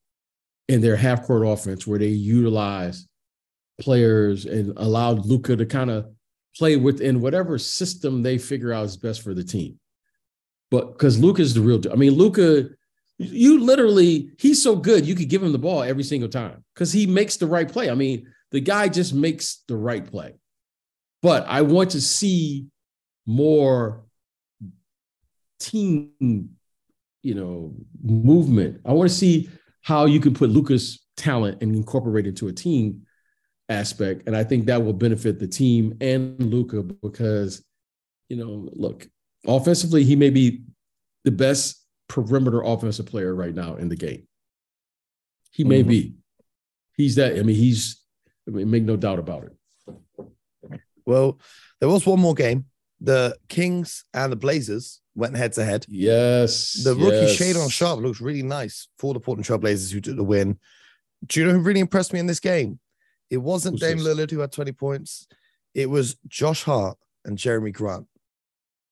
in 0.69 0.81
their 0.81 0.97
half 0.97 1.25
court 1.25 1.47
offense 1.47 1.87
where 1.87 1.99
they 1.99 2.09
utilize 2.09 3.07
players 3.81 4.47
and 4.47 4.73
allow 4.77 5.13
Luka 5.13 5.57
to 5.57 5.67
kind 5.67 5.91
of 5.91 6.07
play 6.57 6.77
within 6.77 7.21
whatever 7.21 7.59
system 7.59 8.23
they 8.23 8.39
figure 8.39 8.73
out 8.73 8.85
is 8.85 8.97
best 8.97 9.23
for 9.23 9.35
the 9.35 9.45
team. 9.45 9.79
But 10.71 10.93
because 10.93 11.19
Luka 11.19 11.43
is 11.43 11.55
the 11.55 11.61
real 11.61 11.79
deal. 11.79 11.93
I 11.93 11.97
mean, 11.97 12.13
Luka, 12.13 12.71
you 13.21 13.61
literally, 13.61 14.31
he's 14.39 14.63
so 14.63 14.75
good, 14.75 15.05
you 15.05 15.15
could 15.15 15.29
give 15.29 15.43
him 15.43 15.53
the 15.53 15.59
ball 15.59 15.83
every 15.83 16.03
single 16.03 16.29
time 16.29 16.65
because 16.75 16.91
he 16.91 17.07
makes 17.07 17.37
the 17.37 17.47
right 17.47 17.71
play. 17.71 17.91
I 17.91 17.95
mean, 17.95 18.27
the 18.51 18.61
guy 18.61 18.89
just 18.89 19.13
makes 19.13 19.63
the 19.69 19.77
right 19.77 20.05
play. 20.05 20.35
But 21.23 21.47
I 21.47 21.61
want 21.63 21.91
to 21.91 22.01
see 22.01 22.67
more 23.27 24.05
team, 25.59 26.51
you 27.23 27.35
know, 27.35 27.75
movement. 28.03 28.81
I 28.87 28.93
want 28.93 29.11
to 29.11 29.15
see 29.15 29.51
how 29.83 30.07
you 30.07 30.19
can 30.19 30.33
put 30.33 30.49
Luka's 30.49 31.05
talent 31.19 31.63
and 31.63 31.77
incorporate 31.77 32.27
it 32.27 32.31
into 32.31 32.49
a 32.49 32.53
team 32.53 33.03
aspect. 33.69 34.23
And 34.27 34.35
I 34.35 34.45
think 34.45 34.65
that 34.67 34.83
will 34.83 34.95
benefit 34.95 35.39
the 35.39 35.47
team 35.47 35.95
and 36.01 36.41
Luka 36.43 36.83
because, 36.83 37.63
you 38.31 38.37
know, 38.37 38.69
look, 38.73 39.07
offensively, 39.47 40.05
he 40.05 40.17
may 40.17 40.31
be 40.31 40.63
the 41.25 41.31
best 41.31 41.80
perimeter 42.11 42.61
offensive 42.63 43.07
player 43.07 43.33
right 43.35 43.55
now 43.55 43.77
in 43.77 43.89
the 43.89 43.97
game. 43.97 44.27
He 45.53 45.65
may 45.65 45.83
Mhm. 45.83 45.89
be. 45.89 46.15
He's 46.97 47.15
that. 47.15 47.39
I 47.39 47.43
mean, 47.43 47.57
he's, 47.57 48.03
I 48.47 48.51
mean, 48.51 48.71
make 48.71 48.83
no 48.83 48.97
doubt 48.97 49.19
about 49.19 49.45
it. 49.45 49.57
Well, 51.07 51.39
there 51.81 51.89
was 51.89 52.05
one 52.05 52.21
more 52.21 52.35
game. 52.35 52.67
The 53.01 53.37
Kings 53.49 54.05
and 54.13 54.31
the 54.31 54.37
Blazers 54.37 55.01
went 55.15 55.37
head 55.37 55.53
to 55.55 55.65
head. 55.65 55.87
Yes. 55.89 56.83
The 56.85 56.95
rookie 56.95 57.17
yes. 57.27 57.39
Shaedon 57.39 57.71
Sharpe 57.71 58.01
looks 58.01 58.21
really 58.21 58.43
nice 58.43 58.89
for 58.99 59.15
the 59.15 59.21
Portland 59.21 59.45
Trail 59.47 59.59
Blazers 59.59 59.91
who 59.91 60.01
took 60.01 60.17
the 60.17 60.25
win. 60.25 60.59
Do 61.27 61.41
you 61.41 61.47
know 61.47 61.53
who 61.53 61.61
really 61.61 61.81
impressed 61.81 62.13
me 62.13 62.19
in 62.19 62.27
this 62.27 62.41
game? 62.41 62.79
It 63.31 63.39
wasn't 63.39 63.75
Who's 63.75 63.81
Dame 63.89 63.99
this? 63.99 64.07
Lillard 64.07 64.31
who 64.31 64.41
had 64.41 64.53
20 64.53 64.73
points. 64.73 65.27
It 65.75 65.89
was 65.89 66.17
Josh 66.29 66.65
Hart 66.65 66.99
and 67.25 67.39
Jerami 67.39 67.73
Grant. 67.73 68.07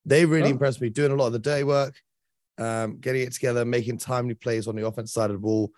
They 0.07 0.25
really 0.25 0.49
Oh. 0.49 0.53
impressed 0.53 0.81
me, 0.81 0.89
doing 0.89 1.13
a 1.13 1.17
lot 1.17 1.27
of 1.27 1.33
the 1.35 1.39
day 1.39 1.65
work, 1.65 1.95
um, 2.59 2.99
getting 2.99 3.23
it 3.23 3.33
together, 3.33 3.65
making 3.65 3.99
timely 3.99 4.35
plays 4.35 4.67
on 4.67 4.77
the 4.77 4.87
offense 4.87 5.13
side 5.13 5.31
of 5.31 5.37
the 5.37 5.41
ball. 5.41 5.73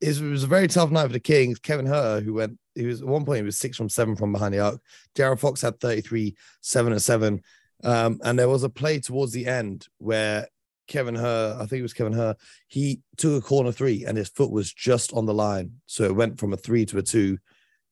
It 0.00 0.20
was, 0.20 0.44
a 0.44 0.46
very 0.46 0.66
tough 0.66 0.90
night 0.90 1.06
for 1.08 1.12
the 1.12 1.20
Kings. 1.20 1.58
Kevin 1.58 1.86
Huerter, 1.86 2.22
who 2.22 2.34
went, 2.34 2.58
he 2.74 2.86
was 2.86 3.02
at 3.02 3.08
one 3.08 3.24
point, 3.26 3.38
he 3.38 3.44
was 3.44 3.58
six 3.58 3.76
from 3.76 3.88
seven 3.90 4.16
from 4.16 4.32
behind 4.32 4.54
the 4.54 4.60
arc. 4.60 4.80
De'Aaron 5.14 5.38
Fox 5.38 5.60
had 5.60 5.78
33, 5.78 6.34
seven 6.62 6.92
and 6.92 7.02
seven. 7.02 7.42
Um, 7.84 8.18
and 8.24 8.38
there 8.38 8.48
was 8.48 8.62
a 8.62 8.70
play 8.70 9.00
towards 9.00 9.32
the 9.32 9.46
end 9.46 9.86
where 9.98 10.48
Kevin 10.88 11.14
Herr, 11.14 11.54
I 11.54 11.66
think 11.66 11.80
it 11.80 11.82
was 11.82 11.92
Kevin 11.92 12.14
Herr, 12.14 12.36
he 12.68 13.00
took 13.18 13.42
a 13.42 13.46
corner 13.46 13.72
three 13.72 14.04
and 14.06 14.16
his 14.16 14.28
foot 14.28 14.50
was 14.50 14.72
just 14.72 15.12
on 15.12 15.26
the 15.26 15.34
line. 15.34 15.72
So 15.86 16.04
it 16.04 16.16
went 16.16 16.38
from 16.40 16.52
a 16.52 16.56
three 16.56 16.86
to 16.86 16.98
a 16.98 17.02
two. 17.02 17.38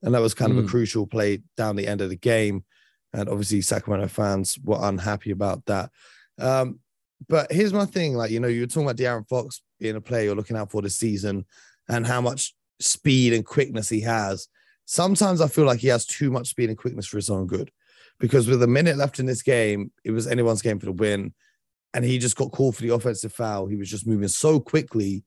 And 0.02 0.14
that 0.14 0.20
was 0.22 0.32
kind 0.34 0.52
of 0.52 0.58
a 0.58 0.62
Mm. 0.62 0.68
crucial 0.68 1.06
play 1.06 1.42
down 1.56 1.76
the 1.76 1.86
end 1.88 2.00
of 2.00 2.08
the 2.08 2.16
game. 2.16 2.64
And 3.12 3.28
obviously, 3.28 3.60
Sacramento 3.62 4.08
fans 4.08 4.58
were 4.62 4.78
unhappy 4.80 5.30
about 5.30 5.64
that. 5.66 5.90
Um, 6.38 6.78
but 7.26 7.50
here's 7.50 7.72
my 7.72 7.84
thing 7.84 8.14
like, 8.14 8.30
you 8.30 8.40
know, 8.40 8.48
you're 8.48 8.66
talking 8.66 8.84
about 8.84 8.96
De'Aaron 8.96 9.28
Fox 9.28 9.62
being 9.80 9.96
a 9.96 10.00
player 10.00 10.24
you're 10.24 10.36
looking 10.36 10.56
out 10.56 10.70
for 10.70 10.82
this 10.82 10.96
season 10.96 11.44
and 11.88 12.06
how 12.06 12.20
much 12.20 12.54
speed 12.80 13.32
and 13.32 13.44
quickness 13.44 13.88
he 13.88 14.00
has. 14.02 14.48
Sometimes 14.84 15.40
I 15.40 15.48
feel 15.48 15.64
like 15.64 15.80
he 15.80 15.88
has 15.88 16.06
too 16.06 16.30
much 16.30 16.48
speed 16.48 16.68
and 16.68 16.78
quickness 16.78 17.06
for 17.06 17.16
his 17.16 17.30
own 17.30 17.46
good 17.46 17.70
because 18.20 18.48
with 18.48 18.62
a 18.62 18.66
minute 18.66 18.96
left 18.96 19.18
in 19.18 19.26
this 19.26 19.42
game, 19.42 19.90
it 20.04 20.10
was 20.10 20.26
anyone's 20.26 20.62
game 20.62 20.78
for 20.78 20.86
the 20.86 20.92
win. 20.92 21.34
And 21.94 22.04
he 22.04 22.18
just 22.18 22.36
got 22.36 22.52
called 22.52 22.76
for 22.76 22.82
the 22.82 22.94
offensive 22.94 23.32
foul. 23.32 23.66
He 23.66 23.76
was 23.76 23.90
just 23.90 24.06
moving 24.06 24.28
so 24.28 24.60
quickly 24.60 25.24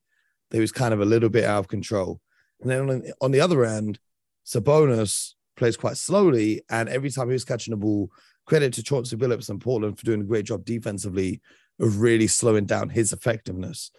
they 0.51 0.59
was 0.59 0.71
kind 0.71 0.93
of 0.93 1.01
a 1.01 1.05
little 1.05 1.29
bit 1.29 1.43
out 1.43 1.59
of 1.59 1.67
control. 1.67 2.19
And 2.61 2.69
then 2.69 2.89
on, 2.89 3.03
on 3.21 3.31
the 3.31 3.41
other 3.41 3.65
end, 3.65 3.99
Sabonis 4.45 5.33
plays 5.55 5.77
quite 5.77 5.97
slowly, 5.97 6.61
and 6.69 6.89
every 6.89 7.09
time 7.09 7.27
he 7.27 7.33
was 7.33 7.45
catching 7.45 7.71
the 7.71 7.77
ball, 7.77 8.09
credit 8.45 8.73
to 8.73 8.83
Chauncey 8.83 9.15
Billups 9.15 9.49
and 9.49 9.61
Portland 9.61 9.97
for 9.97 10.05
doing 10.05 10.21
a 10.21 10.25
great 10.25 10.45
job 10.45 10.65
defensively 10.65 11.41
of 11.81 11.99
really 11.99 12.27
slowing 12.27 12.65
down 12.65 12.89
his 12.89 13.11
effectiveness. 13.11 13.91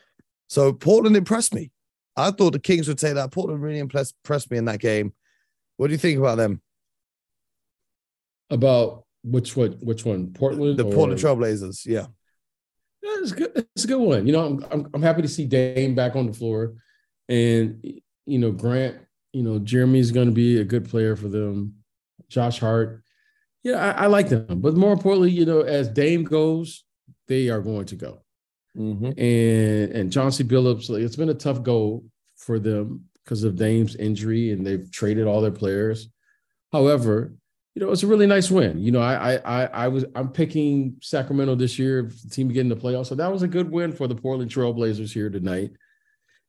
So 0.48 0.72
Portland 0.72 1.16
impressed 1.16 1.54
me. 1.54 1.70
I 2.16 2.30
thought 2.30 2.52
the 2.52 2.58
Kings 2.58 2.88
would 2.88 3.00
say 3.00 3.12
that. 3.12 3.32
Portland 3.32 3.62
really 3.62 3.78
impressed, 3.78 4.14
impressed 4.24 4.50
me 4.50 4.58
in 4.58 4.66
that 4.66 4.80
game. 4.80 5.12
What 5.76 5.88
do 5.88 5.92
you 5.92 5.98
think 5.98 6.18
about 6.18 6.36
them? 6.36 6.62
About 8.50 9.04
which 9.24 9.56
one? 9.56 9.72
Which 9.80 10.04
one? 10.04 10.32
Portland. 10.32 10.78
The 10.78 10.84
Portland 10.84 11.20
Trailblazers. 11.20 11.86
Yeah. 11.86 12.06
Yeah, 13.02 13.16
it's 13.18 13.32
good. 13.32 13.50
It's 13.74 13.84
a 13.84 13.88
good 13.88 13.98
one. 13.98 14.26
You 14.26 14.32
know, 14.32 14.46
I'm, 14.46 14.64
I'm 14.70 14.90
I'm 14.94 15.02
happy 15.02 15.22
to 15.22 15.28
see 15.28 15.46
Dame 15.46 15.94
back 15.94 16.14
on 16.14 16.26
the 16.26 16.32
floor, 16.32 16.74
and 17.28 17.82
you 18.26 18.38
know 18.38 18.52
Grant. 18.52 18.96
You 19.32 19.42
know 19.42 19.58
Jerami's 19.58 20.12
going 20.12 20.28
to 20.28 20.34
be 20.34 20.60
a 20.60 20.64
good 20.64 20.88
player 20.88 21.16
for 21.16 21.28
them. 21.28 21.76
Josh 22.28 22.60
Hart. 22.60 23.02
Yeah, 23.64 23.76
I, 23.76 24.04
I 24.04 24.06
like 24.06 24.28
them, 24.28 24.60
but 24.60 24.76
more 24.76 24.92
importantly, 24.92 25.30
you 25.30 25.46
know, 25.46 25.62
as 25.62 25.88
Dame 25.88 26.24
goes, 26.24 26.84
they 27.28 27.48
are 27.48 27.60
going 27.60 27.86
to 27.86 27.96
go. 27.96 28.22
Mm-hmm. 28.76 29.18
And 29.18 29.92
and 29.92 30.12
Chauncey 30.12 30.44
Billups, 30.44 30.88
like, 30.88 31.02
it's 31.02 31.16
been 31.16 31.28
a 31.28 31.34
tough 31.34 31.62
go 31.62 32.04
for 32.36 32.58
them 32.58 33.04
because 33.22 33.44
of 33.44 33.56
Dame's 33.56 33.96
injury, 33.96 34.50
and 34.50 34.66
they've 34.66 34.90
traded 34.90 35.26
all 35.26 35.40
their 35.40 35.50
players. 35.50 36.08
However, 36.72 37.34
you 37.74 37.82
know, 37.82 37.90
it's 37.90 38.02
a 38.02 38.06
really 38.06 38.26
nice 38.26 38.50
win. 38.50 38.78
You 38.78 38.92
know, 38.92 39.00
I 39.00 39.36
I 39.36 39.64
I 39.66 39.88
was 39.88 40.04
I'm 40.14 40.30
picking 40.30 40.96
Sacramento 41.00 41.54
this 41.54 41.78
year, 41.78 42.02
the 42.02 42.30
team 42.30 42.48
getting 42.48 42.68
the 42.68 42.76
playoffs. 42.76 43.06
So 43.06 43.14
that 43.14 43.32
was 43.32 43.42
a 43.42 43.48
good 43.48 43.70
win 43.70 43.92
for 43.92 44.06
the 44.06 44.14
Portland 44.14 44.50
Trailblazers 44.50 45.12
here 45.12 45.30
tonight. 45.30 45.70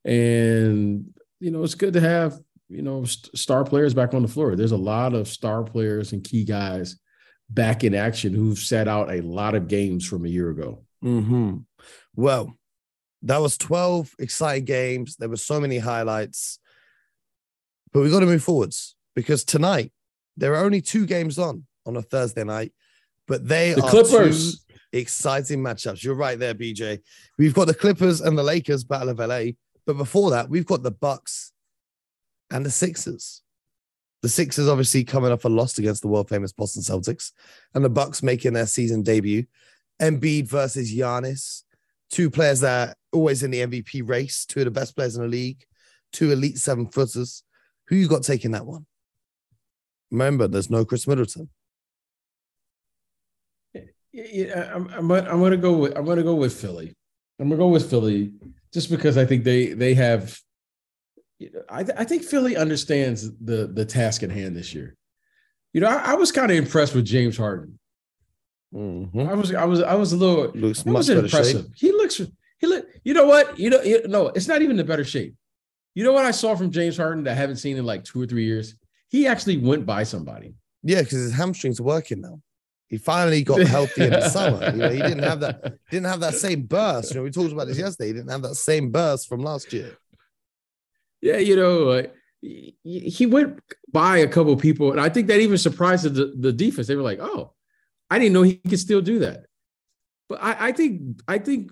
And 0.05 1.13
you 1.39 1.51
know, 1.51 1.63
it's 1.63 1.75
good 1.75 1.93
to 1.93 2.01
have 2.01 2.39
you 2.69 2.81
know 2.81 3.03
st- 3.03 3.37
star 3.37 3.63
players 3.63 3.93
back 3.93 4.13
on 4.13 4.21
the 4.21 4.27
floor. 4.27 4.55
There's 4.55 4.71
a 4.71 4.77
lot 4.77 5.13
of 5.13 5.27
star 5.27 5.63
players 5.63 6.13
and 6.13 6.23
key 6.23 6.45
guys 6.45 6.97
back 7.53 7.83
in 7.83 7.93
action 7.93 8.33
who've 8.33 8.57
sat 8.57 8.87
out 8.87 9.11
a 9.11 9.21
lot 9.21 9.55
of 9.55 9.67
games 9.67 10.05
from 10.07 10.25
a 10.25 10.29
year 10.29 10.49
ago. 10.49 10.83
Mm-hmm. 11.03 11.57
Well, 12.15 12.57
that 13.23 13.37
was 13.37 13.57
12 13.57 14.15
exciting 14.19 14.65
games. 14.65 15.15
There 15.17 15.29
were 15.29 15.37
so 15.37 15.59
many 15.59 15.77
highlights. 15.77 16.59
But 17.91 18.01
we've 18.01 18.11
got 18.11 18.21
to 18.21 18.25
move 18.25 18.43
forwards 18.43 18.95
because 19.15 19.43
tonight 19.43 19.91
there 20.35 20.53
are 20.55 20.65
only 20.65 20.81
two 20.81 21.05
games 21.05 21.37
on 21.37 21.65
on 21.85 21.95
a 21.95 22.01
Thursday 22.01 22.43
night, 22.43 22.73
but 23.27 23.47
they 23.47 23.73
the 23.73 23.83
are 23.83 23.89
Clippers. 23.89 24.65
two 24.65 24.73
exciting 24.93 25.59
matchups. 25.59 26.03
You're 26.03 26.15
right 26.15 26.39
there, 26.39 26.55
BJ. 26.55 26.99
We've 27.37 27.53
got 27.53 27.67
the 27.67 27.73
Clippers 27.75 28.19
and 28.21 28.35
the 28.35 28.43
Lakers 28.43 28.83
battle 28.83 29.09
of 29.09 29.19
LA, 29.19 29.51
but 29.85 29.97
before 29.97 30.31
that, 30.31 30.49
we've 30.49 30.65
got 30.65 30.81
the 30.81 30.91
Bucks 30.91 31.51
and 32.49 32.65
the 32.65 32.71
Sixers. 32.71 33.42
The 34.23 34.29
Sixers 34.29 34.69
obviously 34.69 35.03
coming 35.03 35.31
off 35.31 35.45
a 35.45 35.49
loss 35.49 35.77
against 35.77 36.01
the 36.01 36.07
world 36.07 36.29
famous 36.29 36.53
Boston 36.53 36.81
Celtics, 36.81 37.31
and 37.75 37.85
the 37.85 37.89
Bucks 37.89 38.23
making 38.23 38.53
their 38.53 38.65
season 38.65 39.03
debut. 39.03 39.45
Embiid 40.01 40.47
versus 40.47 40.91
Giannis, 40.91 41.63
two 42.09 42.31
players 42.31 42.61
that 42.61 42.89
are 42.89 42.95
always 43.11 43.43
in 43.43 43.51
the 43.51 43.59
MVP 43.59 44.07
race, 44.07 44.45
two 44.45 44.61
of 44.61 44.65
the 44.65 44.71
best 44.71 44.95
players 44.95 45.15
in 45.15 45.21
the 45.21 45.27
league, 45.27 45.63
two 46.11 46.31
elite 46.31 46.57
seven 46.57 46.87
footers. 46.87 47.43
Who 47.89 47.97
you 47.97 48.07
got 48.07 48.23
taking 48.23 48.51
that 48.51 48.65
one? 48.65 48.85
Remember, 50.09 50.47
there's 50.47 50.69
no 50.69 50.85
Khris 50.85 51.07
Middleton. 51.07 51.49
Yeah, 54.13 54.71
I'm, 54.75 54.87
I'm, 54.93 55.11
I'm 55.11 55.41
gonna 55.41 55.57
go 55.57 55.73
with 55.73 55.97
I'm 55.97 56.05
gonna 56.05 56.23
go 56.23 56.35
with 56.35 56.53
Philly. 56.53 56.95
I'm 57.39 57.49
gonna 57.49 57.57
go 57.57 57.67
with 57.67 57.89
Philly 57.89 58.33
just 58.71 58.89
because 58.89 59.17
I 59.17 59.25
think 59.25 59.43
they 59.43 59.73
they 59.73 59.95
have. 59.95 60.39
I, 61.69 61.85
I 61.97 62.03
think 62.03 62.23
Philly 62.23 62.55
understands 62.55 63.29
the 63.39 63.67
the 63.67 63.85
task 63.85 64.23
at 64.23 64.31
hand 64.31 64.55
this 64.55 64.73
year. 64.73 64.95
You 65.73 65.81
know, 65.81 65.87
I, 65.87 66.11
I 66.11 66.13
was 66.15 66.31
kind 66.31 66.51
of 66.51 66.57
impressed 66.57 66.95
with 66.95 67.05
James 67.05 67.37
Harden. 67.37 67.79
Mm-hmm. 68.73 69.19
I 69.19 69.33
was 69.33 69.53
I 69.53 69.65
was 69.65 69.81
I 69.81 69.95
was 69.95 70.13
a 70.13 70.17
little 70.17 70.51
looks 70.53 70.85
much 70.85 71.09
impressive. 71.09 71.65
Shape. 71.65 71.71
He 71.75 71.91
looks 71.91 72.21
he 72.59 72.67
look. 72.67 72.85
You 73.03 73.13
know 73.13 73.25
what? 73.25 73.59
You 73.59 73.69
know 73.69 73.81
you, 73.81 74.07
no, 74.07 74.27
it's 74.27 74.47
not 74.47 74.61
even 74.61 74.77
the 74.77 74.83
better 74.83 75.03
shape. 75.03 75.35
You 75.95 76.03
know 76.03 76.13
what 76.13 76.25
I 76.25 76.31
saw 76.31 76.55
from 76.55 76.71
James 76.71 76.97
Harden 76.97 77.23
that 77.25 77.31
I 77.31 77.35
haven't 77.35 77.57
seen 77.57 77.77
in 77.77 77.85
like 77.85 78.03
two 78.03 78.21
or 78.21 78.25
three 78.25 78.45
years 78.45 78.75
he 79.13 79.27
actually 79.27 79.57
went 79.57 79.85
by 79.85 80.01
somebody. 80.01 80.55
Yeah, 80.81 81.01
because 81.01 81.19
his 81.19 81.33
hamstrings 81.33 81.79
are 81.79 81.83
working 81.83 82.19
now. 82.19 82.41
He 82.87 82.97
finally 82.97 83.43
got 83.43 83.61
healthy 83.61 84.05
in 84.05 84.09
the 84.09 84.27
summer. 84.37 84.71
You 84.71 84.77
know, 84.77 84.89
he 84.89 85.01
didn't 85.01 85.23
have 85.23 85.39
that 85.41 85.77
didn't 85.91 86.07
have 86.07 86.19
that 86.21 86.33
same 86.33 86.63
burst. 86.63 87.11
You 87.11 87.17
know, 87.17 87.23
we 87.23 87.29
talked 87.29 87.53
about 87.53 87.67
this 87.67 87.77
yesterday. 87.77 88.07
He 88.07 88.13
didn't 88.13 88.31
have 88.31 88.41
that 88.41 88.55
same 88.55 88.89
burst 88.89 89.29
from 89.29 89.41
last 89.41 89.71
year. 89.71 89.95
Yeah, 91.23 91.37
you 91.37 91.55
know, 91.55 92.05
he, 92.41 93.25
went 93.25 93.57
by 93.93 94.17
a 94.17 94.27
couple 94.27 94.53
people, 94.57 94.91
and 94.91 94.99
I 94.99 95.07
think 95.07 95.27
that 95.27 95.39
even 95.39 95.57
surprised 95.57 96.03
the, 96.03 96.33
the 96.37 96.51
defense. 96.51 96.87
They 96.87 96.97
were 96.97 97.01
like, 97.01 97.19
"Oh, 97.21 97.53
I 98.09 98.19
didn't 98.19 98.33
know 98.33 98.41
he 98.41 98.57
could 98.57 98.79
still 98.79 98.99
do 98.99 99.19
that." 99.19 99.45
But 100.27 100.43
I, 100.43 100.67
I 100.67 100.71
think 100.73 101.21
I 101.25 101.37
think 101.37 101.71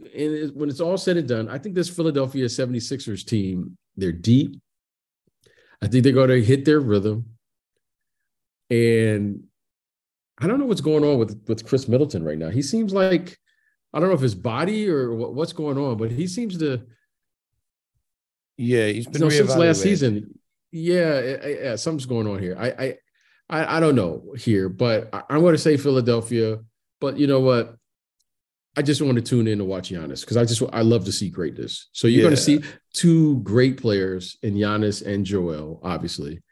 when 0.53 0.69
it's 0.69 0.79
all 0.79 0.97
said 0.97 1.17
and 1.17 1.27
done, 1.27 1.49
I 1.49 1.57
think 1.57 1.75
this 1.75 1.89
Philadelphia 1.89 2.45
76ers 2.45 3.25
team, 3.25 3.77
they're 3.97 4.13
deep. 4.13 4.57
I 5.81 5.87
think 5.87 6.05
they're 6.05 6.13
going 6.13 6.29
to 6.29 6.41
hit 6.41 6.63
their 6.63 6.79
rhythm. 6.79 7.25
And 8.69 9.43
I 10.39 10.47
don't 10.47 10.59
know 10.59 10.65
what's 10.65 10.79
going 10.79 11.03
on 11.03 11.17
with, 11.17 11.43
with 11.49 11.65
Khris 11.65 11.89
Middleton 11.89 12.23
right 12.23 12.37
now. 12.37 12.51
He 12.51 12.61
seems 12.61 12.93
like, 12.93 13.37
I 13.93 13.99
don't 13.99 14.07
know 14.07 14.15
if 14.15 14.21
his 14.21 14.35
body 14.35 14.87
or 14.87 15.13
what's 15.13 15.51
going 15.51 15.77
on, 15.77 15.97
but 15.97 16.09
he 16.09 16.25
seems 16.25 16.57
to. 16.59 16.83
Yeah, 18.61 18.87
he's 18.87 19.07
been 19.07 19.15
you 19.15 19.19
know, 19.27 19.29
since 19.29 19.55
last 19.55 19.81
season. 19.81 20.37
Yeah, 20.71 21.47
yeah, 21.47 21.75
something's 21.75 22.05
going 22.05 22.27
on 22.27 22.39
here. 22.39 22.55
I, 22.57 22.95
I, 23.49 23.77
I, 23.77 23.79
don't 23.79 23.95
know 23.95 24.33
here, 24.37 24.69
but 24.69 25.09
I'm 25.29 25.41
going 25.41 25.55
to 25.55 25.57
say 25.57 25.77
Philadelphia. 25.77 26.59
But 26.99 27.17
you 27.17 27.25
know 27.25 27.39
what? 27.39 27.75
I 28.77 28.83
just 28.83 29.01
want 29.01 29.15
to 29.15 29.21
tune 29.21 29.47
in 29.47 29.57
to 29.57 29.65
watch 29.65 29.89
Giannis 29.89 30.21
because 30.21 30.37
I 30.37 30.45
just 30.45 30.61
I 30.71 30.81
love 30.81 31.05
to 31.05 31.11
see 31.11 31.29
greatness. 31.29 31.89
So 31.91 32.07
you're 32.07 32.19
yeah. 32.19 32.25
going 32.25 32.35
to 32.35 32.41
see 32.41 32.61
two 32.93 33.39
great 33.39 33.81
players 33.81 34.37
in 34.43 34.53
Giannis 34.53 35.03
and 35.03 35.25
Joel, 35.25 35.81
obviously, 35.83 36.43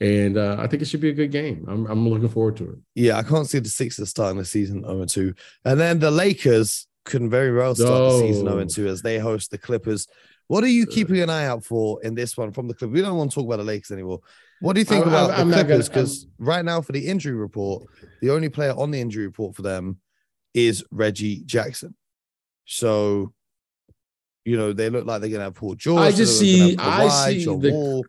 and 0.00 0.36
uh, 0.36 0.56
I 0.58 0.66
think 0.66 0.82
it 0.82 0.86
should 0.86 1.00
be 1.00 1.10
a 1.10 1.14
good 1.14 1.30
game. 1.30 1.64
I'm 1.68 1.86
I'm 1.86 2.08
looking 2.08 2.28
forward 2.28 2.56
to 2.56 2.70
it. 2.72 2.78
Yeah, 2.96 3.18
I 3.18 3.22
can't 3.22 3.48
see 3.48 3.60
the 3.60 3.68
Sixers 3.68 4.10
starting 4.10 4.38
the 4.38 4.44
season 4.44 4.82
0 4.82 5.04
2, 5.04 5.32
and 5.64 5.78
then 5.78 6.00
the 6.00 6.10
Lakers 6.10 6.88
couldn't 7.04 7.30
very 7.30 7.56
well 7.56 7.74
start 7.76 8.12
the 8.12 8.18
season 8.18 8.46
0 8.46 8.64
2 8.64 8.88
as 8.88 9.00
they 9.00 9.18
host 9.18 9.52
the 9.52 9.58
Clippers. 9.58 10.08
What 10.48 10.62
are 10.64 10.68
you 10.68 10.84
uh, 10.84 10.92
keeping 10.92 11.18
an 11.20 11.30
eye 11.30 11.46
out 11.46 11.64
for 11.64 12.02
in 12.02 12.14
this 12.14 12.36
one 12.36 12.52
from 12.52 12.68
the 12.68 12.74
Clippers? 12.74 12.94
We 12.94 13.02
don't 13.02 13.16
want 13.16 13.30
to 13.32 13.34
talk 13.34 13.46
about 13.46 13.56
the 13.56 13.64
Lakers 13.64 13.90
anymore. 13.90 14.20
What 14.60 14.74
do 14.74 14.80
you 14.80 14.84
think 14.84 15.06
I, 15.06 15.08
about 15.08 15.30
I, 15.30 15.44
the 15.44 15.52
Clippers? 15.52 15.88
Because 15.88 16.26
right 16.38 16.64
now, 16.64 16.80
for 16.80 16.92
the 16.92 17.06
injury 17.06 17.34
report, 17.34 17.84
the 18.22 18.30
only 18.30 18.48
player 18.48 18.72
on 18.72 18.90
the 18.90 19.00
injury 19.00 19.26
report 19.26 19.56
for 19.56 19.62
them 19.62 19.98
is 20.54 20.84
Reggie 20.90 21.42
Jackson. 21.44 21.94
So, 22.64 23.32
you 24.44 24.56
know, 24.56 24.72
they 24.72 24.88
look 24.88 25.04
like 25.06 25.20
they're 25.20 25.30
gonna 25.30 25.44
have 25.44 25.54
Paul 25.54 25.74
George. 25.74 26.00
I 26.00 26.12
just 26.12 26.38
see, 26.38 26.76
I 26.78 27.08
see 27.08 27.44
the, 27.44 27.70
Wall. 27.70 28.06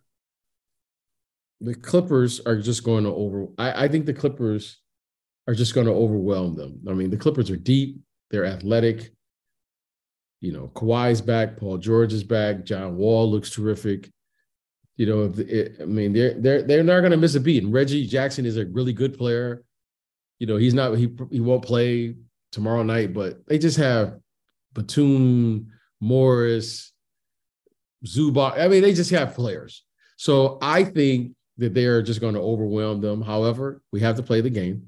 the 1.59 1.75
Clippers 1.75 2.39
are 2.41 2.57
just 2.57 2.83
going 2.83 3.03
to 3.03 3.13
over. 3.13 3.47
I, 3.57 3.85
I 3.85 3.87
think 3.87 4.05
the 4.05 4.13
Clippers 4.13 4.77
are 5.47 5.55
just 5.55 5.73
going 5.73 5.87
to 5.87 5.93
overwhelm 5.93 6.55
them. 6.55 6.81
I 6.87 6.93
mean, 6.93 7.09
the 7.09 7.17
Clippers 7.17 7.49
are 7.49 7.57
deep. 7.57 7.99
They're 8.29 8.45
athletic. 8.45 9.13
You 10.39 10.53
know, 10.53 10.71
Kawhi's 10.75 11.21
back. 11.21 11.57
Paul 11.57 11.77
George 11.77 12.13
is 12.13 12.23
back. 12.23 12.63
John 12.63 12.97
Wall 12.97 13.29
looks 13.29 13.49
terrific. 13.49 14.11
You 14.95 15.05
know, 15.05 15.33
it, 15.37 15.77
I 15.81 15.85
mean, 15.85 16.13
they're 16.13 16.33
they're 16.33 16.61
they're 16.63 16.83
not 16.83 16.99
going 16.99 17.11
to 17.11 17.17
miss 17.17 17.35
a 17.35 17.39
beat. 17.39 17.63
And 17.63 17.73
Reggie 17.73 18.07
Jackson 18.07 18.45
is 18.45 18.57
a 18.57 18.65
really 18.65 18.93
good 18.93 19.17
player. 19.17 19.63
You 20.39 20.47
know, 20.47 20.57
he's 20.57 20.73
not 20.73 20.93
he 20.97 21.09
he 21.31 21.39
won't 21.39 21.63
play 21.65 22.15
tomorrow 22.51 22.83
night, 22.83 23.13
but 23.13 23.45
they 23.47 23.57
just 23.57 23.77
have 23.77 24.19
Batum, 24.73 25.71
Morris, 25.99 26.91
Zubac. 28.05 28.59
I 28.59 28.67
mean, 28.67 28.81
they 28.81 28.93
just 28.93 29.11
have 29.11 29.35
players. 29.35 29.83
So 30.17 30.57
I 30.61 30.83
think 30.83 31.33
that 31.57 31.73
they're 31.73 32.01
just 32.01 32.21
going 32.21 32.35
to 32.35 32.41
overwhelm 32.41 33.01
them. 33.01 33.21
However, 33.21 33.81
we 33.91 33.99
have 34.01 34.15
to 34.17 34.23
play 34.23 34.41
the 34.41 34.49
game. 34.49 34.87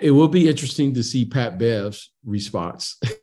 It 0.00 0.10
will 0.12 0.28
be 0.28 0.48
interesting 0.48 0.94
to 0.94 1.02
see 1.02 1.24
Pat 1.24 1.58
Bev's 1.58 2.12
response. 2.24 3.00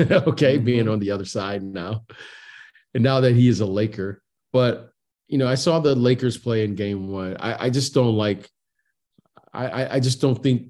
okay, 0.10 0.56
mm-hmm. 0.56 0.64
being 0.64 0.88
on 0.88 0.98
the 0.98 1.10
other 1.10 1.24
side 1.24 1.62
now. 1.62 2.04
And 2.94 3.04
now 3.04 3.20
that 3.20 3.34
he 3.34 3.48
is 3.48 3.60
a 3.60 3.66
Laker. 3.66 4.22
But, 4.52 4.90
you 5.28 5.38
know, 5.38 5.46
I 5.46 5.54
saw 5.54 5.78
the 5.78 5.94
Lakers 5.94 6.38
play 6.38 6.64
in 6.64 6.74
game 6.74 7.08
one. 7.08 7.36
I, 7.38 7.66
I 7.66 7.70
just 7.70 7.94
don't 7.94 8.16
like, 8.16 8.48
I, 9.52 9.96
I 9.96 10.00
just 10.00 10.20
don't 10.20 10.40
think 10.40 10.68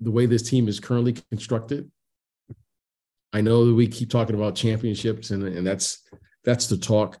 the 0.00 0.10
way 0.10 0.26
this 0.26 0.48
team 0.48 0.68
is 0.68 0.80
currently 0.80 1.16
constructed. 1.30 1.90
I 3.32 3.40
know 3.40 3.66
that 3.66 3.74
we 3.74 3.86
keep 3.86 4.10
talking 4.10 4.34
about 4.34 4.54
championships 4.54 5.30
and, 5.30 5.42
and 5.42 5.66
that's 5.66 6.02
that's 6.44 6.68
the 6.68 6.78
talk. 6.78 7.18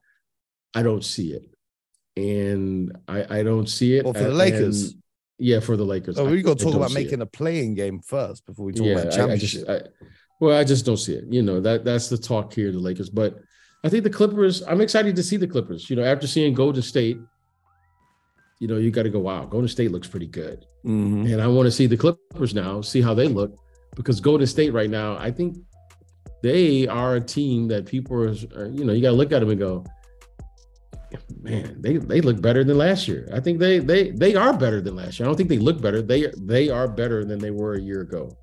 I 0.74 0.82
don't 0.82 1.04
see 1.04 1.32
it. 1.32 1.42
And 2.16 2.96
I, 3.08 3.38
I 3.38 3.42
don't 3.42 3.68
see 3.68 3.96
it. 3.96 4.04
Well, 4.04 4.14
for 4.14 4.20
the 4.20 4.30
Lakers. 4.30 4.92
And, 4.92 5.02
yeah, 5.38 5.60
for 5.60 5.76
the 5.76 5.84
Lakers. 5.84 6.18
Oh, 6.18 6.24
we 6.24 6.40
got 6.40 6.58
to 6.58 6.64
talk 6.64 6.74
about 6.74 6.92
making 6.92 7.20
it. 7.20 7.22
a 7.22 7.26
playing 7.26 7.74
game 7.74 8.00
first 8.00 8.46
before 8.46 8.66
we 8.66 8.72
talk 8.72 8.86
yeah, 8.86 8.98
about 8.98 9.12
championship. 9.12 9.68
I, 9.68 9.72
I 9.72 9.78
just, 9.78 9.90
I, 10.02 10.06
well, 10.40 10.56
I 10.56 10.64
just 10.64 10.84
don't 10.84 10.96
see 10.96 11.14
it. 11.14 11.24
You 11.28 11.42
know, 11.42 11.60
that 11.60 11.84
that's 11.84 12.08
the 12.08 12.18
talk 12.18 12.52
here, 12.52 12.70
the 12.72 12.78
Lakers. 12.78 13.10
But 13.10 13.38
I 13.84 13.88
think 13.88 14.04
the 14.04 14.10
Clippers. 14.10 14.62
I'm 14.62 14.80
excited 14.80 15.16
to 15.16 15.22
see 15.22 15.36
the 15.36 15.46
Clippers. 15.46 15.88
You 15.88 15.96
know, 15.96 16.04
after 16.04 16.26
seeing 16.26 16.54
Golden 16.54 16.82
State, 16.82 17.18
you 18.60 18.68
know, 18.68 18.76
you 18.76 18.90
got 18.90 19.04
to 19.04 19.10
go. 19.10 19.18
Wow, 19.20 19.44
Golden 19.46 19.68
State 19.68 19.92
looks 19.92 20.08
pretty 20.08 20.26
good, 20.26 20.66
Mhm. 20.84 21.32
and 21.32 21.40
I 21.42 21.46
want 21.46 21.66
to 21.66 21.70
see 21.70 21.86
the 21.86 21.96
Clippers 21.96 22.54
now, 22.54 22.80
see 22.80 23.00
how 23.00 23.14
they 23.14 23.28
look, 23.28 23.56
because 23.94 24.20
Golden 24.20 24.46
State 24.46 24.72
right 24.72 24.90
now, 24.90 25.16
I 25.18 25.30
think 25.30 25.56
they 26.42 26.86
are 26.88 27.16
a 27.16 27.20
team 27.20 27.68
that 27.68 27.86
people 27.86 28.16
are. 28.16 28.34
are, 28.56 28.66
You 28.66 28.84
know, 28.84 28.92
you 28.92 29.02
got 29.02 29.10
to 29.10 29.16
look 29.16 29.32
at 29.32 29.40
them 29.40 29.50
and 29.50 29.58
go, 29.58 29.84
man, 31.42 31.76
they 31.80 31.96
they 31.98 32.20
look 32.20 32.40
better 32.40 32.64
than 32.64 32.78
last 32.78 33.08
year. 33.08 33.28
I 33.32 33.40
think 33.40 33.58
they 33.58 33.78
they 33.78 34.10
they 34.10 34.34
are 34.34 34.52
better 34.56 34.80
than 34.80 34.96
last 34.96 35.18
year. 35.18 35.26
I 35.26 35.28
don't 35.28 35.36
think 35.36 35.48
they 35.48 35.58
look 35.58 35.80
better. 35.80 36.02
They 36.02 36.30
they 36.36 36.68
are 36.68 36.88
better 36.88 37.24
than 37.24 37.38
they 37.38 37.50
were 37.50 37.74
a 37.74 37.80
year 37.80 38.00
ago. 38.02 38.36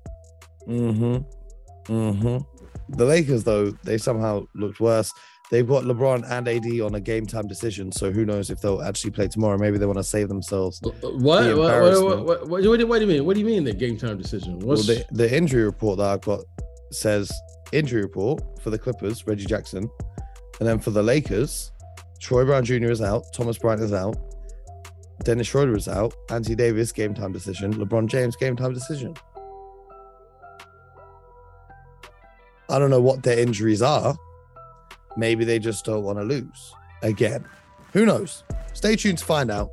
Mm-hmm. 0.66 1.22
Mm-hmm. 1.84 2.96
The 2.96 3.04
Lakers, 3.04 3.44
though, 3.44 3.70
they 3.82 3.98
somehow 3.98 4.46
looked 4.54 4.80
worse. 4.80 5.12
They've 5.50 5.66
got 5.66 5.84
LeBron 5.84 6.28
and 6.30 6.48
AD 6.48 6.80
on 6.80 6.94
a 6.94 7.00
game 7.00 7.26
time 7.26 7.46
decision, 7.46 7.92
so 7.92 8.10
who 8.10 8.24
knows 8.24 8.50
if 8.50 8.60
they'll 8.60 8.82
actually 8.82 9.10
play 9.10 9.28
tomorrow? 9.28 9.58
Maybe 9.58 9.78
they 9.78 9.86
want 9.86 9.98
to 9.98 10.04
save 10.04 10.28
themselves. 10.28 10.80
What? 10.82 11.00
The 11.00 11.10
What, 11.10 11.22
what, 11.22 11.46
embarrassment. 11.46 12.04
what, 12.04 12.26
what, 12.26 12.48
what, 12.48 12.88
what 12.88 12.98
do 12.98 13.02
you 13.02 13.06
mean? 13.06 13.24
What 13.24 13.34
do 13.34 13.40
you 13.40 13.46
mean 13.46 13.64
the 13.64 13.72
game 13.72 13.96
time 13.96 14.18
decision? 14.18 14.58
Well, 14.58 14.78
the, 14.78 15.04
the 15.12 15.34
injury 15.34 15.64
report 15.64 15.98
that 15.98 16.06
I've 16.06 16.22
got 16.22 16.40
says 16.90 17.30
injury 17.72 18.02
report 18.02 18.42
for 18.62 18.70
the 18.70 18.78
Clippers, 18.78 19.26
Reggie 19.26 19.46
Jackson, 19.46 19.88
and 20.60 20.68
then 20.68 20.78
for 20.78 20.90
the 20.90 21.02
Lakers, 21.02 21.72
Troy 22.20 22.44
Brown 22.44 22.64
Jr. 22.64 22.90
is 22.90 23.02
out, 23.02 23.24
Thomas 23.34 23.58
Bryant 23.58 23.82
is 23.82 23.92
out, 23.92 24.16
Dennis 25.24 25.46
Schroeder 25.46 25.76
is 25.76 25.88
out, 25.88 26.14
Anthony 26.30 26.54
Davis 26.54 26.90
game 26.90 27.14
time 27.14 27.32
decision, 27.32 27.74
LeBron 27.74 28.06
James 28.06 28.34
game 28.36 28.56
time 28.56 28.72
decision. 28.72 29.14
I 32.74 32.78
don't 32.80 32.90
know 32.90 33.00
what 33.00 33.22
their 33.22 33.38
injuries 33.38 33.82
are. 33.82 34.16
Maybe 35.16 35.44
they 35.44 35.60
just 35.60 35.84
don't 35.84 36.02
want 36.02 36.18
to 36.18 36.24
lose 36.24 36.74
again. 37.02 37.44
Who 37.92 38.04
knows? 38.04 38.42
Stay 38.72 38.96
tuned 38.96 39.18
to 39.18 39.24
find 39.24 39.48
out. 39.48 39.70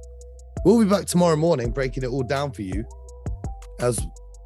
We'll 0.63 0.79
be 0.83 0.87
back 0.87 1.07
tomorrow 1.07 1.35
morning 1.35 1.71
breaking 1.71 2.03
it 2.03 2.09
all 2.09 2.21
down 2.21 2.51
for 2.51 2.61
you. 2.61 2.85
As 3.79 3.95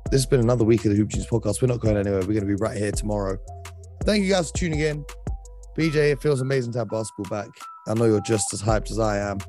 this 0.06 0.22
has 0.22 0.26
been 0.26 0.40
another 0.40 0.64
week 0.64 0.86
of 0.86 0.92
the 0.92 0.98
Hoop 0.98 1.10
Genius 1.10 1.30
podcast. 1.30 1.62
We're 1.62 1.68
not 1.68 1.82
going 1.82 1.98
anywhere. 1.98 2.22
We're 2.22 2.28
going 2.28 2.42
to 2.42 2.46
be 2.46 2.56
right 2.56 2.78
here 2.78 2.94
tomorrow. 2.94 3.38
Thank 4.06 4.24
you 4.24 4.32
guys 4.32 4.52
for 4.52 4.58
tuning 4.58 4.80
in. 4.80 5.04
BJ, 5.78 6.12
it 6.14 6.22
feels 6.22 6.40
amazing 6.40 6.72
to 6.74 6.80
have 6.80 6.90
basketball 6.90 7.30
back. 7.30 7.50
I 7.90 7.94
know 7.96 8.06
you're 8.06 8.22
just 8.22 8.54
as 8.54 8.62
hyped 8.62 8.90
as 8.90 9.00
I 9.00 9.18
am. 9.18 9.40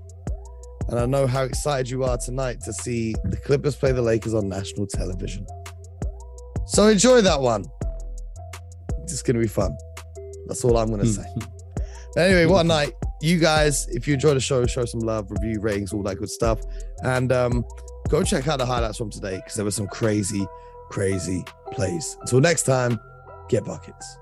And 0.88 0.98
I 0.98 1.06
know 1.06 1.28
how 1.28 1.44
excited 1.44 1.88
you 1.88 2.02
are 2.02 2.16
tonight 2.16 2.60
to 2.62 2.72
see 2.72 3.14
the 3.26 3.36
Clippers 3.36 3.76
play 3.76 3.92
the 3.92 4.02
Lakers 4.02 4.34
on 4.34 4.48
national 4.48 4.88
television. 4.88 5.46
So 6.66 6.88
enjoy 6.88 7.20
that 7.20 7.40
one. 7.40 7.66
It's 9.16 9.22
going 9.22 9.36
to 9.36 9.40
be 9.40 9.48
fun. 9.48 9.74
That's 10.46 10.62
all 10.62 10.76
I'm 10.76 10.88
going 10.88 11.00
to 11.00 11.06
say. 11.06 11.24
Anyway, 12.18 12.44
what 12.44 12.66
a 12.66 12.68
night. 12.68 12.92
You 13.22 13.38
guys, 13.38 13.88
if 13.88 14.06
you 14.06 14.12
enjoy 14.12 14.34
the 14.34 14.40
show, 14.40 14.66
show 14.66 14.84
some 14.84 15.00
love, 15.00 15.30
review, 15.30 15.58
ratings, 15.58 15.94
all 15.94 16.02
that 16.02 16.16
good 16.16 16.28
stuff. 16.28 16.60
And 17.02 17.32
um, 17.32 17.64
go 18.10 18.22
check 18.22 18.46
out 18.46 18.58
the 18.58 18.66
highlights 18.66 18.98
from 18.98 19.10
today 19.10 19.36
because 19.36 19.54
there 19.54 19.64
were 19.64 19.70
some 19.70 19.86
crazy, 19.86 20.46
crazy 20.90 21.44
plays. 21.72 22.18
Until 22.20 22.40
next 22.40 22.64
time, 22.64 23.00
get 23.48 23.64
buckets. 23.64 24.18